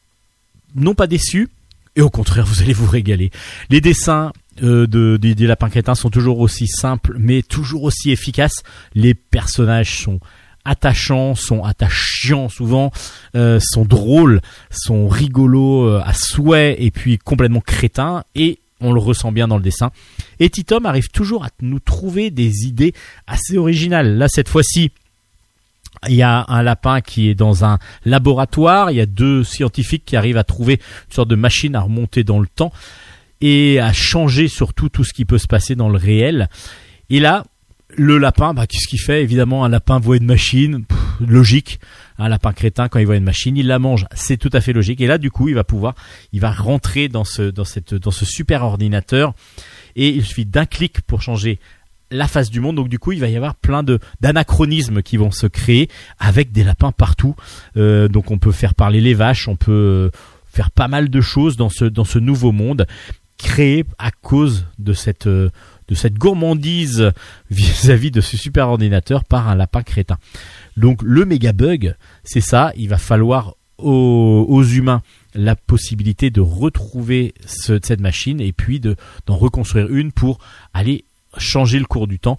non 0.75 0.95
pas 0.95 1.07
déçus, 1.07 1.49
et 1.97 2.03
au 2.03 2.11
contraire, 2.11 2.47
vous 2.47 2.63
allez 2.63 2.73
vous 2.73 2.87
régaler. 2.87 3.31
Les 3.71 3.81
dessins 3.81 4.33
de, 4.61 5.17
des, 5.17 5.35
des 5.35 5.47
lapins 5.47 5.69
crétins 5.69 5.95
sont 5.95 6.11
toujours 6.11 6.41
aussi 6.41 6.67
simples, 6.67 7.17
mais 7.19 7.43
toujours 7.43 7.85
aussi 7.85 8.11
efficaces. 8.11 8.63
Les 8.95 9.15
personnages 9.15 9.99
sont 10.01 10.21
attachants, 10.67 11.35
sont 11.35 11.65
attachants 11.65 12.49
souvent, 12.49 12.91
euh, 13.35 13.59
sont 13.63 13.85
drôles, 13.85 14.41
sont 14.71 15.09
rigolos 15.09 15.87
euh, 15.87 16.03
à 16.05 16.13
souhait, 16.13 16.77
et 16.79 16.91
puis 16.91 17.19
complètement 17.19 17.61
crétins, 17.61 18.25
et 18.35 18.59
on 18.81 18.93
le 18.93 19.01
ressent 19.01 19.33
bien 19.33 19.49
dans 19.49 19.57
le 19.57 19.63
dessin. 19.63 19.91
Et 20.39 20.51
Titom 20.51 20.85
arrive 20.85 21.09
toujours 21.09 21.45
à 21.45 21.49
nous 21.63 21.81
trouver 21.81 22.31
des 22.31 22.67
idées 22.67 22.93
assez 23.27 23.57
originales. 23.57 24.19
Là, 24.19 24.29
cette 24.29 24.49
fois-ci, 24.49 24.91
il 26.09 26.15
y 26.15 26.23
a 26.23 26.45
un 26.49 26.63
lapin 26.63 27.01
qui 27.01 27.31
est 27.31 27.35
dans 27.35 27.65
un 27.65 27.79
laboratoire, 28.05 28.91
il 28.91 28.99
y 28.99 29.01
a 29.01 29.07
deux 29.07 29.45
scientifiques 29.45 30.05
qui 30.05 30.17
arrivent 30.17 30.37
à 30.37 30.45
trouver 30.45 30.75
une 30.75 31.15
sorte 31.15 31.29
de 31.29 31.37
machine 31.37 31.75
à 31.75 31.81
remonter 31.81 32.23
dans 32.23 32.39
le 32.39 32.47
temps 32.47 32.73
et 33.41 33.81
à 33.81 33.93
changer 33.93 34.49
surtout 34.49 34.89
tout 34.89 35.05
ce 35.05 35.13
qui 35.13 35.25
peut 35.25 35.39
se 35.39 35.47
passer 35.47 35.75
dans 35.75 35.89
le 35.89 35.99
réel. 35.99 36.49
Et 37.11 37.21
là, 37.21 37.45
le 37.95 38.19
lapin, 38.19 38.55
bah, 38.55 38.67
qu'est-ce 38.67 38.89
qu'il 38.89 39.01
fait? 39.01 39.23
Évidemment, 39.23 39.65
un 39.65 39.69
lapin 39.69 39.99
voit 39.99 40.17
une 40.17 40.27
machine, 40.27 40.85
logique. 41.21 41.81
Un 42.19 42.29
lapin 42.29 42.53
crétin, 42.53 42.89
quand 42.89 42.99
il 42.99 43.07
voit 43.07 43.17
une 43.17 43.25
machine, 43.25 43.57
il 43.57 43.67
la 43.67 43.79
mange. 43.79 44.07
C'est 44.15 44.37
tout 44.37 44.51
à 44.53 44.61
fait 44.61 44.73
logique. 44.73 45.01
Et 45.01 45.07
là, 45.07 45.19
du 45.19 45.31
coup, 45.31 45.49
il 45.49 45.55
va 45.55 45.65
pouvoir, 45.65 45.95
il 46.33 46.41
va 46.41 46.51
rentrer 46.51 47.09
dans 47.09 47.25
ce, 47.25 47.43
dans 47.43 47.65
cette, 47.65 47.95
dans 47.95 48.11
ce 48.11 48.25
super 48.25 48.65
ordinateur. 48.65 49.35
Et 49.95 50.09
il 50.09 50.25
suffit 50.25 50.47
d'un 50.47 50.67
clic 50.67 51.01
pour 51.03 51.23
changer 51.23 51.59
la 52.11 52.29
face 52.29 52.51
du 52.51 52.61
monde. 52.61 52.77
Donc 52.77 52.89
du 52.89 52.99
coup, 52.99 53.13
il 53.13 53.21
va 53.21 53.29
y 53.29 53.37
avoir 53.37 53.55
plein 53.55 53.83
de 53.83 53.99
d'anachronismes 54.21 55.03
qui 55.03 55.17
vont 55.17 55.31
se 55.31 55.47
créer 55.47 55.89
avec 56.19 56.53
des 56.53 56.65
lapins 56.65 56.93
partout. 56.93 57.35
Euh, 57.77 58.09
donc 58.09 58.31
on 58.31 58.39
peut 58.39 58.53
faire 58.53 58.75
parler 58.75 59.01
les 59.01 59.15
vaches, 59.15 59.49
on 59.49 59.57
peut 59.57 60.11
faire 60.53 60.71
pas 60.71 60.89
mal 60.89 61.09
de 61.11 61.21
choses 61.21 61.57
dans 61.57 61.69
ce 61.69 61.85
dans 61.85 62.05
ce 62.05 62.19
nouveau 62.19 62.53
monde 62.53 62.87
créé 63.39 63.85
à 63.99 64.11
cause 64.11 64.67
de 64.79 64.93
cette 64.93 65.27
euh, 65.27 65.51
de 65.89 65.95
cette 65.95 66.15
gourmandise 66.15 67.13
vis-à-vis 67.51 68.11
de 68.11 68.21
ce 68.21 68.37
super 68.37 68.69
ordinateur 68.69 69.25
par 69.25 69.49
un 69.49 69.55
lapin 69.55 69.83
crétin. 69.83 70.19
Donc 70.77 71.01
le 71.03 71.25
méga 71.25 71.53
bug, 71.53 71.95
c'est 72.25 72.41
ça. 72.41 72.73
Il 72.77 72.89
va 72.89 72.99
falloir 72.99 73.55
aux, 73.79 74.65
humains 74.65 75.03
la 75.35 75.55
possibilité 75.55 76.31
de 76.31 76.41
retrouver 76.41 77.35
ce- 77.47 77.79
cette 77.83 78.01
machine 78.01 78.41
et 78.41 78.53
puis 78.53 78.81
de 78.81 78.97
d'en 79.27 79.37
reconstruire 79.37 79.89
une 79.95 80.13
pour 80.13 80.39
aller 80.73 81.05
changer 81.37 81.79
le 81.79 81.85
cours 81.85 82.07
du 82.09 82.19
temps. 82.19 82.39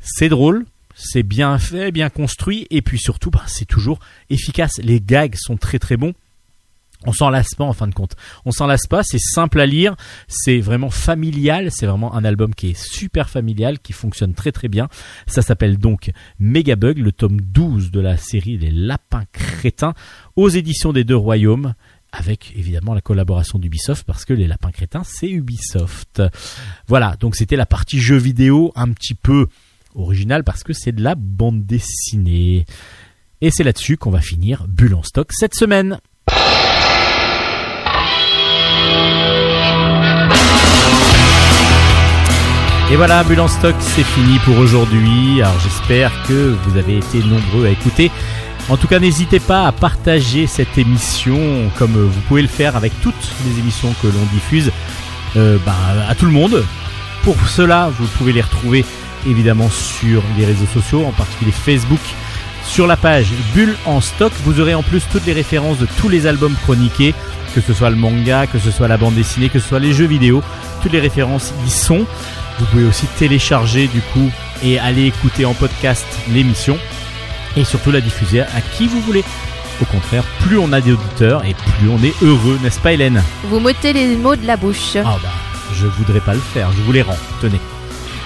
C'est 0.00 0.30
drôle, 0.30 0.64
c'est 0.94 1.22
bien 1.22 1.58
fait, 1.58 1.92
bien 1.92 2.08
construit, 2.08 2.66
et 2.70 2.80
puis 2.82 2.98
surtout, 2.98 3.30
bah, 3.30 3.42
c'est 3.46 3.66
toujours 3.66 3.98
efficace. 4.30 4.80
Les 4.82 5.00
gags 5.00 5.34
sont 5.36 5.58
très 5.58 5.78
très 5.78 5.98
bons. 5.98 6.14
On 7.06 7.12
s'en 7.12 7.30
lasse 7.30 7.54
pas 7.56 7.64
en 7.64 7.72
fin 7.72 7.88
de 7.88 7.94
compte. 7.94 8.14
On 8.44 8.50
s'en 8.50 8.66
lasse 8.66 8.86
pas, 8.86 9.02
c'est 9.02 9.18
simple 9.18 9.60
à 9.60 9.66
lire, 9.66 9.96
c'est 10.28 10.60
vraiment 10.60 10.90
familial, 10.90 11.70
c'est 11.70 11.86
vraiment 11.86 12.14
un 12.14 12.24
album 12.24 12.54
qui 12.54 12.70
est 12.70 12.78
super 12.78 13.30
familial, 13.30 13.78
qui 13.78 13.92
fonctionne 13.92 14.34
très 14.34 14.52
très 14.52 14.68
bien. 14.68 14.88
Ça 15.26 15.40
s'appelle 15.40 15.78
donc 15.78 16.10
Megabug, 16.38 16.98
le 16.98 17.12
tome 17.12 17.40
12 17.40 17.90
de 17.90 18.00
la 18.00 18.16
série 18.18 18.58
Les 18.58 18.70
Lapins 18.70 19.24
Crétins, 19.32 19.94
aux 20.36 20.50
éditions 20.50 20.92
des 20.92 21.04
Deux 21.04 21.16
Royaumes, 21.16 21.74
avec 22.12 22.52
évidemment 22.56 22.92
la 22.92 23.00
collaboration 23.00 23.58
d'Ubisoft, 23.58 24.04
parce 24.04 24.26
que 24.26 24.34
Les 24.34 24.46
Lapins 24.46 24.72
Crétins, 24.72 25.04
c'est 25.04 25.30
Ubisoft. 25.30 26.22
Voilà, 26.86 27.16
donc 27.18 27.34
c'était 27.34 27.56
la 27.56 27.66
partie 27.66 27.98
jeux 27.98 28.18
vidéo 28.18 28.72
un 28.76 28.92
petit 28.92 29.14
peu 29.14 29.46
original 29.94 30.44
parce 30.44 30.62
que 30.62 30.72
c'est 30.72 30.92
de 30.92 31.02
la 31.02 31.14
bande 31.14 31.64
dessinée. 31.64 32.66
Et 33.40 33.50
c'est 33.50 33.64
là-dessus 33.64 33.96
qu'on 33.96 34.10
va 34.10 34.20
finir 34.20 34.66
Bulle 34.68 34.94
en 34.94 35.02
stock 35.02 35.32
cette 35.32 35.54
semaine. 35.54 35.98
Et 42.90 42.96
voilà, 42.96 43.22
Bulle 43.22 43.38
en 43.38 43.46
stock, 43.46 43.76
c'est 43.78 44.02
fini 44.02 44.40
pour 44.40 44.58
aujourd'hui. 44.58 45.40
Alors 45.40 45.60
j'espère 45.60 46.10
que 46.26 46.56
vous 46.64 46.76
avez 46.76 46.98
été 46.98 47.18
nombreux 47.22 47.66
à 47.66 47.70
écouter. 47.70 48.10
En 48.68 48.76
tout 48.76 48.88
cas, 48.88 48.98
n'hésitez 48.98 49.38
pas 49.38 49.68
à 49.68 49.70
partager 49.70 50.48
cette 50.48 50.76
émission 50.76 51.38
comme 51.78 51.92
vous 51.92 52.20
pouvez 52.22 52.42
le 52.42 52.48
faire 52.48 52.74
avec 52.74 52.92
toutes 53.00 53.32
les 53.46 53.60
émissions 53.60 53.94
que 54.02 54.08
l'on 54.08 54.24
diffuse 54.32 54.72
euh, 55.36 55.56
bah, 55.64 55.76
à 56.08 56.16
tout 56.16 56.26
le 56.26 56.32
monde. 56.32 56.64
Pour 57.22 57.36
cela, 57.48 57.92
vous 57.96 58.06
pouvez 58.18 58.32
les 58.32 58.40
retrouver 58.40 58.84
évidemment 59.24 59.70
sur 59.70 60.24
les 60.36 60.44
réseaux 60.44 60.66
sociaux, 60.66 61.04
en 61.06 61.12
particulier 61.12 61.52
Facebook. 61.52 62.00
Sur 62.64 62.88
la 62.88 62.96
page 62.96 63.28
Bulle 63.54 63.76
en 63.86 64.00
stock, 64.00 64.32
vous 64.44 64.58
aurez 64.58 64.74
en 64.74 64.82
plus 64.82 65.04
toutes 65.12 65.26
les 65.26 65.32
références 65.32 65.78
de 65.78 65.86
tous 66.00 66.08
les 66.08 66.26
albums 66.26 66.56
chroniqués, 66.64 67.14
que 67.54 67.60
ce 67.60 67.72
soit 67.72 67.90
le 67.90 67.96
manga, 67.96 68.48
que 68.48 68.58
ce 68.58 68.72
soit 68.72 68.88
la 68.88 68.96
bande 68.96 69.14
dessinée, 69.14 69.48
que 69.48 69.60
ce 69.60 69.68
soit 69.68 69.78
les 69.78 69.92
jeux 69.92 70.06
vidéo. 70.06 70.42
Toutes 70.82 70.92
les 70.92 71.00
références 71.00 71.54
y 71.64 71.70
sont. 71.70 72.04
Vous 72.60 72.66
pouvez 72.66 72.84
aussi 72.84 73.06
télécharger 73.18 73.88
du 73.88 74.02
coup 74.02 74.30
et 74.62 74.78
aller 74.78 75.06
écouter 75.06 75.46
en 75.46 75.54
podcast 75.54 76.06
l'émission 76.28 76.78
et 77.56 77.64
surtout 77.64 77.90
la 77.90 78.02
diffuser 78.02 78.42
à 78.42 78.60
qui 78.76 78.86
vous 78.86 79.00
voulez. 79.00 79.24
Au 79.80 79.86
contraire, 79.86 80.22
plus 80.40 80.58
on 80.58 80.70
a 80.74 80.82
d'auditeurs 80.82 81.42
et 81.46 81.54
plus 81.54 81.88
on 81.88 82.02
est 82.04 82.12
heureux, 82.22 82.58
n'est-ce 82.62 82.78
pas 82.78 82.92
Hélène? 82.92 83.22
Vous 83.44 83.60
m'ôtez 83.60 83.94
les 83.94 84.14
mots 84.14 84.36
de 84.36 84.46
la 84.46 84.58
bouche. 84.58 84.96
Ah 84.96 85.16
bah, 85.22 85.30
je 85.72 85.86
voudrais 85.86 86.20
pas 86.20 86.34
le 86.34 86.40
faire, 86.40 86.70
je 86.72 86.82
vous 86.82 86.92
les 86.92 87.00
rends. 87.00 87.16
Tenez. 87.40 87.60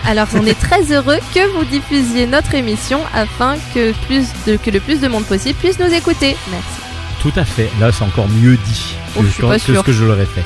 Alors 0.05 0.27
on 0.35 0.45
est 0.45 0.59
très 0.61 0.93
heureux 0.93 1.19
que 1.33 1.57
vous 1.57 1.65
diffusiez 1.65 2.27
notre 2.27 2.57
émission 2.57 3.01
afin 3.15 3.55
que, 3.73 3.93
plus 4.07 4.27
de, 4.49 4.57
que 4.57 4.71
le 4.71 4.81
plus 4.81 5.01
de 5.01 5.07
monde 5.07 5.25
possible 5.27 5.57
puisse 5.61 5.79
nous 5.79 5.95
écouter. 5.95 6.37
Merci. 6.51 6.81
Tout 7.23 7.33
à 7.37 7.45
fait. 7.45 7.71
Là, 7.81 7.93
c'est 7.93 8.05
encore 8.05 8.29
mieux 8.29 8.57
dit 8.57 8.97
Oh, 9.17 9.21
que, 9.21 9.27
je 9.27 9.33
suis 9.33 9.43
pas 9.43 9.59
que 9.59 9.75
ce 9.77 9.81
que 9.81 9.93
je 9.93 10.05
l'aurais 10.05 10.27
fait. 10.27 10.45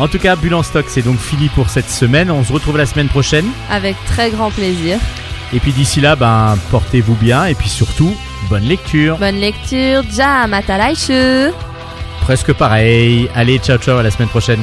En 0.00 0.08
tout 0.08 0.18
cas, 0.18 0.34
Bulle 0.34 0.54
en 0.54 0.62
stock, 0.62 0.86
c'est 0.88 1.02
donc 1.02 1.18
fini 1.18 1.50
pour 1.50 1.68
cette 1.68 1.90
semaine. 1.90 2.30
On 2.30 2.42
se 2.42 2.50
retrouve 2.54 2.78
la 2.78 2.86
semaine 2.86 3.08
prochaine. 3.08 3.44
Avec 3.70 3.96
très 4.06 4.30
grand 4.30 4.50
plaisir. 4.50 4.98
Et 5.52 5.60
puis 5.60 5.72
d'ici 5.72 6.00
là, 6.00 6.16
ben, 6.16 6.56
portez-vous 6.70 7.16
bien 7.16 7.44
et 7.44 7.54
puis 7.54 7.68
surtout, 7.68 8.16
bonne 8.48 8.64
lecture. 8.64 9.18
Bonne 9.18 9.38
lecture. 9.38 10.02
Ja, 10.10 10.46
matalaishu. 10.46 11.52
Presque 12.22 12.54
pareil. 12.54 13.28
Allez, 13.34 13.58
ciao 13.58 13.76
ciao, 13.76 13.98
à 13.98 14.02
la 14.02 14.10
semaine 14.10 14.30
prochaine. 14.30 14.60